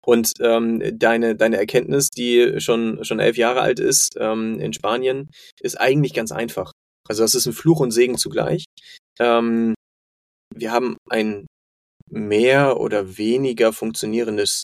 Und 0.05 0.33
ähm, 0.41 0.81
deine, 0.99 1.35
deine 1.35 1.57
Erkenntnis, 1.57 2.09
die 2.09 2.59
schon, 2.59 3.03
schon 3.03 3.19
elf 3.19 3.37
Jahre 3.37 3.61
alt 3.61 3.79
ist 3.79 4.15
ähm, 4.19 4.59
in 4.59 4.73
Spanien, 4.73 5.29
ist 5.61 5.79
eigentlich 5.79 6.13
ganz 6.13 6.31
einfach. 6.31 6.71
Also 7.07 7.23
das 7.23 7.35
ist 7.35 7.45
ein 7.45 7.53
Fluch 7.53 7.79
und 7.79 7.91
Segen 7.91 8.17
zugleich. 8.17 8.65
Ähm, 9.19 9.75
wir 10.55 10.71
haben 10.71 10.97
ein 11.09 11.45
mehr 12.09 12.79
oder 12.79 13.17
weniger 13.17 13.73
funktionierendes 13.73 14.63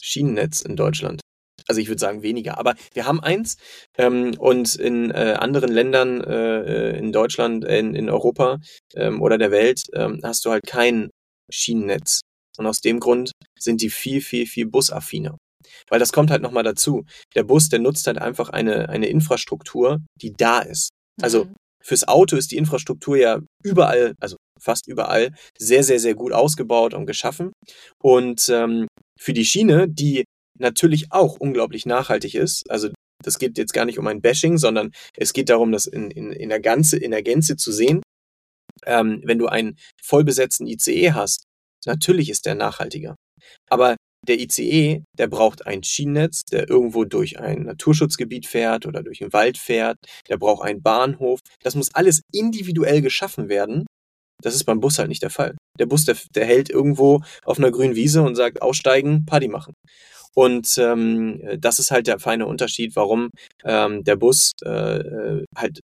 Schienennetz 0.00 0.62
in 0.62 0.76
Deutschland. 0.76 1.20
Also 1.66 1.80
ich 1.80 1.88
würde 1.88 2.00
sagen 2.00 2.22
weniger, 2.22 2.58
aber 2.58 2.74
wir 2.92 3.06
haben 3.06 3.20
eins 3.20 3.56
ähm, 3.96 4.34
und 4.38 4.74
in 4.74 5.10
äh, 5.10 5.36
anderen 5.38 5.72
Ländern, 5.72 6.22
äh, 6.22 6.98
in 6.98 7.12
Deutschland, 7.12 7.64
in, 7.64 7.94
in 7.94 8.10
Europa 8.10 8.58
ähm, 8.94 9.22
oder 9.22 9.38
der 9.38 9.50
Welt 9.50 9.82
ähm, 9.94 10.20
hast 10.22 10.44
du 10.44 10.50
halt 10.50 10.64
kein 10.66 11.10
Schienennetz. 11.50 12.20
Und 12.58 12.66
aus 12.66 12.80
dem 12.80 13.00
Grund 13.00 13.32
sind 13.58 13.80
die 13.80 13.90
viel, 13.90 14.20
viel, 14.20 14.46
viel 14.46 14.66
busaffiner. 14.66 15.36
Weil 15.88 15.98
das 15.98 16.12
kommt 16.12 16.30
halt 16.30 16.42
nochmal 16.42 16.62
dazu. 16.62 17.04
Der 17.34 17.42
Bus, 17.42 17.68
der 17.68 17.78
nutzt 17.78 18.06
halt 18.06 18.18
einfach 18.18 18.50
eine, 18.50 18.88
eine 18.90 19.06
Infrastruktur, 19.06 20.00
die 20.20 20.32
da 20.32 20.60
ist. 20.60 20.90
Also 21.22 21.44
Mhm. 21.44 21.54
fürs 21.82 22.08
Auto 22.08 22.36
ist 22.36 22.50
die 22.50 22.56
Infrastruktur 22.56 23.16
ja 23.16 23.40
überall, 23.62 24.14
also 24.20 24.36
fast 24.60 24.86
überall, 24.88 25.32
sehr, 25.58 25.84
sehr, 25.84 26.00
sehr 26.00 26.14
gut 26.14 26.32
ausgebaut 26.32 26.94
und 26.94 27.06
geschaffen. 27.06 27.52
Und 28.02 28.48
ähm, 28.48 28.86
für 29.20 29.32
die 29.32 29.44
Schiene, 29.44 29.88
die 29.88 30.24
natürlich 30.58 31.06
auch 31.10 31.36
unglaublich 31.38 31.86
nachhaltig 31.86 32.34
ist, 32.34 32.62
also 32.70 32.90
das 33.22 33.38
geht 33.38 33.58
jetzt 33.58 33.72
gar 33.72 33.84
nicht 33.84 33.98
um 33.98 34.06
ein 34.06 34.20
Bashing, 34.20 34.58
sondern 34.58 34.90
es 35.16 35.32
geht 35.32 35.48
darum, 35.48 35.72
das 35.72 35.86
in, 35.86 36.10
in, 36.10 36.32
in, 36.32 36.48
der, 36.48 36.60
Ganze, 36.60 36.96
in 36.98 37.10
der 37.10 37.22
Gänze 37.22 37.56
zu 37.56 37.72
sehen. 37.72 38.02
Ähm, 38.86 39.22
wenn 39.24 39.38
du 39.38 39.46
einen 39.46 39.76
vollbesetzten 40.02 40.66
ICE 40.66 41.12
hast, 41.12 41.44
natürlich 41.86 42.28
ist 42.28 42.46
der 42.46 42.54
nachhaltiger. 42.54 43.14
Aber 43.70 43.96
der 44.28 44.38
ICE, 44.40 45.02
der 45.18 45.26
braucht 45.26 45.66
ein 45.66 45.82
Schienennetz, 45.82 46.44
der 46.44 46.68
irgendwo 46.68 47.04
durch 47.04 47.38
ein 47.38 47.64
Naturschutzgebiet 47.64 48.46
fährt 48.46 48.86
oder 48.86 49.02
durch 49.02 49.22
einen 49.22 49.32
Wald 49.32 49.58
fährt. 49.58 49.98
Der 50.28 50.36
braucht 50.36 50.64
einen 50.64 50.82
Bahnhof. 50.82 51.40
Das 51.62 51.74
muss 51.74 51.94
alles 51.94 52.22
individuell 52.32 53.02
geschaffen 53.02 53.48
werden. 53.48 53.86
Das 54.42 54.54
ist 54.54 54.64
beim 54.64 54.80
Bus 54.80 54.98
halt 54.98 55.08
nicht 55.08 55.22
der 55.22 55.30
Fall. 55.30 55.56
Der 55.78 55.86
Bus, 55.86 56.04
der, 56.04 56.16
der 56.34 56.44
hält 56.44 56.70
irgendwo 56.70 57.22
auf 57.44 57.58
einer 57.58 57.70
grünen 57.70 57.94
Wiese 57.94 58.22
und 58.22 58.34
sagt, 58.34 58.62
aussteigen, 58.62 59.24
Party 59.24 59.48
machen. 59.48 59.74
Und 60.34 60.76
ähm, 60.78 61.40
das 61.58 61.78
ist 61.78 61.90
halt 61.90 62.06
der 62.08 62.18
feine 62.18 62.46
Unterschied, 62.46 62.96
warum 62.96 63.30
ähm, 63.64 64.02
der 64.04 64.16
Bus 64.16 64.52
äh, 64.64 64.98
äh, 64.98 65.44
halt 65.56 65.80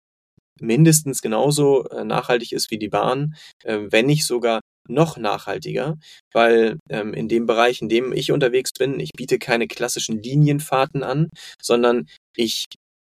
mindestens 0.60 1.22
genauso 1.22 1.84
äh, 1.88 2.04
nachhaltig 2.04 2.52
ist 2.52 2.70
wie 2.70 2.78
die 2.78 2.88
Bahn, 2.88 3.34
äh, 3.64 3.80
wenn 3.90 4.06
nicht 4.06 4.26
sogar 4.26 4.60
noch 4.88 5.16
nachhaltiger, 5.16 5.96
weil 6.32 6.78
ähm, 6.90 7.14
in 7.14 7.28
dem 7.28 7.46
Bereich, 7.46 7.80
in 7.82 7.88
dem 7.88 8.12
ich 8.12 8.32
unterwegs 8.32 8.72
bin, 8.72 9.00
ich 9.00 9.10
biete 9.16 9.38
keine 9.38 9.66
klassischen 9.66 10.22
Linienfahrten 10.22 11.02
an, 11.02 11.30
sondern 11.60 12.06
ich 12.36 12.64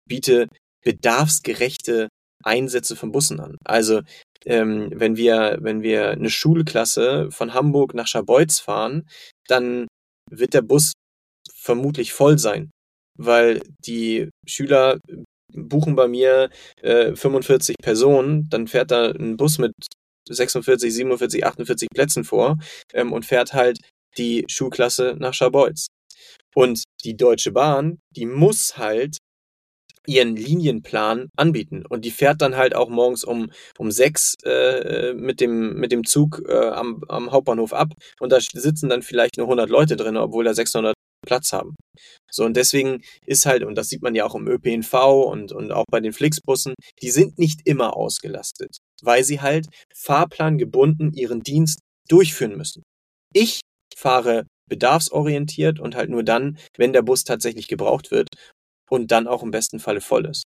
biete 0.08 0.48
bedarfsgerechte 0.84 2.08
Einsätze 2.44 2.96
von 2.96 3.12
Bussen 3.12 3.40
an. 3.40 3.56
Also 3.64 4.02
ähm, 4.46 4.90
wenn 4.94 5.16
wir 5.16 5.58
wenn 5.60 5.82
wir 5.82 6.10
eine 6.10 6.30
Schulklasse 6.30 7.30
von 7.30 7.54
Hamburg 7.54 7.94
nach 7.94 8.06
Scharbeutz 8.06 8.60
fahren, 8.60 9.08
dann 9.48 9.86
wird 10.30 10.54
der 10.54 10.62
Bus 10.62 10.92
vermutlich 11.52 12.12
voll 12.12 12.38
sein, 12.38 12.70
weil 13.18 13.60
die 13.84 14.30
Schüler 14.46 14.98
buchen 15.52 15.96
bei 15.96 16.08
mir 16.08 16.50
äh, 16.82 17.14
45 17.14 17.76
Personen, 17.82 18.48
dann 18.50 18.68
fährt 18.68 18.90
da 18.90 19.10
ein 19.10 19.36
Bus 19.36 19.58
mit 19.58 19.72
46, 20.28 20.94
47, 20.94 21.44
48 21.44 21.88
Plätzen 21.94 22.24
vor 22.24 22.58
ähm, 22.94 23.12
und 23.12 23.26
fährt 23.26 23.52
halt 23.52 23.78
die 24.16 24.44
Schulklasse 24.48 25.16
nach 25.18 25.34
Scharbeutz. 25.34 25.88
Und 26.54 26.84
die 27.04 27.16
Deutsche 27.16 27.52
Bahn, 27.52 27.98
die 28.10 28.26
muss 28.26 28.76
halt 28.78 29.18
ihren 30.08 30.36
Linienplan 30.36 31.28
anbieten. 31.36 31.84
Und 31.86 32.04
die 32.04 32.10
fährt 32.10 32.40
dann 32.40 32.56
halt 32.56 32.74
auch 32.74 32.88
morgens 32.88 33.24
um, 33.24 33.50
um 33.76 33.90
sechs 33.90 34.34
äh, 34.42 35.12
mit, 35.14 35.40
dem, 35.40 35.74
mit 35.74 35.92
dem 35.92 36.04
Zug 36.04 36.42
äh, 36.48 36.68
am, 36.70 37.04
am 37.08 37.30
Hauptbahnhof 37.30 37.74
ab. 37.74 37.92
Und 38.18 38.32
da 38.32 38.40
sitzen 38.40 38.88
dann 38.88 39.02
vielleicht 39.02 39.36
nur 39.36 39.46
100 39.46 39.68
Leute 39.68 39.96
drin, 39.96 40.16
obwohl 40.16 40.44
da 40.44 40.54
600 40.54 40.94
Platz 41.28 41.52
haben. 41.52 41.76
So, 42.30 42.44
und 42.44 42.56
deswegen 42.56 43.02
ist 43.26 43.46
halt, 43.46 43.62
und 43.62 43.74
das 43.74 43.88
sieht 43.88 44.02
man 44.02 44.14
ja 44.14 44.24
auch 44.24 44.34
im 44.34 44.48
ÖPNV 44.48 44.94
und, 45.30 45.52
und 45.52 45.72
auch 45.72 45.84
bei 45.90 46.00
den 46.00 46.12
Flixbussen, 46.12 46.74
die 47.02 47.10
sind 47.10 47.38
nicht 47.38 47.60
immer 47.66 47.96
ausgelastet, 47.96 48.78
weil 49.02 49.24
sie 49.24 49.40
halt 49.40 49.66
fahrplangebunden 49.94 51.12
ihren 51.12 51.42
Dienst 51.42 51.80
durchführen 52.08 52.56
müssen. 52.56 52.82
Ich 53.34 53.60
fahre 53.94 54.46
bedarfsorientiert 54.68 55.80
und 55.80 55.96
halt 55.96 56.10
nur 56.10 56.22
dann, 56.22 56.58
wenn 56.76 56.92
der 56.92 57.02
Bus 57.02 57.24
tatsächlich 57.24 57.68
gebraucht 57.68 58.10
wird 58.10 58.28
und 58.90 59.10
dann 59.10 59.26
auch 59.26 59.42
im 59.42 59.50
besten 59.50 59.80
Falle 59.80 60.00
voll 60.00 60.26
ist. 60.26 60.44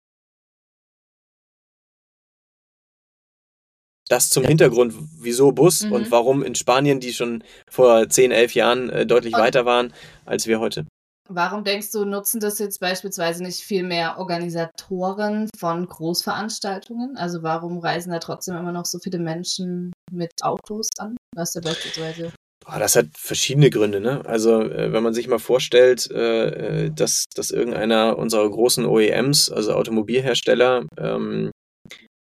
Das 4.09 4.29
zum. 4.29 4.43
Hintergrund, 4.45 4.93
wieso 5.19 5.51
Bus 5.51 5.83
Mhm. 5.83 5.91
und 5.91 6.11
warum 6.11 6.43
in 6.43 6.55
Spanien, 6.55 6.99
die 6.99 7.13
schon 7.13 7.43
vor 7.69 8.07
10, 8.09 8.31
11 8.31 8.53
Jahren 8.55 8.89
äh, 8.89 9.05
deutlich 9.05 9.33
Und- 9.33 9.41
weiter 9.41 9.65
waren 9.65 9.93
als 10.25 10.47
wir 10.47 10.59
heute. 10.59 10.85
Warum 11.29 11.65
denkst 11.65 11.91
du, 11.91 12.05
nutzen 12.05 12.39
das 12.39 12.57
jetzt 12.57 12.79
beispielsweise 12.79 13.43
nicht 13.43 13.59
viel 13.59 13.83
mehr 13.83 14.17
Organisatoren 14.17 15.49
von 15.59 15.85
Großveranstaltungen? 15.85 17.17
Also 17.17 17.43
warum 17.43 17.79
reisen 17.79 18.11
da 18.11 18.19
trotzdem 18.19 18.55
immer 18.55 18.71
noch 18.71 18.85
so 18.85 18.97
viele 18.99 19.19
Menschen 19.19 19.91
mit 20.11 20.31
Autos 20.41 20.87
an? 20.97 21.17
Was 21.35 21.53
ja 21.53 21.61
beispielsweise. 21.61 22.31
Boah, 22.65 22.79
das 22.79 22.95
hat 22.95 23.07
verschiedene 23.17 23.69
Gründe, 23.69 23.99
ne? 23.99 24.21
Also, 24.25 24.61
äh, 24.61 24.91
wenn 24.91 25.03
man 25.03 25.13
sich 25.13 25.27
mal 25.27 25.39
vorstellt, 25.39 26.09
äh, 26.11 26.85
äh, 26.85 26.91
dass, 26.91 27.25
dass 27.35 27.51
irgendeiner 27.51 28.17
unserer 28.17 28.49
großen 28.49 28.85
OEMs, 28.85 29.51
also 29.51 29.73
Automobilhersteller, 29.73 30.85
ähm, 30.97 31.51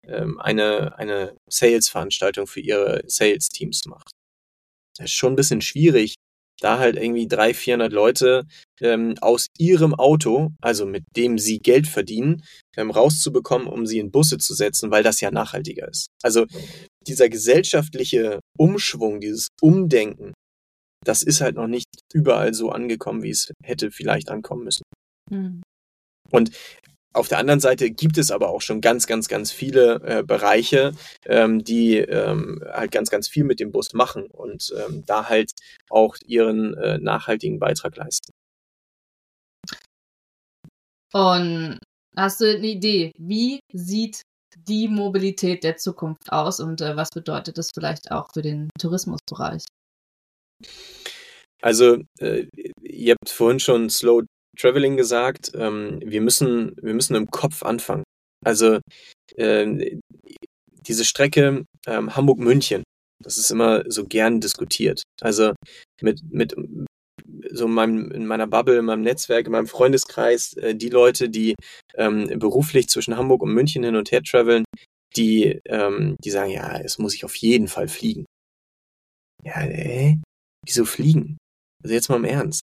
ähm, 0.07 0.39
eine, 0.39 0.97
eine 0.97 1.35
Sales-Veranstaltung 1.49 2.47
für 2.47 2.61
ihre 2.61 3.01
Sales-Teams 3.07 3.85
macht. 3.85 4.11
Das 4.97 5.05
ist 5.05 5.13
schon 5.13 5.33
ein 5.33 5.35
bisschen 5.35 5.61
schwierig, 5.61 6.15
da 6.61 6.79
halt 6.79 6.95
irgendwie 6.95 7.27
300, 7.27 7.55
400 7.55 7.93
Leute 7.93 8.47
ähm, 8.81 9.15
aus 9.21 9.47
ihrem 9.57 9.93
Auto, 9.93 10.51
also 10.61 10.85
mit 10.85 11.03
dem 11.15 11.37
sie 11.37 11.59
Geld 11.59 11.87
verdienen, 11.87 12.43
ähm, 12.77 12.91
rauszubekommen, 12.91 13.67
um 13.67 13.85
sie 13.85 13.99
in 13.99 14.11
Busse 14.11 14.37
zu 14.37 14.53
setzen, 14.53 14.91
weil 14.91 15.03
das 15.03 15.21
ja 15.21 15.31
nachhaltiger 15.31 15.87
ist. 15.89 16.07
Also 16.23 16.45
dieser 17.05 17.29
gesellschaftliche 17.29 18.39
Umschwung, 18.57 19.19
dieses 19.19 19.49
Umdenken, 19.61 20.33
das 21.03 21.23
ist 21.23 21.41
halt 21.41 21.55
noch 21.55 21.67
nicht 21.67 21.87
überall 22.13 22.53
so 22.53 22.71
angekommen, 22.71 23.21
wie 23.21 23.29
es 23.29 23.51
hätte 23.63 23.91
vielleicht 23.91 24.29
ankommen 24.29 24.63
müssen. 24.63 24.83
Hm. 25.29 25.61
Auf 27.15 27.30
der 27.30 27.38
anderen 27.38 27.62
Seite 27.62 27.91
gibt 27.91 28.17
es 28.17 28.30
aber 28.30 28.49
auch 28.49 28.62
schon 28.62 28.82
ganz, 28.82 29.08
ganz, 29.08 29.30
ganz 29.30 29.49
viele 29.49 30.01
äh, 30.04 30.21
Bereiche, 30.21 30.91
ähm, 31.25 31.63
die 31.63 31.97
ähm, 31.97 32.62
halt 32.69 32.91
ganz, 32.91 33.10
ganz 33.10 33.30
viel 33.30 33.45
mit 33.45 33.62
dem 33.62 33.71
Bus 33.71 33.93
machen 33.93 34.25
und 34.25 34.73
ähm, 34.78 35.04
da 35.06 35.30
halt 35.30 35.54
auch 35.89 36.17
ihren 36.25 36.73
äh, 36.73 36.97
nachhaltigen 36.97 37.58
Beitrag 37.58 37.95
leisten. 37.95 38.34
Und 41.13 41.80
hast 42.17 42.41
du 42.41 42.54
eine 42.54 42.67
Idee, 42.67 43.13
wie 43.17 43.62
sieht 43.71 44.21
die 44.67 44.89
Mobilität 44.89 45.63
der 45.63 45.78
Zukunft 45.78 46.30
aus 46.34 46.60
und 46.60 46.82
äh, 46.82 46.97
was 46.97 47.12
bedeutet 47.12 47.58
das 47.58 47.71
vielleicht 47.73 48.12
auch 48.12 48.28
für 48.34 48.41
den 48.41 48.69
Tourismusbereich? 48.78 49.63
Also, 51.62 51.99
äh, 52.19 52.47
ihr 52.82 53.13
habt 53.13 53.30
vorhin 53.30 53.62
schon 53.62 53.89
Slow 53.89 54.23
Traveling 54.55 54.97
gesagt. 54.97 55.51
Ähm, 55.55 55.99
wir, 56.03 56.21
müssen, 56.21 56.75
wir 56.81 56.93
müssen 56.93 57.15
im 57.15 57.29
Kopf 57.29 57.63
anfangen. 57.63 58.03
Also, 58.43 58.79
ähm, 59.37 60.01
diese 60.87 61.05
Strecke 61.05 61.65
ähm, 61.87 62.15
Hamburg-München, 62.15 62.83
das 63.23 63.37
ist 63.37 63.51
immer 63.51 63.83
so 63.87 64.05
gern 64.05 64.39
diskutiert. 64.41 65.03
Also, 65.21 65.53
mit, 66.01 66.21
mit 66.29 66.55
so 67.51 67.65
in, 67.65 67.71
meinem, 67.71 68.11
in 68.11 68.25
meiner 68.27 68.47
Bubble, 68.47 68.77
in 68.77 68.85
meinem 68.85 69.01
Netzwerk, 69.01 69.45
in 69.45 69.51
meinem 69.51 69.67
Freundeskreis, 69.67 70.53
äh, 70.53 70.75
die 70.75 70.89
Leute, 70.89 71.29
die 71.29 71.55
ähm, 71.95 72.27
beruflich 72.39 72.87
zwischen 72.87 73.17
Hamburg 73.17 73.41
und 73.41 73.53
München 73.53 73.83
hin 73.83 73.95
und 73.95 74.11
her 74.11 74.21
traveln, 74.21 74.65
die, 75.15 75.59
ähm, 75.65 76.17
die 76.23 76.29
sagen, 76.29 76.51
ja, 76.51 76.77
es 76.79 76.97
muss 76.97 77.15
ich 77.15 77.25
auf 77.25 77.35
jeden 77.35 77.67
Fall 77.67 77.87
fliegen. 77.87 78.25
Ja, 79.43 79.61
äh, 79.61 80.17
wieso 80.65 80.85
fliegen? 80.85 81.37
Also 81.83 81.93
jetzt 81.93 82.09
mal 82.09 82.17
im 82.17 82.25
Ernst. 82.25 82.61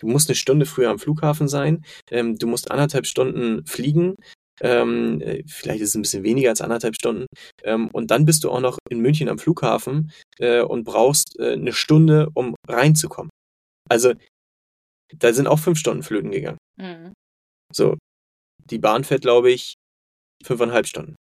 Du 0.00 0.06
musst 0.06 0.28
eine 0.28 0.36
Stunde 0.36 0.66
früher 0.66 0.90
am 0.90 0.98
Flughafen 0.98 1.48
sein, 1.48 1.84
ähm, 2.10 2.36
du 2.38 2.46
musst 2.46 2.70
anderthalb 2.70 3.06
Stunden 3.06 3.64
fliegen, 3.66 4.14
ähm, 4.60 5.20
äh, 5.20 5.44
vielleicht 5.46 5.80
ist 5.80 5.90
es 5.90 5.94
ein 5.94 6.02
bisschen 6.02 6.24
weniger 6.24 6.50
als 6.50 6.60
anderthalb 6.60 6.94
Stunden, 6.94 7.26
ähm, 7.62 7.88
und 7.92 8.10
dann 8.10 8.24
bist 8.24 8.44
du 8.44 8.50
auch 8.50 8.60
noch 8.60 8.78
in 8.90 9.00
München 9.00 9.28
am 9.28 9.38
Flughafen 9.38 10.12
äh, 10.38 10.60
und 10.62 10.84
brauchst 10.84 11.38
äh, 11.38 11.52
eine 11.52 11.72
Stunde, 11.72 12.28
um 12.34 12.54
reinzukommen. 12.66 13.30
Also 13.88 14.14
da 15.16 15.32
sind 15.32 15.46
auch 15.46 15.58
fünf 15.58 15.78
Stunden 15.78 16.02
flöten 16.02 16.30
gegangen. 16.30 16.58
Mhm. 16.76 17.12
So, 17.74 17.96
die 18.64 18.78
Bahn 18.78 19.04
fährt, 19.04 19.22
glaube 19.22 19.50
ich, 19.50 19.74
fünfeinhalb 20.44 20.86
Stunden. 20.86 21.16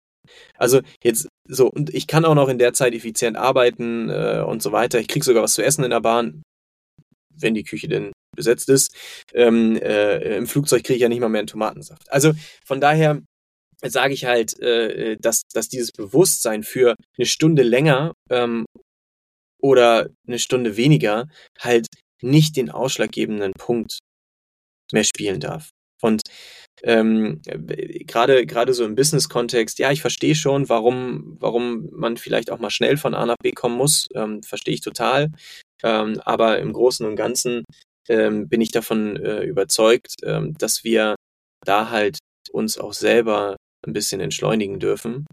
Also 0.58 0.82
jetzt 1.04 1.28
so, 1.50 1.70
und 1.70 1.94
ich 1.94 2.08
kann 2.08 2.26
auch 2.26 2.36
noch 2.36 2.48
in 2.48 2.58
der 2.58 2.74
Zeit 2.74 2.94
effizient 2.94 3.36
arbeiten 3.36 4.10
äh, 4.10 4.44
und 4.46 4.62
so 4.62 4.72
weiter. 4.72 5.00
Ich 5.00 5.10
krieg 5.10 5.24
sogar 5.24 5.44
was 5.44 5.54
zu 5.54 5.64
essen 5.64 5.84
in 5.84 5.90
der 5.90 6.00
Bahn, 6.00 6.44
wenn 7.36 7.54
die 7.54 7.66
Küche 7.66 7.90
denn 7.90 8.12
besetzt 8.36 8.69
ist. 8.69 8.96
Ähm, 9.34 9.78
äh, 9.78 10.38
Im 10.38 10.48
Flugzeug 10.48 10.84
kriege 10.84 10.96
ich 10.96 11.02
ja 11.02 11.10
nicht 11.10 11.19
mal 11.19 11.30
mehr 11.30 11.39
einen 11.39 11.48
Tomatensaft. 11.48 12.12
Also 12.12 12.34
von 12.65 12.82
daher 12.82 13.22
sage 13.82 14.13
ich 14.13 14.26
halt, 14.26 14.60
äh, 14.60 15.17
dass, 15.17 15.43
dass 15.54 15.67
dieses 15.69 15.91
Bewusstsein 15.91 16.63
für 16.63 16.96
eine 17.17 17.26
Stunde 17.26 17.63
länger 17.63 18.13
ähm, 18.30 18.65
oder 19.62 20.10
eine 20.28 20.39
Stunde 20.39 20.78
weniger 20.78 21.28
halt 21.60 21.88
nicht 22.22 22.56
den 22.56 22.69
ausschlaggebenden 22.69 23.54
Punkt 23.58 24.00
mehr 24.91 25.04
spielen 25.04 25.39
darf. 25.39 25.69
Und 26.02 26.22
ähm, 26.84 27.41
gerade 27.43 28.46
gerade 28.46 28.74
so 28.74 28.84
im 28.84 28.96
Business-Kontext, 28.96 29.80
ja, 29.80 29.91
ich 29.91 30.02
verstehe 30.02 30.36
schon, 30.36 30.67
warum 30.67 31.38
warum 31.39 31.89
man 31.91 32.17
vielleicht 32.17 32.52
auch 32.52 32.60
mal 32.60 32.72
schnell 32.72 32.98
von 32.98 33.13
A 33.13 33.26
nach 33.26 33.38
B 33.41 33.52
kommen 33.52 33.78
muss, 33.78 34.08
ähm, 34.15 34.43
verstehe 34.43 34.74
ich 34.74 34.82
total. 34.82 35.32
Ähm, 35.82 36.19
aber 36.26 36.60
im 36.60 36.74
Großen 36.74 37.06
und 37.06 37.15
Ganzen 37.15 37.63
ähm, 38.10 38.50
bin 38.50 38.62
ich 38.62 38.72
davon 38.72 39.18
äh, 39.18 39.44
überzeugt, 39.44 40.16
ähm, 40.24 40.56
dass 40.58 40.84
wir 40.84 41.16
da 41.66 41.89
halt 41.89 42.20
uns 42.52 42.78
auch 42.78 42.94
selber 42.94 43.56
ein 43.86 43.94
bisschen 43.94 44.22
entschleunigen 44.22 44.80
dürfen 44.80 45.26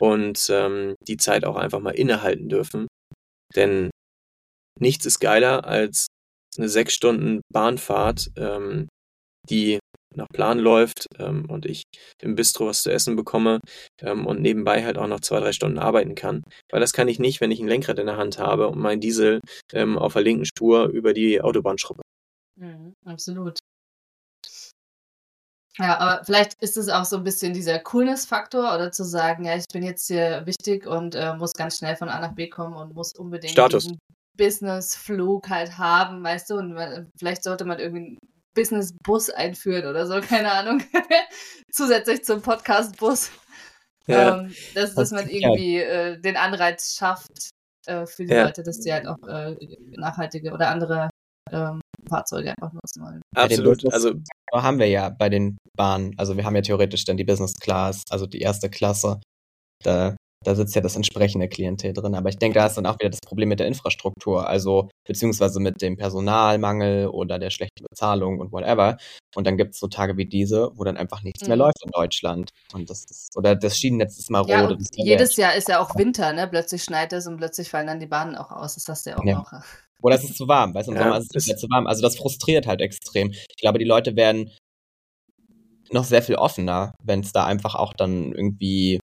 und 0.00 0.48
ähm, 0.50 0.94
die 1.06 1.16
Zeit 1.16 1.44
auch 1.44 1.56
einfach 1.56 1.80
mal 1.80 1.94
innehalten 1.94 2.48
dürfen. 2.48 2.86
Denn 3.56 3.90
nichts 4.80 5.06
ist 5.06 5.20
geiler 5.20 5.64
als 5.64 6.06
eine 6.56 6.68
sechs 6.68 6.94
Stunden 6.94 7.40
Bahnfahrt, 7.52 8.30
ähm, 8.36 8.88
die 9.48 9.78
nach 10.14 10.28
Plan 10.32 10.58
läuft 10.58 11.06
ähm, 11.18 11.46
und 11.48 11.66
ich 11.66 11.84
im 12.22 12.34
Bistro 12.34 12.66
was 12.66 12.82
zu 12.82 12.90
essen 12.90 13.16
bekomme 13.16 13.60
ähm, 14.00 14.26
und 14.26 14.40
nebenbei 14.40 14.84
halt 14.84 14.98
auch 14.98 15.06
noch 15.06 15.20
zwei, 15.20 15.40
drei 15.40 15.52
Stunden 15.52 15.78
arbeiten 15.78 16.14
kann. 16.14 16.42
Weil 16.70 16.80
das 16.80 16.92
kann 16.92 17.08
ich 17.08 17.18
nicht, 17.18 17.40
wenn 17.40 17.50
ich 17.50 17.60
ein 17.60 17.68
Lenkrad 17.68 17.98
in 17.98 18.06
der 18.06 18.16
Hand 18.16 18.38
habe 18.38 18.68
und 18.68 18.78
mein 18.78 19.00
Diesel 19.00 19.40
ähm, 19.72 19.98
auf 19.98 20.14
der 20.14 20.22
linken 20.22 20.46
Spur 20.46 20.88
über 20.88 21.12
die 21.12 21.40
Autobahn 21.40 21.78
schruppe. 21.78 22.02
Mhm, 22.58 22.94
absolut. 23.04 23.58
Ja, 25.78 25.96
aber 25.98 26.24
vielleicht 26.24 26.54
ist 26.60 26.76
es 26.76 26.88
auch 26.88 27.04
so 27.04 27.16
ein 27.16 27.24
bisschen 27.24 27.54
dieser 27.54 27.78
Coolness-Faktor 27.78 28.74
oder 28.74 28.90
zu 28.90 29.04
sagen, 29.04 29.44
ja, 29.44 29.54
ich 29.56 29.66
bin 29.72 29.84
jetzt 29.84 30.08
hier 30.08 30.44
wichtig 30.44 30.86
und 30.88 31.14
äh, 31.14 31.34
muss 31.36 31.52
ganz 31.52 31.78
schnell 31.78 31.94
von 31.94 32.08
A 32.08 32.18
nach 32.20 32.34
B 32.34 32.48
kommen 32.48 32.74
und 32.74 32.94
muss 32.94 33.12
unbedingt 33.12 33.52
Status. 33.52 33.84
diesen 33.84 33.98
Business-Flug 34.36 35.48
halt 35.48 35.78
haben, 35.78 36.24
weißt 36.24 36.50
du, 36.50 36.56
und 36.56 36.72
man, 36.74 37.08
vielleicht 37.16 37.44
sollte 37.44 37.64
man 37.64 37.78
irgendwie 37.78 38.06
einen 38.06 38.18
Business-Bus 38.54 39.30
einführen 39.30 39.86
oder 39.86 40.06
so, 40.06 40.20
keine 40.28 40.50
Ahnung. 40.50 40.82
Zusätzlich 41.70 42.24
zum 42.24 42.42
Podcast-Bus. 42.42 43.30
Ja, 44.08 44.40
Ähm, 44.40 44.54
dass, 44.74 44.94
dass 44.94 45.10
man 45.12 45.28
irgendwie 45.28 45.76
äh, 45.78 46.18
den 46.18 46.36
Anreiz 46.36 46.96
schafft 46.96 47.50
äh, 47.86 48.06
für 48.06 48.24
die 48.24 48.32
Ja. 48.32 48.46
Leute, 48.46 48.62
dass 48.64 48.80
die 48.80 48.92
halt 48.92 49.06
auch 49.06 49.22
äh, 49.28 49.54
nachhaltige 49.96 50.50
oder 50.50 50.70
andere 50.70 51.10
ähm, 51.52 51.80
Fahrzeuge 52.08 52.50
einfach 52.50 52.72
nutzen 52.72 53.02
wollen. 53.02 53.22
Absolut. 53.34 53.92
Also 53.92 54.14
haben 54.52 54.78
wir 54.78 54.88
ja 54.88 55.10
bei 55.10 55.28
den 55.28 55.58
Bahnen. 55.76 56.14
Also 56.16 56.36
wir 56.36 56.44
haben 56.44 56.56
ja 56.56 56.62
theoretisch 56.62 57.04
dann 57.04 57.16
die 57.16 57.24
Business 57.24 57.54
Class, 57.54 58.02
also 58.10 58.26
die 58.26 58.40
erste 58.40 58.70
Klasse. 58.70 59.20
Da 59.84 60.16
da 60.44 60.54
sitzt 60.54 60.74
ja 60.74 60.80
das 60.80 60.94
entsprechende 60.94 61.48
Klientel 61.48 61.92
drin. 61.92 62.14
Aber 62.14 62.28
ich 62.28 62.38
denke, 62.38 62.58
da 62.58 62.66
ist 62.66 62.76
dann 62.76 62.86
auch 62.86 62.98
wieder 62.98 63.10
das 63.10 63.20
Problem 63.20 63.48
mit 63.48 63.58
der 63.58 63.66
Infrastruktur, 63.66 64.48
also 64.48 64.88
beziehungsweise 65.06 65.58
mit 65.58 65.82
dem 65.82 65.96
Personalmangel 65.96 67.08
oder 67.08 67.38
der 67.38 67.50
schlechten 67.50 67.84
Bezahlung 67.90 68.38
und 68.38 68.52
whatever. 68.52 68.98
Und 69.34 69.46
dann 69.46 69.56
gibt 69.56 69.74
es 69.74 69.80
so 69.80 69.88
Tage 69.88 70.16
wie 70.16 70.26
diese, 70.26 70.70
wo 70.74 70.84
dann 70.84 70.96
einfach 70.96 71.22
nichts 71.22 71.42
mhm. 71.42 71.48
mehr 71.48 71.56
läuft 71.56 71.84
in 71.84 71.90
Deutschland. 71.90 72.50
Und 72.72 72.88
das 72.88 73.04
ist, 73.10 73.36
oder 73.36 73.56
das 73.56 73.76
Schienennetz 73.76 74.18
ist 74.18 74.30
mal 74.30 74.46
ja, 74.48 74.66
rot. 74.66 74.78
jedes 74.94 75.36
Jahr 75.36 75.54
ist 75.54 75.68
ja 75.68 75.80
auch 75.80 75.96
Winter, 75.96 76.32
ne? 76.32 76.46
Plötzlich 76.46 76.84
schneit 76.84 77.12
es 77.12 77.26
und 77.26 77.38
plötzlich 77.38 77.68
fallen 77.68 77.88
dann 77.88 78.00
die 78.00 78.06
Bahnen 78.06 78.36
auch 78.36 78.52
aus. 78.52 78.74
Das 78.74 78.88
hast 78.88 79.06
du 79.06 79.10
ja 79.10 79.18
auch 79.18 79.24
ja. 79.24 79.38
noch. 79.38 79.52
Oder 80.02 80.16
es 80.16 80.24
ist 80.24 80.36
zu 80.36 80.46
warm, 80.46 80.74
weißt 80.74 80.88
du, 80.88 80.92
im 80.92 80.98
ja, 80.98 81.04
Sommer 81.04 81.18
ist 81.18 81.34
es 81.34 81.46
nicht 81.46 81.58
zu 81.58 81.68
warm. 81.70 81.86
Also 81.86 82.02
das 82.02 82.16
frustriert 82.16 82.66
halt 82.66 82.80
extrem. 82.80 83.30
Ich 83.32 83.56
glaube, 83.60 83.78
die 83.78 83.84
Leute 83.84 84.16
werden 84.16 84.50
noch 85.90 86.04
sehr 86.04 86.22
viel 86.22 86.36
offener, 86.36 86.92
wenn 87.02 87.20
es 87.20 87.32
da 87.32 87.46
einfach 87.46 87.74
auch 87.74 87.92
dann 87.92 88.32
irgendwie 88.32 89.00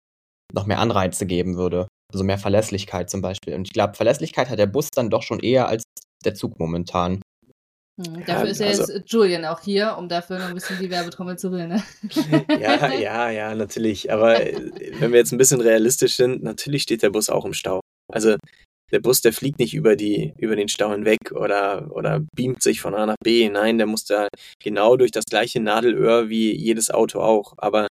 noch 0.54 0.65
mehr 0.65 0.80
Anreize 0.80 1.25
geben 1.25 1.58
würde. 1.58 1.88
Also 2.12 2.23
mehr 2.23 2.39
Verlässlichkeit 2.39 3.10
zum 3.10 3.21
Beispiel. 3.21 3.54
Und 3.54 3.67
ich 3.67 3.73
glaube, 3.73 3.93
Verlässlichkeit 3.93 4.49
hat 4.49 4.58
der 4.58 4.65
Bus 4.65 4.89
dann 4.89 5.12
doch 5.12 5.21
schon 5.21 5.39
eher 5.39 5.67
als 5.67 5.84
der 6.25 6.34
Zug 6.34 6.60
momentan. 6.60 7.21
Hm, 8.02 8.25
dafür 8.25 8.45
ja, 8.45 8.52
ist 8.52 8.60
ja 8.60 8.67
also, 8.67 8.93
jetzt 8.93 9.12
Julian 9.12 9.45
auch 9.45 9.60
hier, 9.62 9.95
um 9.97 10.10
dafür 10.10 10.39
noch 10.39 10.47
ein 10.47 10.56
bisschen 10.56 10.80
die 10.80 10.89
Werbetrommel 10.89 11.38
zu 11.38 11.52
rühren. 11.52 11.69
Ne? 11.69 11.84
Ja, 12.60 12.91
ja, 12.93 13.30
ja, 13.30 13.54
natürlich. 13.54 14.12
Aber 14.12 14.41
äh, 14.41 14.71
wenn 14.99 15.12
wir 15.12 15.19
jetzt 15.19 15.32
ein 15.32 15.38
bisschen 15.38 15.62
realistisch 15.62 16.15
sind, 16.15 16.41
natürlich 16.41 16.82
steht 16.82 17.04
der 17.04 17.12
Bus 17.12 17.30
auch 17.30 17.45
im 17.45 17.54
Stau. 17.54 17.82
Also 18.12 18.38
der 18.91 18.99
Bus, 18.99 19.21
der 19.21 19.34
fliegt 19.34 19.60
nicht 19.60 19.73
über 19.73 19.95
die, 19.95 20.34
über 20.38 20.56
den 20.56 20.69
Stau 20.69 20.91
hinweg 20.91 21.32
oder, 21.32 21.89
oder 21.91 22.21
beamt 22.36 22.63
sich 22.63 22.82
von 22.82 22.95
A 22.95 23.06
nach 23.06 23.15
B. 23.23 23.49
Nein, 23.49 23.78
der 23.78 23.88
muss 23.88 24.06
da 24.06 24.28
genau 24.62 24.97
durch 24.97 25.12
das 25.12 25.25
gleiche 25.25 25.60
Nadelöhr 25.60 26.30
wie 26.30 26.56
jedes 26.56 26.89
Auto 26.91 27.19
auch. 27.19 27.54
Aber 27.58 27.88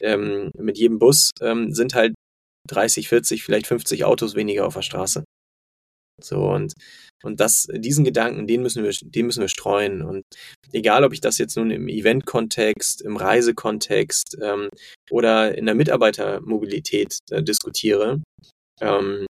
ähm, 0.00 0.50
mit 0.56 0.78
jedem 0.78 0.98
Bus 0.98 1.30
ähm, 1.40 1.72
sind 1.72 1.94
halt 1.94 2.14
30, 2.68 3.08
40, 3.08 3.42
vielleicht 3.42 3.66
50 3.66 4.04
Autos 4.04 4.34
weniger 4.34 4.66
auf 4.66 4.74
der 4.74 4.82
Straße. 4.82 5.24
So, 6.20 6.50
und, 6.50 6.74
und 7.22 7.38
das, 7.40 7.68
diesen 7.72 8.04
Gedanken, 8.04 8.46
den 8.46 8.62
müssen 8.62 8.82
wir, 8.82 8.92
den 8.92 9.26
müssen 9.26 9.40
wir 9.40 9.48
streuen. 9.48 10.02
Und 10.02 10.24
egal, 10.72 11.04
ob 11.04 11.12
ich 11.12 11.20
das 11.20 11.38
jetzt 11.38 11.56
nun 11.56 11.70
im 11.70 11.88
Event-Kontext, 11.88 13.02
im 13.02 13.16
Reisekontext 13.16 14.36
ähm, 14.42 14.68
oder 15.10 15.56
in 15.56 15.66
der 15.66 15.74
Mitarbeitermobilität 15.74 17.18
äh, 17.30 17.42
diskutiere, 17.42 18.20
ähm, 18.80 19.26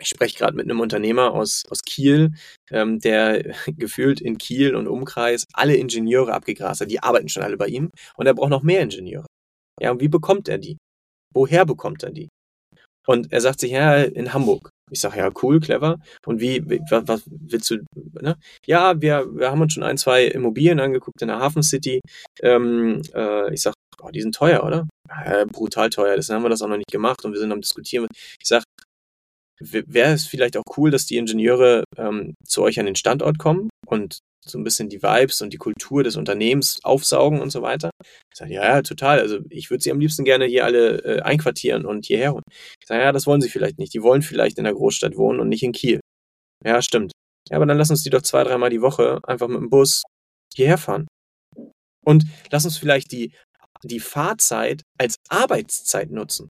ich 0.00 0.08
spreche 0.08 0.38
gerade 0.38 0.56
mit 0.56 0.64
einem 0.64 0.80
Unternehmer 0.80 1.32
aus, 1.32 1.64
aus 1.70 1.82
Kiel, 1.82 2.32
ähm, 2.70 3.00
der 3.00 3.42
gefühlt 3.76 4.20
in 4.20 4.38
Kiel 4.38 4.74
und 4.74 4.86
Umkreis 4.86 5.46
alle 5.52 5.76
Ingenieure 5.76 6.32
abgegrast 6.32 6.80
hat. 6.80 6.90
Die 6.90 7.02
arbeiten 7.02 7.28
schon 7.28 7.42
alle 7.42 7.56
bei 7.56 7.66
ihm 7.66 7.90
und 8.16 8.26
er 8.26 8.34
braucht 8.34 8.50
noch 8.50 8.62
mehr 8.62 8.82
Ingenieure. 8.82 9.26
Ja, 9.80 9.92
und 9.92 10.00
wie 10.00 10.08
bekommt 10.08 10.48
er 10.48 10.58
die? 10.58 10.76
Woher 11.34 11.64
bekommt 11.64 12.02
er 12.02 12.10
die? 12.10 12.28
Und 13.06 13.32
er 13.32 13.40
sagt 13.40 13.60
sich, 13.60 13.70
ja, 13.70 14.02
in 14.02 14.34
Hamburg. 14.34 14.68
Ich 14.90 15.00
sage, 15.00 15.18
ja, 15.18 15.30
cool, 15.42 15.60
clever. 15.60 15.96
Und 16.26 16.40
wie, 16.40 16.62
was, 16.90 17.08
was 17.08 17.22
willst 17.26 17.70
du, 17.70 17.78
ne? 18.20 18.36
Ja, 18.66 19.00
wir, 19.00 19.26
wir 19.34 19.50
haben 19.50 19.60
uns 19.60 19.72
schon 19.72 19.82
ein, 19.82 19.96
zwei 19.96 20.26
Immobilien 20.26 20.80
angeguckt 20.80 21.22
in 21.22 21.28
der 21.28 21.38
Hafen 21.38 21.62
City. 21.62 22.00
Ähm, 22.42 23.02
äh, 23.14 23.52
ich 23.52 23.62
sage, 23.62 23.74
oh, 24.02 24.10
die 24.10 24.20
sind 24.20 24.34
teuer, 24.34 24.62
oder? 24.62 24.86
Ja, 25.08 25.44
brutal 25.46 25.88
teuer, 25.88 26.16
deswegen 26.16 26.36
haben 26.36 26.42
wir 26.44 26.50
das 26.50 26.60
auch 26.60 26.68
noch 26.68 26.76
nicht 26.76 26.92
gemacht 26.92 27.24
und 27.24 27.32
wir 27.32 27.40
sind 27.40 27.50
am 27.50 27.62
diskutieren. 27.62 28.06
Ich 28.40 28.48
sage, 28.48 28.64
wäre 29.60 30.12
es 30.12 30.26
vielleicht 30.26 30.56
auch 30.56 30.64
cool, 30.76 30.90
dass 30.90 31.06
die 31.06 31.16
Ingenieure 31.16 31.84
ähm, 31.96 32.34
zu 32.46 32.62
euch 32.62 32.78
an 32.78 32.86
den 32.86 32.96
Standort 32.96 33.38
kommen 33.38 33.68
und 33.86 34.18
so 34.46 34.58
ein 34.58 34.64
bisschen 34.64 34.88
die 34.88 35.02
Vibes 35.02 35.42
und 35.42 35.52
die 35.52 35.58
Kultur 35.58 36.02
des 36.02 36.16
Unternehmens 36.16 36.78
aufsaugen 36.82 37.40
und 37.40 37.50
so 37.50 37.62
weiter. 37.62 37.90
Ich 38.02 38.38
sage, 38.38 38.54
ja, 38.54 38.64
ja, 38.64 38.82
total. 38.82 39.20
Also 39.20 39.40
ich 39.50 39.70
würde 39.70 39.82
sie 39.82 39.90
am 39.90 40.00
liebsten 40.00 40.24
gerne 40.24 40.46
hier 40.46 40.64
alle 40.64 40.98
äh, 41.04 41.20
einquartieren 41.20 41.84
und 41.84 42.06
hierher 42.06 42.32
holen. 42.32 42.44
Ich 42.80 42.86
sage, 42.86 43.02
ja, 43.02 43.12
das 43.12 43.26
wollen 43.26 43.40
sie 43.40 43.50
vielleicht 43.50 43.78
nicht. 43.78 43.92
Die 43.94 44.02
wollen 44.02 44.22
vielleicht 44.22 44.58
in 44.58 44.64
der 44.64 44.74
Großstadt 44.74 45.16
wohnen 45.16 45.40
und 45.40 45.48
nicht 45.48 45.62
in 45.62 45.72
Kiel. 45.72 46.00
Ja, 46.64 46.80
stimmt. 46.82 47.12
Ja, 47.50 47.56
aber 47.56 47.66
dann 47.66 47.78
lass 47.78 47.90
uns 47.90 48.02
die 48.02 48.10
doch 48.10 48.22
zwei, 48.22 48.44
dreimal 48.44 48.70
die 48.70 48.82
Woche 48.82 49.20
einfach 49.24 49.48
mit 49.48 49.58
dem 49.58 49.70
Bus 49.70 50.02
hierher 50.54 50.78
fahren. 50.78 51.06
Und 52.04 52.24
lass 52.50 52.64
uns 52.64 52.78
vielleicht 52.78 53.12
die, 53.12 53.32
die 53.82 54.00
Fahrzeit 54.00 54.82
als 54.98 55.16
Arbeitszeit 55.28 56.10
nutzen 56.10 56.48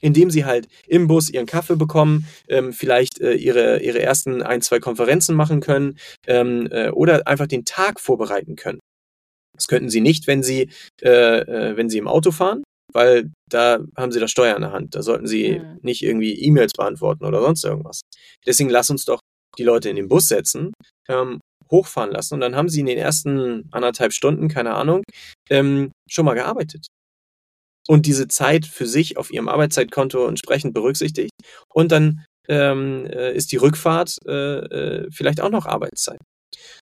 indem 0.00 0.30
sie 0.30 0.44
halt 0.44 0.68
im 0.86 1.06
Bus 1.06 1.30
ihren 1.30 1.46
Kaffee 1.46 1.76
bekommen, 1.76 2.26
ähm, 2.48 2.72
vielleicht 2.72 3.20
äh, 3.20 3.34
ihre, 3.34 3.80
ihre 3.80 4.00
ersten 4.00 4.42
ein, 4.42 4.62
zwei 4.62 4.80
Konferenzen 4.80 5.34
machen 5.34 5.60
können 5.60 5.98
ähm, 6.26 6.68
äh, 6.70 6.90
oder 6.90 7.26
einfach 7.26 7.46
den 7.46 7.64
Tag 7.64 8.00
vorbereiten 8.00 8.56
können. 8.56 8.80
Das 9.54 9.68
könnten 9.68 9.88
sie 9.88 10.00
nicht, 10.00 10.26
wenn 10.26 10.42
sie, 10.42 10.70
äh, 11.02 11.38
äh, 11.38 11.76
wenn 11.76 11.88
sie 11.88 11.98
im 11.98 12.08
Auto 12.08 12.32
fahren, 12.32 12.64
weil 12.92 13.30
da 13.48 13.78
haben 13.96 14.12
sie 14.12 14.20
das 14.20 14.30
Steuer 14.30 14.56
in 14.56 14.62
der 14.62 14.72
Hand. 14.72 14.94
Da 14.94 15.02
sollten 15.02 15.26
sie 15.26 15.60
mhm. 15.60 15.78
nicht 15.82 16.02
irgendwie 16.02 16.34
E-Mails 16.34 16.72
beantworten 16.76 17.24
oder 17.24 17.40
sonst 17.40 17.64
irgendwas. 17.64 18.00
Deswegen 18.46 18.70
lass 18.70 18.90
uns 18.90 19.04
doch 19.04 19.20
die 19.56 19.64
Leute 19.64 19.88
in 19.88 19.96
den 19.96 20.08
Bus 20.08 20.28
setzen, 20.28 20.72
ähm, 21.08 21.40
hochfahren 21.70 22.10
lassen 22.10 22.34
und 22.34 22.40
dann 22.40 22.56
haben 22.56 22.68
sie 22.68 22.80
in 22.80 22.86
den 22.86 22.98
ersten 22.98 23.68
anderthalb 23.70 24.12
Stunden, 24.12 24.48
keine 24.48 24.74
Ahnung, 24.74 25.02
ähm, 25.48 25.92
schon 26.08 26.26
mal 26.26 26.34
gearbeitet 26.34 26.86
und 27.88 28.06
diese 28.06 28.28
Zeit 28.28 28.66
für 28.66 28.86
sich 28.86 29.16
auf 29.16 29.32
ihrem 29.32 29.48
Arbeitszeitkonto 29.48 30.26
entsprechend 30.26 30.74
berücksichtigt. 30.74 31.32
Und 31.68 31.92
dann 31.92 32.24
ähm, 32.48 33.06
äh, 33.06 33.32
ist 33.32 33.52
die 33.52 33.56
Rückfahrt 33.56 34.18
äh, 34.26 34.32
äh, 34.32 35.10
vielleicht 35.10 35.40
auch 35.40 35.50
noch 35.50 35.66
Arbeitszeit. 35.66 36.20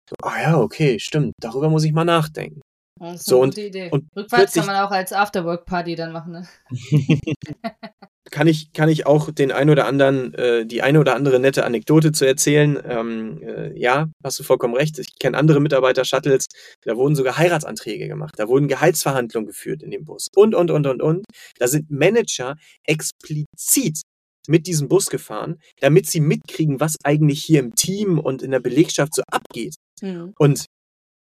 So, 0.09 0.15
ah 0.21 0.41
ja, 0.41 0.59
okay, 0.59 0.99
stimmt. 0.99 1.33
Darüber 1.39 1.69
muss 1.69 1.83
ich 1.83 1.93
mal 1.93 2.05
nachdenken. 2.05 2.61
Das 2.99 3.21
ist 3.21 3.25
so, 3.25 3.41
eine 3.41 3.49
gute 3.49 3.61
und, 3.61 3.67
Idee. 3.67 3.89
Und 3.89 4.07
Rückwärts 4.15 4.53
kann 4.53 4.65
man 4.65 4.75
auch 4.77 4.91
als 4.91 5.13
Afterwork-Party 5.13 5.95
dann 5.95 6.11
machen, 6.11 6.31
ne? 6.33 6.47
kann 8.33 8.47
ich, 8.47 8.73
kann 8.73 8.89
ich 8.89 9.05
auch 9.05 9.29
den 9.29 9.51
ein 9.51 9.69
oder 9.69 9.85
anderen, 9.85 10.33
äh, 10.33 10.65
die 10.65 10.81
eine 10.81 10.99
oder 10.99 11.15
andere 11.15 11.39
nette 11.39 11.65
Anekdote 11.65 12.11
zu 12.13 12.25
erzählen. 12.25 12.81
Ähm, 12.83 13.39
äh, 13.43 13.79
ja, 13.79 14.09
hast 14.23 14.39
du 14.39 14.43
vollkommen 14.43 14.73
recht. 14.73 14.97
Ich 14.97 15.19
kenne 15.19 15.37
andere 15.37 15.59
Mitarbeiter-Shuttles, 15.59 16.47
da 16.81 16.97
wurden 16.97 17.15
sogar 17.15 17.37
Heiratsanträge 17.37 18.07
gemacht, 18.07 18.33
da 18.37 18.47
wurden 18.47 18.67
Gehaltsverhandlungen 18.67 19.45
geführt 19.45 19.83
in 19.83 19.91
dem 19.91 20.03
Bus 20.03 20.29
und, 20.35 20.55
und, 20.55 20.71
und, 20.71 20.87
und, 20.87 21.03
und. 21.03 21.25
Da 21.59 21.67
sind 21.67 21.91
Manager 21.91 22.55
explizit 22.85 24.01
mit 24.47 24.65
diesem 24.65 24.87
Bus 24.87 25.11
gefahren, 25.11 25.59
damit 25.79 26.07
sie 26.07 26.19
mitkriegen, 26.19 26.79
was 26.79 26.95
eigentlich 27.03 27.43
hier 27.43 27.59
im 27.59 27.75
Team 27.75 28.17
und 28.17 28.41
in 28.41 28.49
der 28.49 28.61
Belegschaft 28.61 29.13
so 29.13 29.21
abgeht. 29.29 29.75
Mhm. 30.01 30.33
Und 30.39 30.65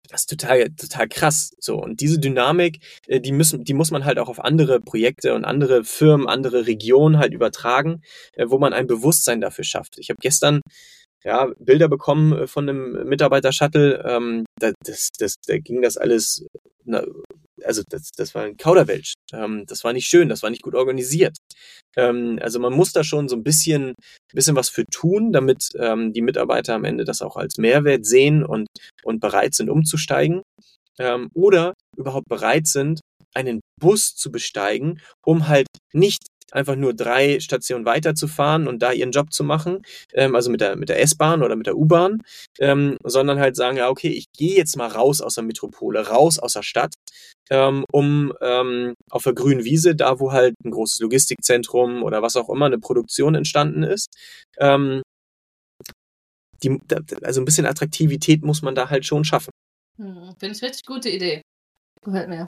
das 0.08 0.22
ist 0.22 0.30
total, 0.30 0.70
total 0.70 1.08
krass. 1.08 1.54
So. 1.58 1.76
Und 1.76 2.00
diese 2.00 2.18
Dynamik, 2.18 2.80
äh, 3.06 3.20
die 3.20 3.32
müssen, 3.32 3.64
die 3.64 3.74
muss 3.74 3.90
man 3.90 4.04
halt 4.04 4.18
auch 4.18 4.28
auf 4.28 4.42
andere 4.44 4.80
Projekte 4.80 5.34
und 5.34 5.44
andere 5.44 5.84
Firmen, 5.84 6.28
andere 6.28 6.66
Regionen 6.66 7.18
halt 7.18 7.34
übertragen, 7.34 8.02
äh, 8.34 8.46
wo 8.48 8.58
man 8.58 8.72
ein 8.72 8.86
Bewusstsein 8.86 9.40
dafür 9.40 9.64
schafft. 9.64 9.98
Ich 9.98 10.10
habe 10.10 10.18
gestern 10.20 10.60
ja, 11.24 11.48
Bilder 11.58 11.88
bekommen 11.88 12.32
äh, 12.32 12.46
von 12.46 12.68
einem 12.68 13.08
Mitarbeiter-Shuttle. 13.08 14.04
Ähm, 14.06 14.44
da, 14.58 14.72
das, 14.84 15.10
das, 15.18 15.34
da 15.46 15.58
ging 15.58 15.82
das 15.82 15.96
alles, 15.96 16.46
na, 16.84 17.02
also 17.64 17.82
das, 17.88 18.10
das 18.16 18.34
war 18.34 18.44
ein 18.44 18.56
Kauderwelsch. 18.56 19.14
Ähm, 19.32 19.64
das 19.66 19.84
war 19.84 19.92
nicht 19.92 20.06
schön, 20.06 20.28
das 20.28 20.42
war 20.42 20.50
nicht 20.50 20.62
gut 20.62 20.74
organisiert. 20.74 21.36
Ähm, 21.96 22.38
also 22.42 22.58
man 22.58 22.72
muss 22.72 22.92
da 22.92 23.04
schon 23.04 23.28
so 23.28 23.36
ein 23.36 23.42
bisschen, 23.42 23.94
bisschen 24.32 24.56
was 24.56 24.68
für 24.68 24.84
tun, 24.86 25.32
damit 25.32 25.68
ähm, 25.78 26.12
die 26.12 26.22
Mitarbeiter 26.22 26.74
am 26.74 26.84
Ende 26.84 27.04
das 27.04 27.22
auch 27.22 27.36
als 27.36 27.56
Mehrwert 27.58 28.04
sehen 28.04 28.44
und, 28.44 28.66
und 29.02 29.20
bereit 29.20 29.54
sind, 29.54 29.70
umzusteigen. 29.70 30.42
Ähm, 30.98 31.28
oder 31.34 31.74
überhaupt 31.96 32.28
bereit 32.28 32.66
sind, 32.66 33.00
einen 33.34 33.60
Bus 33.78 34.16
zu 34.16 34.30
besteigen, 34.32 35.00
um 35.24 35.48
halt 35.48 35.66
nicht 35.92 36.22
einfach 36.52 36.76
nur 36.76 36.94
drei 36.94 37.40
Stationen 37.40 37.84
weiterzufahren 37.84 38.68
und 38.68 38.80
da 38.80 38.92
ihren 38.92 39.10
Job 39.10 39.32
zu 39.32 39.44
machen, 39.44 39.82
ähm, 40.14 40.34
also 40.34 40.50
mit 40.50 40.60
der, 40.60 40.76
mit 40.76 40.88
der 40.88 41.00
S-Bahn 41.02 41.42
oder 41.42 41.56
mit 41.56 41.66
der 41.66 41.76
U-Bahn, 41.76 42.22
ähm, 42.60 42.96
sondern 43.02 43.38
halt 43.38 43.56
sagen, 43.56 43.76
ja, 43.76 43.88
okay, 43.88 44.08
ich 44.08 44.26
gehe 44.36 44.56
jetzt 44.56 44.76
mal 44.76 44.88
raus 44.88 45.20
aus 45.20 45.34
der 45.34 45.44
Metropole, 45.44 46.06
raus 46.06 46.38
aus 46.38 46.54
der 46.54 46.62
Stadt, 46.62 46.94
ähm, 47.50 47.84
um 47.92 48.32
ähm, 48.40 48.94
auf 49.10 49.24
der 49.24 49.34
grünen 49.34 49.64
Wiese, 49.64 49.94
da 49.94 50.18
wo 50.18 50.32
halt 50.32 50.54
ein 50.64 50.70
großes 50.70 51.00
Logistikzentrum 51.00 52.02
oder 52.02 52.22
was 52.22 52.36
auch 52.36 52.48
immer, 52.48 52.66
eine 52.66 52.78
Produktion 52.78 53.34
entstanden 53.34 53.82
ist, 53.82 54.08
ähm, 54.58 55.02
die, 56.62 56.78
also 57.22 57.40
ein 57.40 57.44
bisschen 57.44 57.66
Attraktivität 57.66 58.42
muss 58.42 58.62
man 58.62 58.74
da 58.74 58.90
halt 58.90 59.04
schon 59.06 59.24
schaffen. 59.24 59.50
Hm, 59.98 60.34
Finde 60.38 60.56
ich 60.56 60.62
richtig 60.62 60.86
gute 60.86 61.10
Idee. 61.10 61.42
Gefällt 62.02 62.28
mir. 62.28 62.46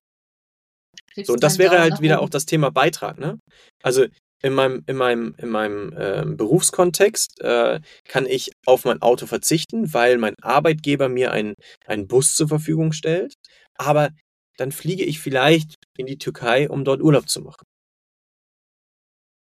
So, 1.25 1.33
und 1.33 1.43
das 1.43 1.59
wäre 1.59 1.79
halt 1.81 2.01
wieder 2.01 2.21
auch 2.21 2.29
das 2.29 2.47
Thema 2.47 2.71
Beitrag, 2.71 3.19
ne? 3.19 3.39
Also 3.83 4.07
in 4.41 4.53
meinem, 4.53 4.85
in 4.87 4.97
meinem, 4.97 5.35
in 5.39 5.49
meinem 5.49 5.93
äh, 5.97 6.25
Berufskontext 6.25 7.41
äh, 7.41 7.81
kann 8.07 8.27
ich 8.27 8.53
auf 8.67 8.85
mein 8.85 9.03
Auto 9.03 9.27
verzichten, 9.27 9.93
weil 9.93 10.19
mein 10.19 10.35
Arbeitgeber 10.43 11.09
mir 11.09 11.33
einen, 11.33 11.55
einen 11.87 12.07
Bus 12.07 12.35
zur 12.35 12.49
Verfügung 12.49 12.93
stellt. 12.93 13.35
Aber 13.75 14.11
dann 14.59 14.73
fliege 14.73 15.05
ich 15.05 15.21
vielleicht 15.21 15.75
in 15.97 16.07
die 16.07 16.19
Türkei, 16.19 16.69
um 16.69 16.85
dort 16.85 17.01
Urlaub 17.01 17.29
zu 17.29 17.41
machen. 17.41 17.65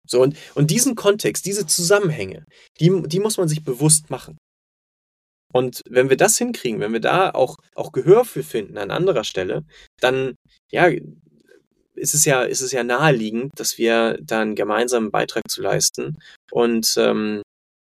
So, 0.08 0.22
und, 0.22 0.38
und 0.54 0.72
diesen 0.72 0.96
Kontext, 0.96 1.46
diese 1.46 1.66
Zusammenhänge, 1.66 2.46
die, 2.80 3.04
die 3.08 3.20
muss 3.20 3.38
man 3.38 3.48
sich 3.48 3.64
bewusst 3.64 4.10
machen. 4.10 4.38
Und 5.54 5.82
wenn 5.90 6.10
wir 6.10 6.18
das 6.18 6.38
hinkriegen, 6.38 6.80
wenn 6.82 6.94
wir 6.94 7.00
da 7.00 7.32
auch, 7.32 7.56
auch 7.76 7.92
Gehör 7.92 8.26
für 8.26 8.44
finden 8.44 8.78
an 8.78 8.92
anderer 8.92 9.24
Stelle, 9.24 9.64
dann 10.02 10.36
ja, 10.72 10.90
ist 11.96 12.14
es 12.14 12.26
ja, 12.26 12.44
ist 12.44 12.62
es 12.62 12.72
ja 12.72 12.84
naheliegend, 12.84 13.52
dass 13.56 13.78
wir 13.78 14.18
da 14.22 14.42
einen 14.42 14.56
gemeinsamen 14.56 15.12
Beitrag 15.12 15.44
zu 15.50 15.62
leisten 15.62 16.18
und 16.52 16.96
ähm, 16.98 17.42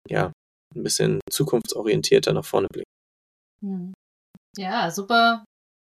ja, 0.10 0.32
ein 0.76 0.84
bisschen 0.84 1.20
zukunftsorientierter 1.30 2.34
nach 2.34 2.46
vorne 2.46 2.68
blicken. 2.72 2.91
Hm. 3.62 3.93
Ja, 4.58 4.89
super, 4.89 5.46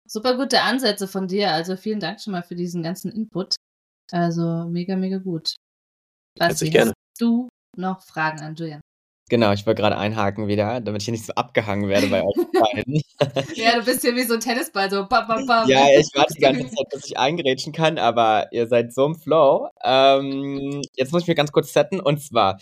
super 0.07 0.37
gute 0.37 0.61
Ansätze 0.61 1.07
von 1.07 1.27
dir. 1.27 1.51
Also 1.51 1.75
vielen 1.75 1.99
Dank 1.99 2.21
schon 2.21 2.33
mal 2.33 2.43
für 2.43 2.55
diesen 2.55 2.83
ganzen 2.83 3.11
Input. 3.11 3.55
Also 4.11 4.65
mega, 4.69 4.95
mega 4.95 5.17
gut. 5.17 5.55
Herzlich 6.39 6.71
gerne. 6.71 6.91
Hast 6.91 7.21
du 7.21 7.49
noch 7.75 8.01
Fragen 8.01 8.39
an 8.41 8.55
Julian? 8.55 8.81
Genau, 9.29 9.51
ich 9.51 9.65
wollte 9.65 9.81
gerade 9.81 9.97
einhaken 9.97 10.47
wieder, 10.47 10.79
damit 10.79 11.01
ich 11.01 11.05
hier 11.05 11.11
nicht 11.11 11.25
so 11.25 11.33
abgehangen 11.33 11.89
werde 11.89 12.07
bei 12.07 12.23
euch 12.23 12.35
beiden. 12.53 13.01
ja, 13.55 13.77
du 13.77 13.83
bist 13.83 14.01
hier 14.01 14.15
wie 14.15 14.23
so 14.23 14.35
ein 14.35 14.39
Tennisball, 14.39 14.89
so 14.89 15.05
bam, 15.05 15.27
bam, 15.27 15.45
bam. 15.45 15.67
Ja, 15.67 15.85
ich 15.89 16.07
warte 16.15 16.33
die 16.33 16.39
ganze 16.39 16.67
Zeit, 16.67 16.87
dass 16.91 17.05
ich 17.05 17.17
eingrätschen 17.17 17.73
kann, 17.73 17.97
aber 17.97 18.47
ihr 18.53 18.67
seid 18.67 18.93
so 18.93 19.05
im 19.05 19.15
Flow. 19.15 19.67
Ähm, 19.83 20.81
jetzt 20.95 21.11
muss 21.11 21.23
ich 21.23 21.27
mir 21.27 21.35
ganz 21.35 21.51
kurz 21.51 21.73
setten 21.73 21.99
und 21.99 22.21
zwar, 22.21 22.57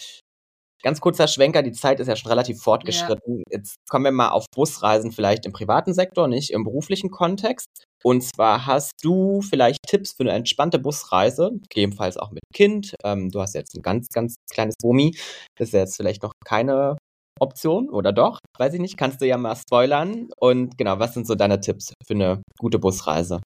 Ganz 0.84 1.02
kurzer 1.02 1.28
Schwenker, 1.28 1.64
die 1.64 1.72
Zeit 1.72 2.00
ist 2.00 2.08
ja 2.08 2.16
schon 2.16 2.30
relativ 2.30 2.62
fortgeschritten. 2.62 3.38
Ja. 3.38 3.58
Jetzt 3.58 3.76
kommen 3.90 4.06
wir 4.06 4.12
mal 4.12 4.30
auf 4.30 4.46
Busreisen 4.54 5.12
vielleicht 5.12 5.46
im 5.46 5.54
privaten 5.54 5.94
Sektor, 5.94 6.28
nicht 6.28 6.52
im 6.52 6.64
beruflichen 6.64 7.10
Kontext. 7.10 7.68
Und 8.04 8.22
zwar 8.22 8.68
hast 8.68 8.92
du 9.02 9.42
vielleicht 9.42 9.80
Tipps 9.88 10.14
für 10.14 10.24
eine 10.24 10.34
entspannte 10.34 10.78
Busreise, 10.78 11.52
gegebenenfalls 11.70 12.18
auch 12.18 12.30
mit 12.30 12.44
Kind. 12.54 12.94
Ähm, 13.04 13.32
du 13.32 13.42
hast 13.42 13.56
jetzt 13.56 13.76
ein 13.76 13.82
ganz, 13.82 14.10
ganz 14.10 14.36
kleines 14.52 14.76
Bumi. 14.80 15.18
Das 15.58 15.70
ist 15.70 15.74
jetzt 15.74 15.96
vielleicht 15.98 16.22
noch 16.22 16.34
keine 16.46 16.98
Option 17.40 17.90
oder 17.90 18.14
doch? 18.14 18.40
Weiß 18.58 18.74
ich 18.74 18.80
nicht. 18.80 18.98
Kannst 18.98 19.22
du 19.22 19.26
ja 19.26 19.38
mal 19.38 19.56
spoilern. 19.56 20.30
Und 20.38 20.78
genau, 20.78 21.00
was 21.00 21.14
sind 21.16 21.26
so 21.26 21.36
deine 21.36 21.60
Tipps 21.60 21.94
für 22.06 22.14
eine 22.14 22.42
gute 22.60 22.80
Busreise? 22.80 23.42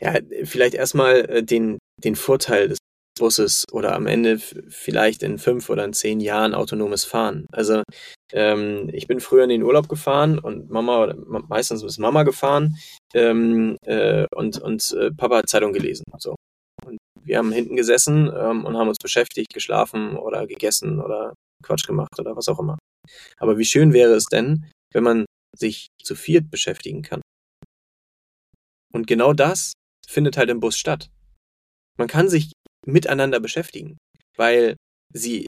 Ja, 0.00 0.14
vielleicht 0.44 0.74
erstmal 0.74 1.28
äh, 1.28 1.42
den, 1.42 1.78
den 2.02 2.14
Vorteil 2.14 2.68
des 2.68 2.78
Busses 3.18 3.64
oder 3.72 3.94
am 3.94 4.06
Ende 4.06 4.38
vielleicht 4.38 5.22
in 5.22 5.38
fünf 5.38 5.70
oder 5.70 5.84
in 5.84 5.92
zehn 5.92 6.20
Jahren 6.20 6.54
autonomes 6.54 7.04
Fahren. 7.04 7.46
Also 7.52 7.82
ähm, 8.32 8.90
ich 8.92 9.06
bin 9.06 9.20
früher 9.20 9.44
in 9.44 9.50
den 9.50 9.62
Urlaub 9.62 9.88
gefahren 9.88 10.38
und 10.38 10.70
Mama 10.70 11.02
oder 11.02 11.16
meistens 11.48 11.82
ist 11.82 11.98
Mama 11.98 12.22
gefahren 12.22 12.76
ähm, 13.14 13.76
äh, 13.84 14.26
und 14.34 14.58
und 14.58 14.92
äh, 14.92 15.10
Papa 15.12 15.38
hat 15.38 15.48
Zeitung 15.48 15.72
gelesen. 15.72 16.04
So 16.18 16.36
und 16.84 16.98
wir 17.22 17.38
haben 17.38 17.52
hinten 17.52 17.76
gesessen 17.76 18.30
ähm, 18.34 18.64
und 18.64 18.76
haben 18.76 18.88
uns 18.88 18.98
beschäftigt, 18.98 19.52
geschlafen 19.52 20.16
oder 20.16 20.46
gegessen 20.46 21.00
oder 21.00 21.34
Quatsch 21.62 21.86
gemacht 21.86 22.18
oder 22.18 22.36
was 22.36 22.48
auch 22.48 22.60
immer. 22.60 22.78
Aber 23.38 23.58
wie 23.58 23.64
schön 23.64 23.92
wäre 23.92 24.14
es 24.14 24.26
denn, 24.26 24.70
wenn 24.92 25.04
man 25.04 25.24
sich 25.56 25.88
zu 26.02 26.14
viert 26.14 26.50
beschäftigen 26.50 27.02
kann? 27.02 27.20
Und 28.92 29.06
genau 29.06 29.32
das 29.32 29.72
findet 30.06 30.36
halt 30.36 30.50
im 30.50 30.60
Bus 30.60 30.78
statt. 30.78 31.10
Man 31.98 32.08
kann 32.08 32.28
sich 32.28 32.52
miteinander 32.86 33.40
beschäftigen, 33.40 33.98
weil 34.36 34.76
sie, 35.12 35.46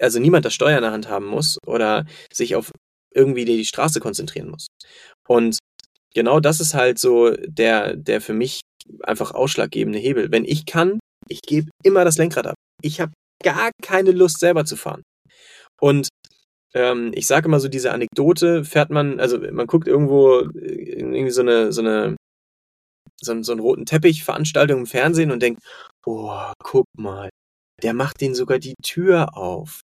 also 0.00 0.18
niemand 0.18 0.44
das 0.44 0.54
Steuer 0.54 0.76
in 0.76 0.82
der 0.82 0.92
Hand 0.92 1.08
haben 1.08 1.26
muss 1.26 1.58
oder 1.66 2.06
sich 2.32 2.54
auf 2.56 2.70
irgendwie 3.14 3.44
die 3.44 3.64
Straße 3.64 4.00
konzentrieren 4.00 4.50
muss. 4.50 4.68
Und 5.28 5.58
genau 6.14 6.40
das 6.40 6.60
ist 6.60 6.74
halt 6.74 6.98
so 6.98 7.30
der, 7.30 7.96
der 7.96 8.20
für 8.20 8.34
mich 8.34 8.60
einfach 9.02 9.32
ausschlaggebende 9.32 9.98
Hebel. 9.98 10.30
Wenn 10.30 10.44
ich 10.44 10.66
kann, 10.66 10.98
ich 11.28 11.42
gebe 11.42 11.70
immer 11.84 12.04
das 12.04 12.18
Lenkrad 12.18 12.46
ab. 12.46 12.54
Ich 12.82 13.00
habe 13.00 13.12
gar 13.42 13.70
keine 13.82 14.12
Lust 14.12 14.40
selber 14.40 14.64
zu 14.64 14.76
fahren. 14.76 15.02
Und 15.80 16.08
ähm, 16.74 17.10
ich 17.14 17.26
sage 17.26 17.46
immer 17.46 17.60
so 17.60 17.68
diese 17.68 17.92
Anekdote, 17.92 18.64
fährt 18.64 18.90
man, 18.90 19.18
also 19.18 19.38
man 19.38 19.66
guckt 19.66 19.88
irgendwo 19.88 20.40
irgendwie 20.54 21.30
so 21.30 21.42
eine, 21.42 21.72
so 21.72 21.80
eine 21.80 22.16
so, 23.20 23.42
so 23.42 23.52
einen 23.52 23.60
roten 23.60 23.86
Teppich-Veranstaltung 23.86 24.80
im 24.80 24.86
Fernsehen 24.86 25.30
und 25.30 25.42
denkt, 25.42 25.62
oh, 26.06 26.52
guck 26.62 26.86
mal, 26.96 27.30
der 27.82 27.94
macht 27.94 28.20
den 28.20 28.34
sogar 28.34 28.58
die 28.58 28.74
Tür 28.82 29.36
auf. 29.36 29.80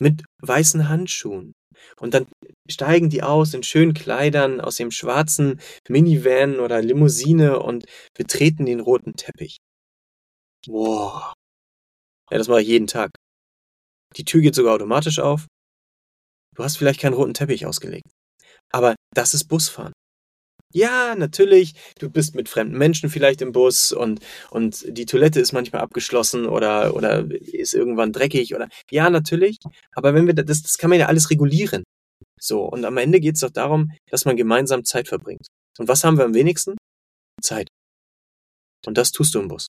Mit 0.00 0.22
weißen 0.42 0.88
Handschuhen. 0.88 1.52
Und 2.00 2.14
dann 2.14 2.26
steigen 2.70 3.10
die 3.10 3.22
aus 3.22 3.54
in 3.54 3.62
schönen 3.62 3.94
Kleidern 3.94 4.60
aus 4.60 4.76
dem 4.76 4.90
schwarzen 4.90 5.60
Minivan 5.88 6.60
oder 6.60 6.80
Limousine 6.82 7.60
und 7.60 7.84
betreten 8.16 8.66
den 8.66 8.80
roten 8.80 9.14
Teppich. 9.14 9.58
Wow. 10.66 11.32
Ja, 12.30 12.38
das 12.38 12.48
mache 12.48 12.62
ich 12.62 12.68
jeden 12.68 12.86
Tag. 12.86 13.10
Die 14.16 14.24
Tür 14.24 14.40
geht 14.40 14.54
sogar 14.54 14.74
automatisch 14.74 15.18
auf. 15.18 15.46
Du 16.56 16.62
hast 16.64 16.76
vielleicht 16.76 17.00
keinen 17.00 17.14
roten 17.14 17.34
Teppich 17.34 17.66
ausgelegt. 17.66 18.10
Aber 18.72 18.96
das 19.14 19.34
ist 19.34 19.46
Busfahren. 19.46 19.93
Ja, 20.74 21.14
natürlich. 21.14 21.74
Du 22.00 22.10
bist 22.10 22.34
mit 22.34 22.48
fremden 22.48 22.76
Menschen 22.76 23.08
vielleicht 23.08 23.40
im 23.42 23.52
Bus 23.52 23.92
und, 23.92 24.18
und 24.50 24.84
die 24.88 25.06
Toilette 25.06 25.38
ist 25.38 25.52
manchmal 25.52 25.82
abgeschlossen 25.82 26.46
oder, 26.46 26.96
oder 26.96 27.30
ist 27.30 27.74
irgendwann 27.74 28.12
dreckig 28.12 28.56
oder, 28.56 28.68
ja, 28.90 29.08
natürlich. 29.08 29.58
Aber 29.92 30.14
wenn 30.14 30.26
wir, 30.26 30.34
das, 30.34 30.62
das 30.62 30.76
kann 30.76 30.90
man 30.90 30.98
ja 30.98 31.06
alles 31.06 31.30
regulieren. 31.30 31.84
So. 32.40 32.62
Und 32.64 32.84
am 32.84 32.96
Ende 32.96 33.20
geht 33.20 33.36
es 33.36 33.42
doch 33.42 33.50
darum, 33.50 33.92
dass 34.10 34.24
man 34.24 34.36
gemeinsam 34.36 34.84
Zeit 34.84 35.06
verbringt. 35.06 35.46
Und 35.78 35.86
was 35.86 36.02
haben 36.02 36.18
wir 36.18 36.24
am 36.24 36.34
wenigsten? 36.34 36.76
Zeit. 37.40 37.68
Und 38.84 38.98
das 38.98 39.12
tust 39.12 39.34
du 39.36 39.40
im 39.40 39.48
Bus. 39.48 39.68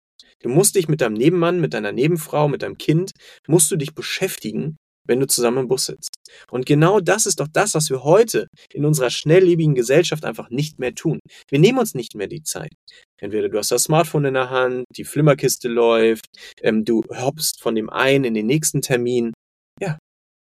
Du 0.40 0.48
musst 0.48 0.76
dich 0.76 0.88
mit 0.88 1.02
deinem 1.02 1.14
Nebenmann, 1.14 1.60
mit 1.60 1.74
deiner 1.74 1.92
Nebenfrau, 1.92 2.48
mit 2.48 2.62
deinem 2.62 2.78
Kind, 2.78 3.12
musst 3.46 3.70
du 3.70 3.76
dich 3.76 3.94
beschäftigen, 3.94 4.76
wenn 5.06 5.20
du 5.20 5.26
zusammen 5.26 5.58
im 5.58 5.68
Bus 5.68 5.86
sitzt. 5.86 6.10
Und 6.50 6.66
genau 6.66 7.00
das 7.00 7.26
ist 7.26 7.40
doch 7.40 7.48
das, 7.52 7.74
was 7.74 7.90
wir 7.90 8.04
heute 8.04 8.48
in 8.72 8.84
unserer 8.84 9.10
schnelllebigen 9.10 9.74
Gesellschaft 9.74 10.24
einfach 10.24 10.50
nicht 10.50 10.78
mehr 10.78 10.94
tun. 10.94 11.20
Wir 11.48 11.58
nehmen 11.58 11.78
uns 11.78 11.94
nicht 11.94 12.14
mehr 12.14 12.26
die 12.26 12.42
Zeit. 12.42 12.72
Entweder 13.20 13.48
du 13.48 13.58
hast 13.58 13.70
das 13.70 13.84
Smartphone 13.84 14.26
in 14.26 14.34
der 14.34 14.50
Hand, 14.50 14.84
die 14.96 15.04
Flimmerkiste 15.04 15.68
läuft, 15.68 16.26
ähm, 16.62 16.84
du 16.84 17.02
hoppst 17.08 17.60
von 17.60 17.74
dem 17.74 17.90
einen 17.90 18.24
in 18.24 18.34
den 18.34 18.46
nächsten 18.46 18.82
Termin. 18.82 19.32
Ja. 19.80 19.98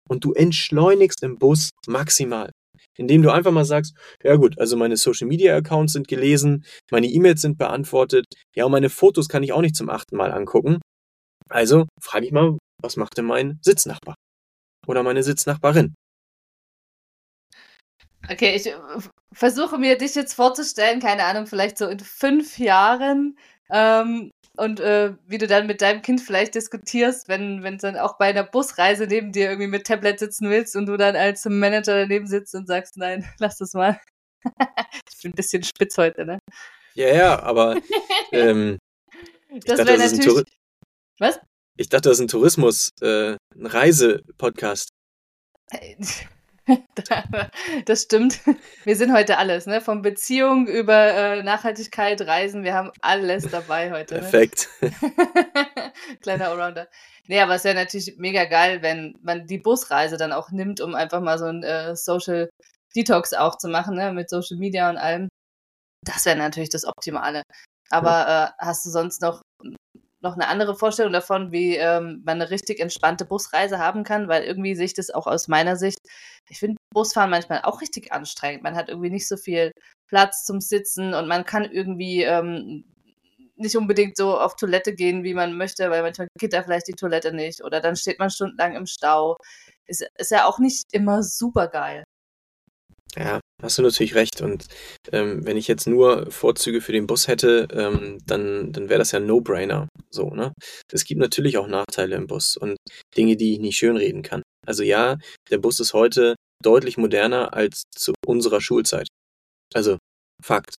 Und 0.09 0.25
du 0.25 0.33
entschleunigst 0.33 1.23
im 1.23 1.39
Bus 1.39 1.71
maximal. 1.87 2.51
Indem 2.97 3.23
du 3.23 3.33
einfach 3.33 3.53
mal 3.53 3.65
sagst, 3.65 3.95
ja 4.25 4.35
gut, 4.37 4.59
also 4.59 4.77
meine 4.77 4.97
Social 4.97 5.29
Media 5.29 5.57
Accounts 5.57 5.93
sind 5.93 6.09
gelesen, 6.09 6.65
meine 6.91 7.07
E-Mails 7.07 7.43
sind 7.43 7.57
beantwortet, 7.57 8.25
ja, 8.57 8.65
und 8.65 8.73
meine 8.73 8.91
Fotos 8.91 9.29
kann 9.29 9.45
ich 9.45 9.53
auch 9.53 9.61
nicht 9.61 9.77
zum 9.77 9.89
achten 9.89 10.17
Mal 10.17 10.33
angucken. 10.33 10.81
Also 11.49 11.87
frage 12.01 12.27
ich 12.27 12.33
mal, 12.33 12.59
was 12.83 12.97
macht 12.97 13.17
denn 13.17 13.27
mein 13.27 13.59
Sitznachbar? 13.63 14.17
Oder 14.89 15.03
meine 15.03 15.23
Sitznachbarin. 15.23 15.95
Okay, 18.31 18.57
ich 18.57 18.67
äh, 18.67 18.75
versuche 19.33 19.79
mir 19.79 19.97
dich 19.97 20.15
jetzt 20.15 20.35
vorzustellen, 20.35 21.01
keine 21.01 21.25
Ahnung, 21.25 21.47
vielleicht 21.47 21.79
so 21.79 21.87
in 21.87 22.01
fünf 22.01 22.59
Jahren 22.59 23.39
ähm, 23.71 24.31
und 24.57 24.81
äh, 24.81 25.15
wie 25.27 25.39
du 25.39 25.47
dann 25.47 25.67
mit 25.67 25.81
deinem 25.81 26.03
Kind 26.03 26.21
vielleicht 26.21 26.55
diskutierst, 26.55 27.29
wenn 27.29 27.63
wenn 27.63 27.79
dann 27.79 27.97
auch 27.97 28.19
bei 28.19 28.27
einer 28.27 28.45
Busreise 28.45 29.07
neben 29.07 29.33
dir 29.33 29.49
irgendwie 29.49 29.69
mit 29.69 29.87
Tablet 29.87 30.19
sitzen 30.19 30.51
willst 30.51 30.75
und 30.77 30.87
du 30.87 30.97
dann 30.97 31.17
als 31.17 31.45
Manager 31.45 31.95
daneben 31.95 32.27
sitzt 32.27 32.55
und 32.55 32.67
sagst, 32.67 32.97
nein, 32.97 33.25
lass 33.39 33.59
das 33.59 33.73
mal. 33.75 34.01
ich 34.45 35.23
bin 35.23 35.33
ein 35.33 35.37
bisschen 35.37 35.63
spitz 35.63 35.97
heute, 35.97 36.25
ne? 36.25 36.39
Ja, 36.95 37.09
ja, 37.15 37.43
aber 37.43 37.77
ähm, 38.33 38.79
das 39.65 39.79
wäre 39.79 39.99
natürlich. 39.99 40.45
Was? 41.19 41.41
Ich 41.79 41.89
dachte, 41.89 42.09
das 42.09 42.19
ist 42.19 42.25
ein 42.25 42.29
Tourismus, 42.29 42.91
äh, 43.01 43.37
ein 43.55 43.67
Reisepodcast. 43.67 44.91
Das 47.87 48.03
stimmt. 48.03 48.41
Wir 48.85 48.95
sind 48.95 49.11
heute 49.15 49.39
alles, 49.39 49.65
ne? 49.65 49.81
Von 49.81 50.03
Beziehung 50.03 50.67
über 50.67 51.15
äh, 51.15 51.43
Nachhaltigkeit, 51.43 52.21
Reisen, 52.21 52.63
wir 52.63 52.75
haben 52.75 52.91
alles 53.01 53.51
dabei 53.51 53.91
heute. 53.91 54.17
Ne? 54.17 54.21
Perfekt. 54.21 54.69
Kleiner 56.21 56.51
Allrounder. 56.51 56.89
Nee, 57.27 57.41
aber 57.41 57.55
es 57.55 57.65
wäre 57.65 57.75
natürlich 57.75 58.19
mega 58.19 58.45
geil, 58.45 58.83
wenn 58.83 59.17
man 59.23 59.47
die 59.47 59.57
Busreise 59.57 60.19
dann 60.19 60.33
auch 60.33 60.51
nimmt, 60.51 60.83
um 60.83 60.95
einfach 60.95 61.23
mal 61.23 61.39
so 61.39 61.47
ein 61.47 61.63
äh, 61.63 61.97
Social 61.97 62.51
Detox 62.95 63.33
auch 63.33 63.57
zu 63.57 63.69
machen, 63.69 63.97
ne? 63.97 64.13
Mit 64.13 64.29
Social 64.29 64.59
Media 64.59 64.91
und 64.91 64.99
allem. 64.99 65.29
Das 66.05 66.27
wäre 66.27 66.37
natürlich 66.37 66.69
das 66.69 66.85
Optimale. 66.85 67.45
Aber 67.89 68.11
ja. 68.11 68.45
äh, 68.45 68.51
hast 68.59 68.85
du 68.85 68.91
sonst 68.91 69.23
noch 69.23 69.41
noch 70.21 70.35
eine 70.35 70.49
andere 70.49 70.75
Vorstellung 70.75 71.13
davon, 71.13 71.53
wie 71.53 71.77
ähm, 71.77 72.23
man 72.25 72.41
eine 72.41 72.51
richtig 72.51 72.81
entspannte 72.81 73.25
Busreise 73.25 73.79
haben 73.79 74.05
kann, 74.05 74.29
weil 74.29 74.43
irgendwie 74.43 74.75
sehe 74.75 74.87
ich 74.87 74.95
das 74.95 75.11
auch 75.11 75.27
aus 75.27 75.49
meiner 75.49 75.77
Sicht. 75.77 75.99
Ich 76.49 76.59
finde 76.59 76.77
Busfahren 76.93 77.31
manchmal 77.31 77.63
auch 77.63 77.81
richtig 77.81 78.13
anstrengend. 78.13 78.63
Man 78.63 78.75
hat 78.75 78.89
irgendwie 78.89 79.11
nicht 79.11 79.29
so 79.29 79.37
viel 79.37 79.73
Platz 80.09 80.45
zum 80.45 80.61
Sitzen 80.61 81.15
und 81.15 81.29
man 81.29 81.45
kann 81.45 81.65
irgendwie 81.65 82.23
ähm, 82.23 82.85
nicht 83.57 83.77
unbedingt 83.77 84.17
so 84.17 84.39
auf 84.39 84.57
Toilette 84.57 84.95
gehen, 84.95 85.25
wie 85.25 85.35
man 85.35 85.57
möchte, 85.57 85.91
weil 85.91 86.03
manchmal 86.03 86.29
geht 86.39 86.53
da 86.53 86.63
vielleicht 86.63 86.89
die 86.89 86.95
Toilette 86.95 87.33
nicht 87.33 87.63
oder 87.63 87.81
dann 87.81 87.97
steht 87.97 88.19
man 88.19 88.31
stundenlang 88.31 88.75
im 88.77 88.87
Stau. 88.87 89.37
Ist, 89.87 90.07
ist 90.17 90.31
ja 90.31 90.47
auch 90.47 90.59
nicht 90.59 90.87
immer 90.93 91.23
super 91.23 91.69
geil. 91.69 92.05
Ja, 93.19 93.41
hast 93.63 93.79
du 93.79 93.83
natürlich 93.83 94.15
recht. 94.15 94.41
Und 94.41 94.67
ähm, 95.13 95.45
wenn 95.45 95.57
ich 95.57 95.67
jetzt 95.67 95.87
nur 95.89 96.31
Vorzüge 96.31 96.81
für 96.81 96.93
den 96.93 97.07
Bus 97.07 97.27
hätte, 97.27 97.67
ähm, 97.73 98.19
dann, 98.27 98.73
dann 98.73 98.89
wäre 98.89 98.99
das 98.99 99.11
ja 99.13 99.19
ein 99.19 99.27
No-Brainer. 99.27 99.89
So, 100.11 100.31
ne? 100.31 100.53
Es 100.93 101.05
gibt 101.05 101.21
natürlich 101.21 101.59
auch 101.59 101.67
Nachteile 101.67 102.15
im 102.17 102.29
Bus 102.29 102.57
und 102.57 102.77
Dinge, 103.17 103.37
die 103.37 103.55
ich 103.55 103.59
nicht 103.59 103.77
schönreden 103.77 104.23
kann. 104.23 104.43
Also 104.67 104.85
ja, 104.85 105.17
der 105.51 105.59
Bus 105.59 105.81
ist 105.81 105.95
heute 105.95 106.37
deutlich 106.63 106.97
moderner 106.97 107.55
als 107.55 107.83
zu 107.95 108.13
unserer 108.27 108.61
Schulzeit. 108.61 109.09
Also 109.75 109.99
Fakt. 110.43 110.75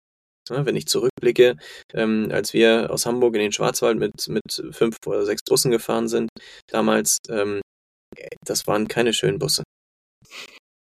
Ja, 0.49 0.65
wenn 0.65 0.75
ich 0.75 0.87
zurückblicke, 0.87 1.57
ähm, 1.93 2.29
als 2.31 2.53
wir 2.53 2.89
aus 2.91 3.05
Hamburg 3.05 3.35
in 3.35 3.41
den 3.41 3.51
Schwarzwald 3.51 3.97
mit, 3.99 4.27
mit 4.29 4.63
fünf 4.71 4.97
oder 5.05 5.25
sechs 5.25 5.43
Bussen 5.43 5.71
gefahren 5.71 6.07
sind, 6.07 6.29
damals, 6.67 7.19
ähm, 7.29 7.61
das 8.45 8.65
waren 8.67 8.87
keine 8.87 9.13
schönen 9.13 9.37
Busse. 9.39 9.63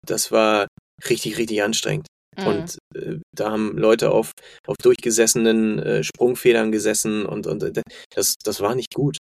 Das 0.07 0.31
war 0.31 0.69
richtig, 1.09 1.39
richtig 1.39 1.63
anstrengend. 1.63 2.07
Mhm. 2.39 2.47
Und 2.47 2.79
äh, 2.95 3.19
da 3.35 3.51
haben 3.51 3.77
Leute 3.77 4.11
auf, 4.11 4.33
auf 4.67 4.77
durchgesessenen 4.83 5.79
äh, 5.79 6.05
Sprungfedern 6.05 6.73
gesessen 6.73 7.27
und, 7.27 7.47
und 7.47 7.63
äh, 7.63 7.83
das, 8.15 8.35
das 8.43 8.61
war 8.61 8.75
nicht 8.75 8.95
gut. 8.95 9.19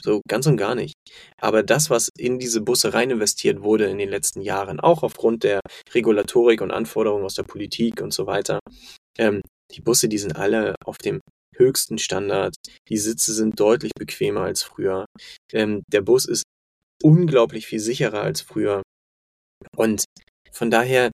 So 0.00 0.20
ganz 0.28 0.46
und 0.46 0.56
gar 0.56 0.74
nicht. 0.74 0.94
Aber 1.40 1.62
das, 1.62 1.88
was 1.88 2.08
in 2.18 2.38
diese 2.38 2.60
Busse 2.60 2.92
rein 2.92 3.10
investiert 3.10 3.62
wurde 3.62 3.86
in 3.86 3.98
den 3.98 4.08
letzten 4.08 4.40
Jahren, 4.40 4.80
auch 4.80 5.04
aufgrund 5.04 5.44
der 5.44 5.60
Regulatorik 5.94 6.60
und 6.60 6.72
Anforderungen 6.72 7.24
aus 7.24 7.34
der 7.34 7.44
Politik 7.44 8.00
und 8.00 8.12
so 8.12 8.26
weiter, 8.26 8.58
ähm, 9.18 9.42
die 9.70 9.80
Busse, 9.80 10.08
die 10.08 10.18
sind 10.18 10.36
alle 10.36 10.74
auf 10.84 10.98
dem 10.98 11.20
höchsten 11.56 11.98
Standard. 11.98 12.54
Die 12.88 12.98
Sitze 12.98 13.32
sind 13.32 13.60
deutlich 13.60 13.92
bequemer 13.96 14.42
als 14.42 14.62
früher. 14.62 15.06
Ähm, 15.52 15.82
der 15.92 16.00
Bus 16.00 16.26
ist 16.26 16.42
unglaublich 17.02 17.66
viel 17.66 17.80
sicherer 17.80 18.22
als 18.22 18.40
früher. 18.40 18.82
Und 19.76 20.04
von 20.52 20.70
daher, 20.70 21.10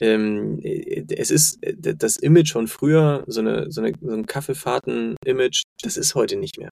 ähm, 0.00 0.58
äh, 0.62 1.04
es 1.16 1.30
ist 1.30 1.62
äh, 1.62 1.74
das 1.76 2.16
Image 2.16 2.52
von 2.52 2.68
früher, 2.68 3.24
so, 3.26 3.40
eine, 3.40 3.70
so, 3.70 3.80
eine, 3.80 3.92
so 4.00 4.12
ein 4.12 4.26
Kaffeefahrten-Image, 4.26 5.62
das 5.82 5.96
ist 5.96 6.14
heute 6.14 6.36
nicht 6.36 6.58
mehr. 6.58 6.70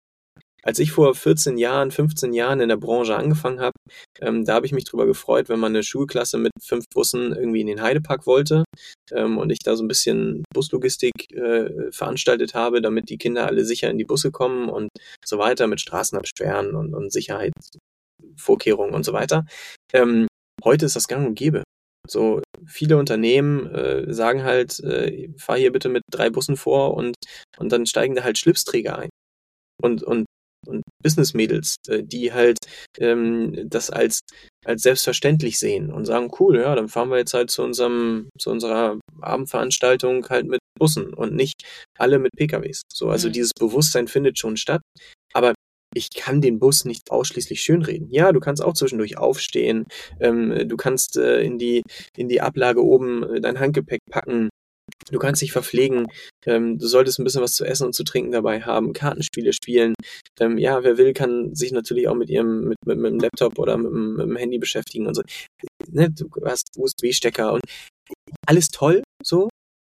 Als 0.62 0.78
ich 0.78 0.92
vor 0.92 1.14
14 1.14 1.56
Jahren, 1.56 1.90
15 1.90 2.34
Jahren 2.34 2.60
in 2.60 2.68
der 2.68 2.76
Branche 2.76 3.16
angefangen 3.16 3.60
habe, 3.60 3.72
ähm, 4.20 4.44
da 4.44 4.54
habe 4.54 4.66
ich 4.66 4.72
mich 4.72 4.84
drüber 4.84 5.06
gefreut, 5.06 5.48
wenn 5.48 5.58
man 5.58 5.72
eine 5.72 5.82
Schulklasse 5.82 6.36
mit 6.36 6.52
fünf 6.62 6.84
Bussen 6.92 7.32
irgendwie 7.32 7.62
in 7.62 7.66
den 7.66 7.80
Heidepark 7.80 8.26
wollte 8.26 8.64
ähm, 9.12 9.38
und 9.38 9.50
ich 9.50 9.60
da 9.64 9.74
so 9.76 9.82
ein 9.82 9.88
bisschen 9.88 10.44
Buslogistik 10.52 11.12
äh, 11.32 11.90
veranstaltet 11.92 12.54
habe, 12.54 12.82
damit 12.82 13.08
die 13.08 13.16
Kinder 13.16 13.46
alle 13.46 13.64
sicher 13.64 13.90
in 13.90 13.96
die 13.96 14.04
Busse 14.04 14.30
kommen 14.30 14.68
und 14.68 14.90
so 15.24 15.38
weiter 15.38 15.66
mit 15.66 15.80
Straßenabsperren 15.80 16.74
und, 16.74 16.94
und 16.94 17.10
Sicherheitsvorkehrungen 17.10 18.94
und 18.94 19.04
so 19.04 19.14
weiter. 19.14 19.46
Ähm, 19.94 20.26
heute 20.62 20.84
ist 20.86 20.96
das 20.96 21.08
gang 21.08 21.26
und 21.26 21.34
gäbe. 21.36 21.62
So 22.10 22.42
viele 22.66 22.96
Unternehmen 22.98 23.66
äh, 23.74 24.12
sagen 24.12 24.42
halt, 24.44 24.80
äh, 24.80 25.28
fahr 25.38 25.56
hier 25.58 25.72
bitte 25.72 25.88
mit 25.88 26.02
drei 26.10 26.30
Bussen 26.30 26.56
vor 26.56 26.94
und, 26.94 27.14
und 27.58 27.70
dann 27.72 27.86
steigen 27.86 28.14
da 28.14 28.24
halt 28.24 28.38
Schlipsträger 28.38 28.98
ein. 28.98 29.10
Und, 29.82 30.02
und 30.02 30.26
und 30.66 30.82
Business-Mädels, 31.02 31.76
äh, 31.88 32.02
die 32.02 32.32
halt 32.32 32.58
ähm, 32.98 33.68
das 33.68 33.90
als, 33.90 34.20
als 34.64 34.82
selbstverständlich 34.82 35.58
sehen 35.58 35.90
und 35.90 36.04
sagen, 36.04 36.30
cool, 36.38 36.58
ja, 36.60 36.74
dann 36.74 36.88
fahren 36.88 37.08
wir 37.08 37.18
jetzt 37.18 37.34
halt 37.34 37.50
zu 37.50 37.62
unserem, 37.62 38.28
zu 38.38 38.50
unserer 38.50 38.98
Abendveranstaltung 39.20 40.28
halt 40.28 40.46
mit 40.46 40.60
Bussen 40.78 41.14
und 41.14 41.34
nicht 41.34 41.62
alle 41.98 42.18
mit 42.18 42.32
PKWs. 42.36 42.82
So, 42.92 43.08
also 43.08 43.28
Mhm. 43.28 43.32
dieses 43.32 43.52
Bewusstsein 43.58 44.08
findet 44.08 44.38
schon 44.38 44.56
statt. 44.56 44.82
Ich 45.94 46.10
kann 46.10 46.40
den 46.40 46.58
Bus 46.58 46.84
nicht 46.84 47.10
ausschließlich 47.10 47.60
schönreden. 47.60 48.08
Ja, 48.10 48.32
du 48.32 48.40
kannst 48.40 48.62
auch 48.62 48.74
zwischendurch 48.74 49.18
aufstehen, 49.18 49.86
ähm, 50.20 50.68
du 50.68 50.76
kannst 50.76 51.16
äh, 51.16 51.42
in 51.42 51.58
die, 51.58 51.82
in 52.16 52.28
die 52.28 52.40
Ablage 52.40 52.84
oben 52.84 53.24
äh, 53.24 53.40
dein 53.40 53.58
Handgepäck 53.58 54.00
packen, 54.10 54.50
Du 55.10 55.18
kannst 55.18 55.42
dich 55.42 55.52
verpflegen, 55.52 56.06
ähm, 56.46 56.78
du 56.78 56.86
solltest 56.86 57.18
ein 57.18 57.24
bisschen 57.24 57.42
was 57.42 57.52
zu 57.52 57.64
essen 57.64 57.86
und 57.86 57.94
zu 57.94 58.04
trinken 58.04 58.32
dabei 58.32 58.62
haben, 58.62 58.92
Kartenspiele 58.92 59.52
spielen. 59.52 59.94
Ähm, 60.38 60.58
ja, 60.58 60.82
wer 60.84 60.98
will, 60.98 61.12
kann 61.12 61.54
sich 61.54 61.72
natürlich 61.72 62.08
auch 62.08 62.14
mit 62.14 62.28
ihrem, 62.28 62.68
mit, 62.68 62.78
mit, 62.84 62.98
mit 62.98 63.12
dem 63.12 63.20
Laptop 63.20 63.58
oder 63.58 63.76
mit, 63.76 63.92
mit 63.92 64.26
dem 64.26 64.36
Handy 64.36 64.58
beschäftigen 64.58 65.06
und 65.06 65.14
so. 65.14 65.22
Ne, 65.88 66.10
du 66.10 66.28
hast 66.44 66.68
USB-Stecker 66.76 67.52
und 67.52 67.62
alles 68.46 68.68
toll, 68.68 69.02
so. 69.22 69.48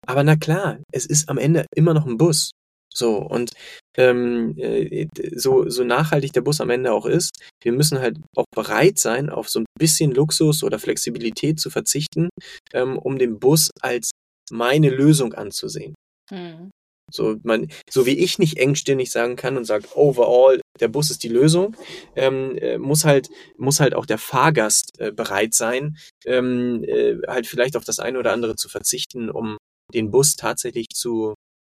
Aber 0.07 0.23
na 0.25 0.37
klar, 0.37 0.79
es 0.93 1.07
ist 1.07 1.29
am 1.29 1.39
Ende 1.39 1.67
immer 1.75 1.95
noch 1.95 2.07
ein 2.07 2.17
Bus. 2.17 2.53
So, 2.99 3.17
und 3.19 3.53
ähm, 3.97 4.55
äh, 4.59 5.07
so, 5.37 5.69
so 5.69 5.85
nachhaltig 5.85 6.33
der 6.33 6.41
Bus 6.41 6.61
am 6.61 6.71
Ende 6.71 6.93
auch 6.93 7.07
ist, 7.07 7.31
wir 7.63 7.73
müssen 7.73 8.01
halt 8.01 8.19
auch 8.37 8.45
bereit 8.55 8.99
sein, 8.99 9.31
auf 9.31 9.49
so 9.49 9.61
ein 9.61 9.67
bisschen 9.79 10.11
Luxus 10.11 10.65
oder 10.65 10.81
Flexibilität 10.81 11.61
zu 11.61 11.71
verzichten, 11.71 12.29
ähm, 12.73 12.99
um 12.99 13.19
den 13.19 13.39
Bus 13.39 13.71
als 13.81 14.11
meine 14.51 14.91
Lösung 14.91 15.33
anzusehen. 15.35 15.95
Mhm. 16.31 16.71
So, 17.11 17.37
man, 17.43 17.69
so 17.89 18.05
wie 18.05 18.19
ich 18.19 18.39
nicht 18.39 18.59
engstirnig 18.59 19.11
sagen 19.11 19.37
kann 19.37 19.57
und 19.57 19.65
sage, 19.65 19.87
overall, 19.95 20.61
der 20.81 20.89
Bus 20.89 21.11
ist 21.11 21.23
die 21.23 21.29
Lösung, 21.29 21.77
ähm, 22.17 22.57
äh, 22.59 22.79
muss 22.79 23.05
halt, 23.05 23.29
muss 23.57 23.81
halt 23.81 23.95
auch 23.95 24.07
der 24.07 24.19
Fahrgast 24.19 24.99
äh, 24.99 25.13
bereit 25.13 25.55
sein, 25.55 25.97
ähm, 26.27 26.85
äh, 26.85 27.17
halt 27.27 27.47
vielleicht 27.47 27.77
auf 27.77 27.85
das 27.85 27.99
eine 27.99 28.19
oder 28.19 28.33
andere 28.33 28.57
zu 28.57 28.69
verzichten, 28.69 29.31
um 29.31 29.57
den 29.95 30.11
Bus 30.11 30.37
tatsächlich 30.37 30.89
zu 30.93 31.35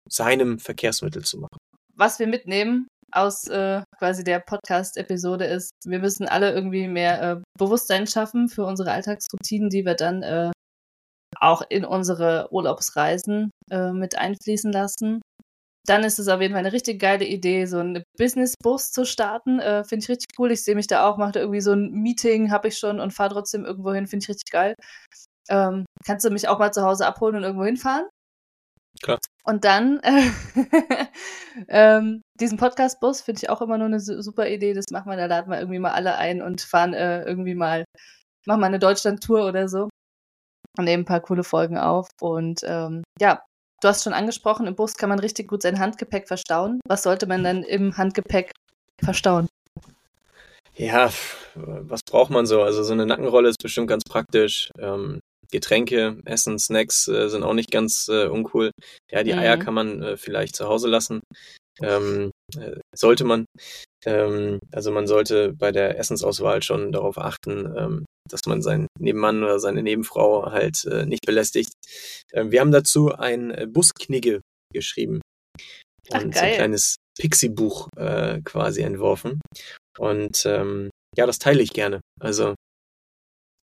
seinem 0.09 0.59
Verkehrsmittel 0.59 1.25
zu 1.25 1.39
machen. 1.39 1.57
Was 1.95 2.19
wir 2.19 2.27
mitnehmen 2.27 2.89
aus 3.13 3.47
äh, 3.49 3.83
quasi 3.99 4.25
der 4.25 4.41
Podcast-Episode 4.41 5.45
ist, 5.45 5.73
wir 5.85 5.99
müssen 5.99 6.27
alle 6.27 6.53
irgendwie 6.53 6.89
mehr 6.89 7.23
äh, 7.23 7.43
Bewusstsein 7.59 8.07
schaffen 8.07 8.49
für 8.49 8.65
unsere 8.65 8.91
Alltagsroutinen, 8.91 9.69
die 9.69 9.85
wir 9.85 9.95
dann 9.95 10.23
äh, 10.23 10.51
auch 11.39 11.63
in 11.69 11.85
unsere 11.85 12.49
Urlaubsreisen 12.51 13.51
äh, 13.71 13.93
mit 13.93 14.17
einfließen 14.17 14.73
lassen. 14.73 15.21
Dann 15.87 16.05
ist 16.05 16.21
es 16.21 16.29
auf 16.29 16.41
jeden 16.41 16.55
Fall 16.55 16.61
eine 16.61 16.73
richtig 16.73 17.01
geile 17.01 17.25
Idee, 17.25 17.67
so 17.67 17.79
einen 17.79 18.05
Business-Bus 18.17 18.93
zu 18.93 19.05
starten. 19.05 19.59
Äh, 19.59 19.83
finde 19.85 20.05
ich 20.05 20.09
richtig 20.09 20.39
cool. 20.39 20.53
Ich 20.53 20.63
sehe 20.63 20.77
mich 20.77 20.87
da 20.87 21.07
auch, 21.07 21.19
mache 21.19 21.33
da 21.33 21.41
irgendwie 21.41 21.61
so 21.61 21.73
ein 21.73 21.91
Meeting, 21.91 22.53
habe 22.53 22.69
ich 22.69 22.79
schon 22.79 23.01
und 23.01 23.13
fahre 23.13 23.35
trotzdem 23.35 23.65
irgendwo 23.65 23.93
hin. 23.93 24.07
Finde 24.07 24.23
ich 24.23 24.29
richtig 24.29 24.53
geil. 24.53 24.75
Ähm, 25.49 25.85
kannst 26.07 26.25
du 26.25 26.31
mich 26.31 26.47
auch 26.47 26.61
mal 26.61 26.73
zu 26.73 26.83
Hause 26.83 27.05
abholen 27.07 27.35
und 27.35 27.43
irgendwo 27.43 27.65
hinfahren? 27.65 28.07
Klar. 29.03 29.19
Und 29.45 29.65
dann 29.65 30.01
äh, 30.01 30.31
ähm, 31.69 32.23
diesen 32.39 32.59
Podcast-Bus 32.59 33.23
finde 33.23 33.41
ich 33.43 33.51
auch 33.51 33.61
immer 33.61 33.77
nur 33.79 33.89
eine 33.89 34.01
su- 34.01 34.23
super 34.23 34.49
Idee. 34.49 34.73
Das 34.73 34.87
machen 34.93 35.11
wir, 35.11 35.17
da 35.17 35.27
laden 35.27 35.51
wir 35.51 35.59
irgendwie 35.59 35.81
mal 35.81 35.93
alle 35.93 36.17
ein 36.17 36.43
und 36.43 36.61
fahren 36.61 36.95
äh, 36.95 37.25
irgendwie 37.25 37.55
mal, 37.55 37.85
machen 38.47 38.61
mal 38.61 38.69
eine 38.69 38.79
Deutschland-Tour 38.79 39.47
oder 39.47 39.69
so 39.69 39.89
und 40.79 40.85
nehmen 40.85 41.03
ein 41.03 41.07
paar 41.07 41.21
coole 41.21 41.45
Folgen 41.45 41.77
auf. 41.77 42.09
Und 42.21 42.61
ähm, 42.65 43.03
ja, 43.21 43.43
du 43.81 43.89
hast 43.89 44.05
schon 44.05 44.13
angesprochen, 44.13 44.67
im 44.67 44.77
Bus 44.77 44.95
kann 44.97 45.09
man 45.09 45.19
richtig 45.19 45.49
gut 45.49 45.63
sein 45.63 45.81
Handgepäck 45.81 46.29
verstauen. 46.29 46.81
Was 46.87 47.03
sollte 47.03 47.27
man 47.27 47.43
denn 47.43 47.65
im 47.65 47.97
Handgepäck 47.97 48.53
verstauen? 49.03 49.49
Ja, 50.75 51.11
was 51.55 52.01
braucht 52.09 52.31
man 52.31 52.47
so? 52.47 52.63
Also 52.63 52.83
so 52.83 52.93
eine 52.93 53.07
Nackenrolle 53.07 53.49
ist 53.49 53.63
bestimmt 53.63 53.89
ganz 53.89 54.05
praktisch. 54.05 54.71
Ähm, 54.79 55.21
Getränke, 55.53 56.19
Essen, 56.25 56.59
Snacks 56.59 57.07
äh, 57.09 57.29
sind 57.29 57.43
auch 57.45 57.55
nicht 57.55 57.71
ganz 57.71 58.09
äh, 58.09 58.27
uncool. 58.27 58.71
Ja, 59.11 59.23
die 59.23 59.35
Eier 59.35 59.57
Mhm. 59.57 59.61
kann 59.61 59.75
man 59.75 60.03
äh, 60.03 60.17
vielleicht 60.17 60.57
zu 60.57 60.67
Hause 60.67 60.89
lassen. 60.89 61.21
Ähm, 61.81 62.31
äh, 62.59 62.77
sollte 62.95 63.25
man. 63.25 63.45
Ähm, 64.05 64.59
also 64.73 64.91
man 64.91 65.07
sollte 65.07 65.53
bei 65.53 65.71
der 65.71 65.99
Essensauswahl 65.99 66.63
schon 66.63 66.93
darauf 66.93 67.19
achten, 67.19 67.73
ähm, 67.77 68.05
dass 68.29 68.41
man 68.47 68.63
seinen 68.63 68.87
Nebenmann 68.99 69.43
oder 69.43 69.59
seine 69.59 69.83
Nebenfrau 69.83 70.51
halt 70.51 70.85
äh, 70.87 71.07
nicht 71.07 71.25
belästigt. 71.27 71.73
Ähm, 72.33 72.51
wir 72.51 72.61
haben 72.61 72.73
dazu 72.73 73.13
ein 73.15 73.51
äh, 73.51 73.67
Busknigge 73.67 74.41
geschrieben 74.73 75.21
Ach, 76.11 76.23
und 76.23 76.35
so 76.35 76.41
ein 76.41 76.55
kleines 76.55 76.97
Pixie-Buch 77.21 77.89
quasi 78.45 78.81
entworfen. 78.81 79.39
Und 79.99 80.47
ähm, 80.47 80.89
ja, 81.17 81.27
das 81.27 81.39
teile 81.39 81.63
ich 81.63 81.75
gerne. 81.75 82.01
Also 82.21 82.55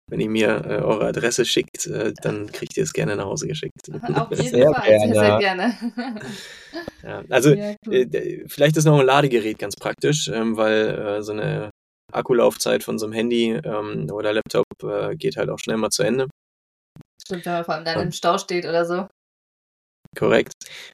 wenn 0.09 0.21
ihr 0.21 0.31
mir 0.31 0.65
äh, 0.65 0.83
eure 0.83 1.07
Adresse 1.07 1.45
schickt, 1.45 1.87
äh, 1.87 2.13
dann 2.23 2.51
kriegt 2.53 2.77
ihr 2.77 2.85
es 2.85 2.93
gerne 2.93 3.17
nach 3.17 3.27
Hause 3.27 3.49
geschickt. 3.49 3.89
Auf 4.15 4.31
jeden 4.31 4.51
Sehr 4.51 4.73
Fall, 4.73 4.99
sehr, 5.01 5.15
sehr 5.15 5.39
gerne. 5.39 5.77
gerne. 5.91 6.21
ja, 7.03 7.25
also 7.31 7.51
Ja, 7.55 7.75
cool. 7.87 7.95
äh, 7.95 8.45
vielleicht 8.49 8.77
ist 8.77 8.85
noch 8.85 8.99
ein 8.99 9.07
Ladegerät 9.07 9.59
ganz 9.59 9.75
praktisch, 9.75 10.29
ähm, 10.29 10.57
weil 10.57 10.89
äh, 10.89 11.23
so 11.23 11.33
eine 11.33 11.71
Akkulaufzeit 12.13 12.85
von 12.85 12.99
so 12.99 13.07
einem 13.07 13.15
Handy 13.15 13.51
ähm, 13.51 14.09
oder 14.11 14.33
Laptop 14.33 14.65
äh, 14.83 15.17
geht 15.17 15.37
halt 15.37 15.51
auch 15.51 15.59
schnell 15.59 15.77
mal 15.77 15.91
zu 15.91 16.03
Ende. 16.05 16.29
Stimmt, 17.21 17.45
wenn 17.47 17.53
man 17.55 17.65
vor 17.65 17.75
allem 17.75 17.85
dann 17.85 18.01
im 18.01 18.13
Stau 18.13 18.39
steht 18.39 18.65
oder 18.65 18.85
so. 18.85 19.09
Korrekt. 20.17 20.53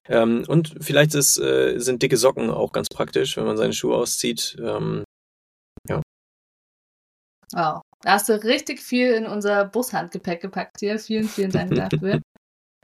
Ähm, 0.09 0.45
und 0.49 0.75
vielleicht 0.81 1.15
ist, 1.15 1.39
äh, 1.39 1.79
sind 1.79 2.03
dicke 2.03 2.17
Socken 2.17 2.51
auch 2.51 2.73
ganz 2.73 2.89
praktisch, 2.89 3.37
wenn 3.37 3.45
man 3.45 3.57
seine 3.59 3.75
Schuhe 3.75 3.97
auszieht. 3.97 4.57
Ähm, 4.59 5.05
Wow. 7.55 7.83
Da 8.03 8.13
hast 8.13 8.29
du 8.29 8.33
richtig 8.43 8.81
viel 8.81 9.13
in 9.13 9.27
unser 9.27 9.65
Bushandgepäck 9.65 10.41
gepackt 10.43 10.79
hier. 10.81 10.99
Vielen, 10.99 11.29
vielen 11.29 11.51
Dank 11.51 11.75
dafür. 11.75 12.21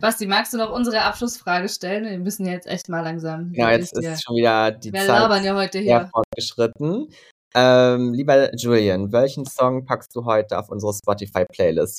Basti, 0.01 0.27
magst 0.27 0.53
du 0.53 0.59
noch 0.59 0.71
unsere 0.73 1.03
Abschlussfrage 1.03 1.69
stellen? 1.69 2.05
Wir 2.05 2.19
müssen 2.19 2.47
ja 2.47 2.53
jetzt 2.53 2.69
echt 2.69 2.89
mal 2.89 3.01
langsam. 3.03 3.53
Ja, 3.55 3.73
jetzt 3.73 3.97
Wir- 4.01 4.13
ist 4.13 4.23
schon 4.25 4.37
wieder 4.37 4.71
die 4.71 4.93
Wir 4.93 5.01
Zeit 5.01 5.09
labern 5.09 5.43
ja 5.45 5.55
heute 5.57 5.83
sehr 5.83 6.01
hier. 6.01 6.11
fortgeschritten. 6.13 7.13
Ähm, 7.55 8.13
lieber 8.13 8.55
Julian, 8.55 9.11
welchen 9.11 9.45
Song 9.45 9.85
packst 9.85 10.15
du 10.15 10.25
heute 10.25 10.57
auf 10.59 10.69
unsere 10.69 10.93
Spotify-Playlist? 10.95 11.99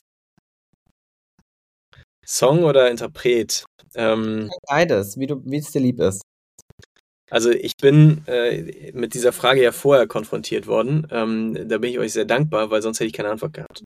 Song 2.26 2.64
oder 2.64 2.90
Interpret? 2.90 3.66
Ähm, 3.96 4.50
Beides, 4.68 5.18
wie 5.18 5.26
du, 5.28 5.42
wie 5.46 5.58
es 5.58 5.72
dir 5.72 5.82
lieb 5.82 6.00
ist. 6.00 6.22
Also 7.30 7.52
ich 7.52 7.78
bin 7.78 8.24
äh, 8.28 8.92
mit 8.94 9.14
dieser 9.14 9.32
Frage 9.32 9.62
ja 9.62 9.72
vorher 9.72 10.08
konfrontiert 10.08 10.68
worden. 10.68 11.08
Ähm, 11.12 11.68
da 11.68 11.78
bin 11.78 11.92
ich 11.92 12.00
euch 12.00 12.14
sehr 12.14 12.26
dankbar, 12.26 12.72
weil 12.72 12.82
sonst 12.82 13.00
hätte 13.00 13.08
ich 13.08 13.14
keine 13.14 13.30
Antwort 13.30 13.54
gehabt. 13.54 13.84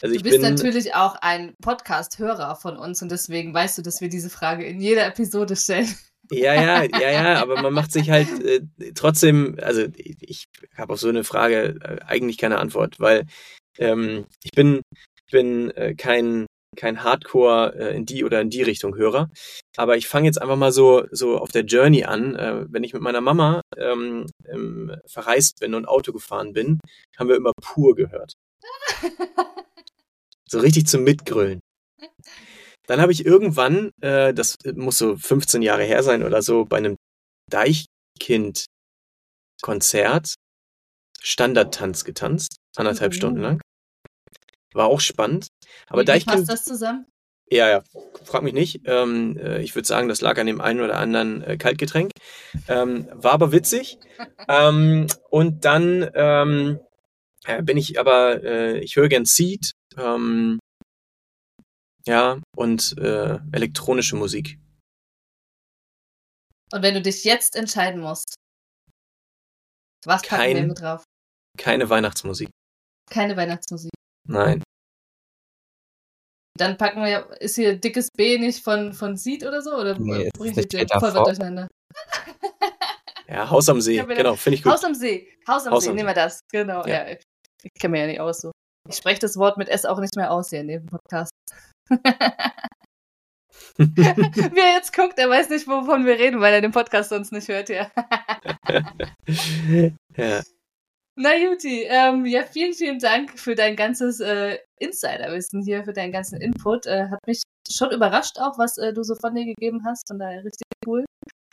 Also 0.00 0.12
Du 0.12 0.16
ich 0.16 0.22
bist 0.22 0.40
bin, 0.40 0.54
natürlich 0.54 0.94
auch 0.94 1.16
ein 1.16 1.54
Podcast-Hörer 1.62 2.56
von 2.56 2.76
uns 2.76 3.00
und 3.02 3.10
deswegen 3.10 3.54
weißt 3.54 3.78
du, 3.78 3.82
dass 3.82 4.00
wir 4.00 4.08
diese 4.08 4.30
Frage 4.30 4.64
in 4.64 4.80
jeder 4.80 5.06
Episode 5.06 5.56
stellen. 5.56 5.88
Ja, 6.30 6.54
ja, 6.54 6.82
ja, 7.00 7.10
ja, 7.10 7.42
aber 7.42 7.60
man 7.62 7.72
macht 7.72 7.92
sich 7.92 8.10
halt 8.10 8.28
äh, 8.44 8.60
trotzdem, 8.94 9.56
also 9.60 9.86
ich 9.96 10.44
habe 10.76 10.92
auf 10.92 11.00
so 11.00 11.08
eine 11.08 11.24
Frage 11.24 11.78
äh, 11.82 12.00
eigentlich 12.06 12.38
keine 12.38 12.58
Antwort, 12.58 12.98
weil 12.98 13.26
ähm, 13.78 14.26
ich 14.42 14.52
bin, 14.52 14.80
ich 14.92 15.32
bin 15.32 15.70
äh, 15.72 15.94
kein, 15.94 16.46
kein 16.74 17.02
Hardcore 17.02 17.74
äh, 17.76 17.96
in 17.96 18.06
die 18.06 18.24
oder 18.24 18.40
in 18.40 18.50
die 18.50 18.62
Richtung 18.62 18.96
Hörer, 18.96 19.30
aber 19.76 19.96
ich 19.96 20.08
fange 20.08 20.26
jetzt 20.26 20.40
einfach 20.40 20.56
mal 20.56 20.72
so, 20.72 21.04
so 21.10 21.38
auf 21.38 21.50
der 21.52 21.64
Journey 21.64 22.04
an. 22.04 22.34
Äh, 22.36 22.66
wenn 22.68 22.84
ich 22.84 22.92
mit 22.92 23.02
meiner 23.02 23.20
Mama 23.20 23.60
ähm, 23.76 24.26
ähm, 24.48 24.94
verreist 25.06 25.58
bin 25.60 25.74
und 25.74 25.86
Auto 25.86 26.12
gefahren 26.12 26.52
bin, 26.52 26.78
haben 27.18 27.28
wir 27.28 27.36
immer 27.36 27.52
pur 27.60 27.94
gehört. 27.94 28.32
So 30.46 30.58
richtig 30.60 30.86
zum 30.86 31.04
Mitgrölen. 31.04 31.60
Dann 32.86 33.00
habe 33.00 33.12
ich 33.12 33.24
irgendwann, 33.24 33.90
äh, 34.02 34.34
das 34.34 34.56
muss 34.74 34.98
so 34.98 35.16
15 35.16 35.62
Jahre 35.62 35.84
her 35.84 36.02
sein 36.02 36.22
oder 36.22 36.42
so, 36.42 36.66
bei 36.66 36.76
einem 36.76 36.96
Deichkind-Konzert 37.50 40.34
Standardtanz 41.20 42.04
getanzt, 42.04 42.56
anderthalb 42.76 43.12
Mhm. 43.12 43.16
Stunden 43.16 43.40
lang. 43.40 43.60
War 44.74 44.86
auch 44.86 45.00
spannend. 45.00 45.48
Aber 45.86 46.02
wie, 46.02 46.06
wie 46.06 46.10
passt 46.12 46.26
Deichkind, 46.26 46.48
das 46.48 46.64
zusammen? 46.64 47.06
ja, 47.50 47.68
ja, 47.68 47.82
frag 48.24 48.42
mich 48.42 48.52
nicht. 48.54 48.80
Ähm, 48.86 49.36
äh, 49.38 49.62
ich 49.62 49.74
würde 49.74 49.86
sagen, 49.86 50.08
das 50.08 50.20
lag 50.20 50.38
an 50.38 50.46
dem 50.46 50.60
einen 50.60 50.80
oder 50.80 50.96
anderen 50.98 51.42
äh, 51.42 51.56
Kaltgetränk. 51.56 52.10
Ähm, 52.68 53.08
war 53.12 53.32
aber 53.32 53.52
witzig. 53.52 53.98
ähm, 54.48 55.06
und 55.30 55.64
dann 55.64 56.10
ähm, 56.14 56.80
äh, 57.44 57.62
bin 57.62 57.76
ich 57.76 57.98
aber, 58.00 58.42
äh, 58.42 58.78
ich 58.80 58.96
höre 58.96 59.08
gern 59.08 59.24
Seed, 59.24 59.72
ähm, 59.96 60.58
ja, 62.06 62.40
und 62.56 62.96
äh, 62.98 63.38
elektronische 63.52 64.16
Musik. 64.16 64.58
Und 66.72 66.82
wenn 66.82 66.94
du 66.94 67.02
dich 67.02 67.24
jetzt 67.24 67.54
entscheiden 67.56 68.00
musst, 68.00 68.34
was 70.04 70.22
packen 70.22 70.36
Kein- 70.42 70.56
wir 70.56 70.66
mit 70.66 70.80
drauf? 70.80 71.04
Keine 71.56 71.88
Weihnachtsmusik. 71.88 72.50
Keine 73.10 73.36
Weihnachtsmusik. 73.36 73.92
Nein. 74.26 74.63
Dann 76.56 76.76
packen 76.76 77.02
wir, 77.02 77.28
ist 77.40 77.56
hier 77.56 77.76
dickes 77.76 78.08
B 78.16 78.38
nicht 78.38 78.62
von, 78.62 78.92
von 78.92 79.16
Seed 79.16 79.44
oder 79.44 79.60
so? 79.60 79.74
Oder 79.74 79.98
Nee, 79.98 80.30
ist 80.40 80.56
ich 80.58 80.68
den 80.68 80.88
voll 80.88 81.12
durcheinander? 81.12 81.68
Ja, 83.26 83.48
Haus 83.50 83.68
am 83.70 83.80
See, 83.80 83.96
Ja, 83.96 84.04
genau, 84.04 84.36
finde 84.36 84.56
ich 84.56 84.62
gut. 84.62 84.72
Haus 84.72 84.84
am 84.84 84.94
See. 84.94 85.28
Haus 85.48 85.66
am 85.66 85.72
Haus 85.72 85.84
See, 85.84 85.90
am 85.90 85.96
nehmen 85.96 86.08
wir 86.08 86.14
das. 86.14 86.40
Genau, 86.52 86.84
Ja. 86.86 87.06
ja. 87.06 87.12
Ich, 87.12 87.22
ich 87.62 87.72
kenne 87.80 87.92
mir 87.92 88.00
ja 88.02 88.06
nicht 88.06 88.20
aus 88.20 88.42
so. 88.42 88.52
Ich 88.88 88.96
spreche 88.96 89.20
das 89.20 89.36
Wort 89.38 89.56
mit 89.56 89.68
S 89.68 89.86
auch 89.86 89.98
nicht 89.98 90.14
mehr 90.14 90.30
aus 90.30 90.50
hier 90.50 90.60
in 90.60 90.68
dem 90.68 90.86
Podcast. 90.86 91.32
Wer 93.78 94.74
jetzt 94.74 94.94
guckt, 94.94 95.18
der 95.18 95.28
weiß 95.30 95.48
nicht, 95.48 95.66
wovon 95.66 96.04
wir 96.04 96.18
reden, 96.18 96.40
weil 96.40 96.54
er 96.54 96.60
den 96.60 96.72
Podcast 96.72 97.08
sonst 97.08 97.32
nicht 97.32 97.48
hört, 97.48 97.70
ja. 97.70 97.90
ja, 100.16 100.42
Na 101.16 101.36
Juti, 101.36 101.84
ähm, 101.88 102.26
ja, 102.26 102.42
vielen, 102.42 102.74
vielen 102.74 102.98
Dank 102.98 103.38
für 103.38 103.54
dein 103.54 103.76
ganzes 103.76 104.18
äh, 104.18 104.58
Insiderwissen 104.80 105.62
hier, 105.62 105.84
für 105.84 105.92
deinen 105.92 106.10
ganzen 106.12 106.40
Input. 106.40 106.86
Äh, 106.86 107.08
hat 107.08 107.24
mich 107.26 107.42
schon 107.70 107.92
überrascht 107.92 108.38
auch, 108.40 108.58
was 108.58 108.78
äh, 108.78 108.92
du 108.92 109.04
so 109.04 109.14
von 109.14 109.34
dir 109.34 109.44
gegeben 109.44 109.84
hast. 109.84 110.08
Von 110.08 110.18
daher 110.18 110.44
richtig 110.44 110.66
cool. 110.86 111.04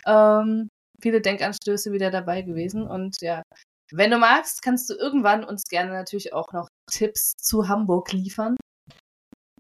Ähm, 0.08 0.68
viele 1.00 1.22
Denkanstöße 1.22 1.92
wieder 1.92 2.10
dabei 2.10 2.42
gewesen. 2.42 2.88
Und 2.88 3.22
ja, 3.22 3.44
wenn 3.92 4.10
du 4.10 4.18
magst, 4.18 4.64
kannst 4.64 4.90
du 4.90 4.96
irgendwann 4.96 5.44
uns 5.44 5.64
gerne 5.70 5.92
natürlich 5.92 6.34
auch 6.34 6.52
noch 6.54 6.68
Tipps 6.90 7.34
zu 7.38 7.68
Hamburg 7.68 8.12
liefern. 8.14 8.58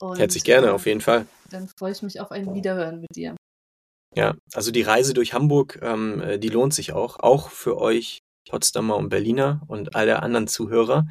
Und, 0.01 0.17
herzlich 0.17 0.43
gerne, 0.43 0.67
äh, 0.67 0.71
auf 0.71 0.87
jeden 0.87 1.01
Fall. 1.01 1.27
Dann 1.51 1.69
freue 1.77 1.91
ich 1.91 2.01
mich 2.01 2.19
auf 2.19 2.31
ein 2.31 2.55
Wiederhören 2.55 3.01
mit 3.01 3.15
dir. 3.15 3.35
Ja, 4.15 4.33
also 4.53 4.71
die 4.71 4.81
Reise 4.81 5.13
durch 5.13 5.33
Hamburg, 5.33 5.79
ähm, 5.83 6.21
äh, 6.21 6.39
die 6.39 6.49
lohnt 6.49 6.73
sich 6.73 6.91
auch, 6.91 7.19
auch 7.19 7.49
für 7.49 7.77
euch 7.77 8.19
Potsdamer 8.49 8.97
und 8.97 9.09
Berliner 9.09 9.61
und 9.67 9.95
alle 9.95 10.21
anderen 10.21 10.47
Zuhörer, 10.47 11.07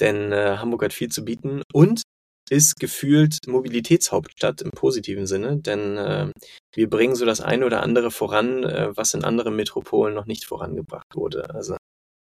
denn 0.00 0.32
äh, 0.32 0.56
Hamburg 0.58 0.84
hat 0.84 0.92
viel 0.92 1.08
zu 1.08 1.24
bieten 1.24 1.62
und 1.72 2.02
ist 2.48 2.78
gefühlt 2.78 3.38
Mobilitätshauptstadt 3.48 4.62
im 4.62 4.70
positiven 4.70 5.26
Sinne, 5.26 5.56
denn 5.56 5.96
äh, 5.96 6.30
wir 6.74 6.88
bringen 6.88 7.16
so 7.16 7.24
das 7.24 7.40
eine 7.40 7.66
oder 7.66 7.82
andere 7.82 8.10
voran, 8.10 8.62
äh, 8.62 8.96
was 8.96 9.14
in 9.14 9.24
anderen 9.24 9.56
Metropolen 9.56 10.14
noch 10.14 10.26
nicht 10.26 10.44
vorangebracht 10.44 11.14
wurde. 11.14 11.50
Also 11.52 11.76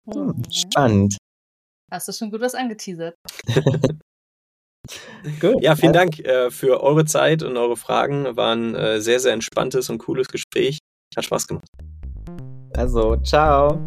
Hm, 0.10 0.44
spannend. 0.52 1.18
Hast 1.92 2.08
du 2.08 2.14
schon 2.14 2.32
gut 2.32 2.42
was 2.42 2.56
angeteasert? 2.56 3.16
Gut. 5.40 5.62
ja, 5.62 5.76
vielen 5.76 5.94
Dank 5.94 6.20
äh, 6.20 6.50
für 6.50 6.82
eure 6.82 7.06
Zeit 7.06 7.44
und 7.44 7.56
eure 7.56 7.78
Fragen. 7.78 8.36
War 8.36 8.56
ein 8.56 8.74
äh, 8.74 9.00
sehr, 9.00 9.20
sehr 9.20 9.34
entspanntes 9.34 9.90
und 9.92 10.00
cooles 10.00 10.28
Gespräch. 10.28 10.80
Hat 11.16 11.26
Spaß 11.26 11.48
gemacht. 11.48 11.68
Also, 12.74 13.18
ciao. 13.18 13.80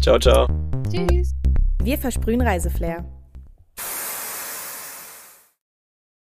Ciao, 0.00 0.18
ciao. 0.18 0.48
Tschüss. 0.90 1.34
Wir 1.82 1.98
versprühen 1.98 2.40
Reiseflair. 2.40 3.04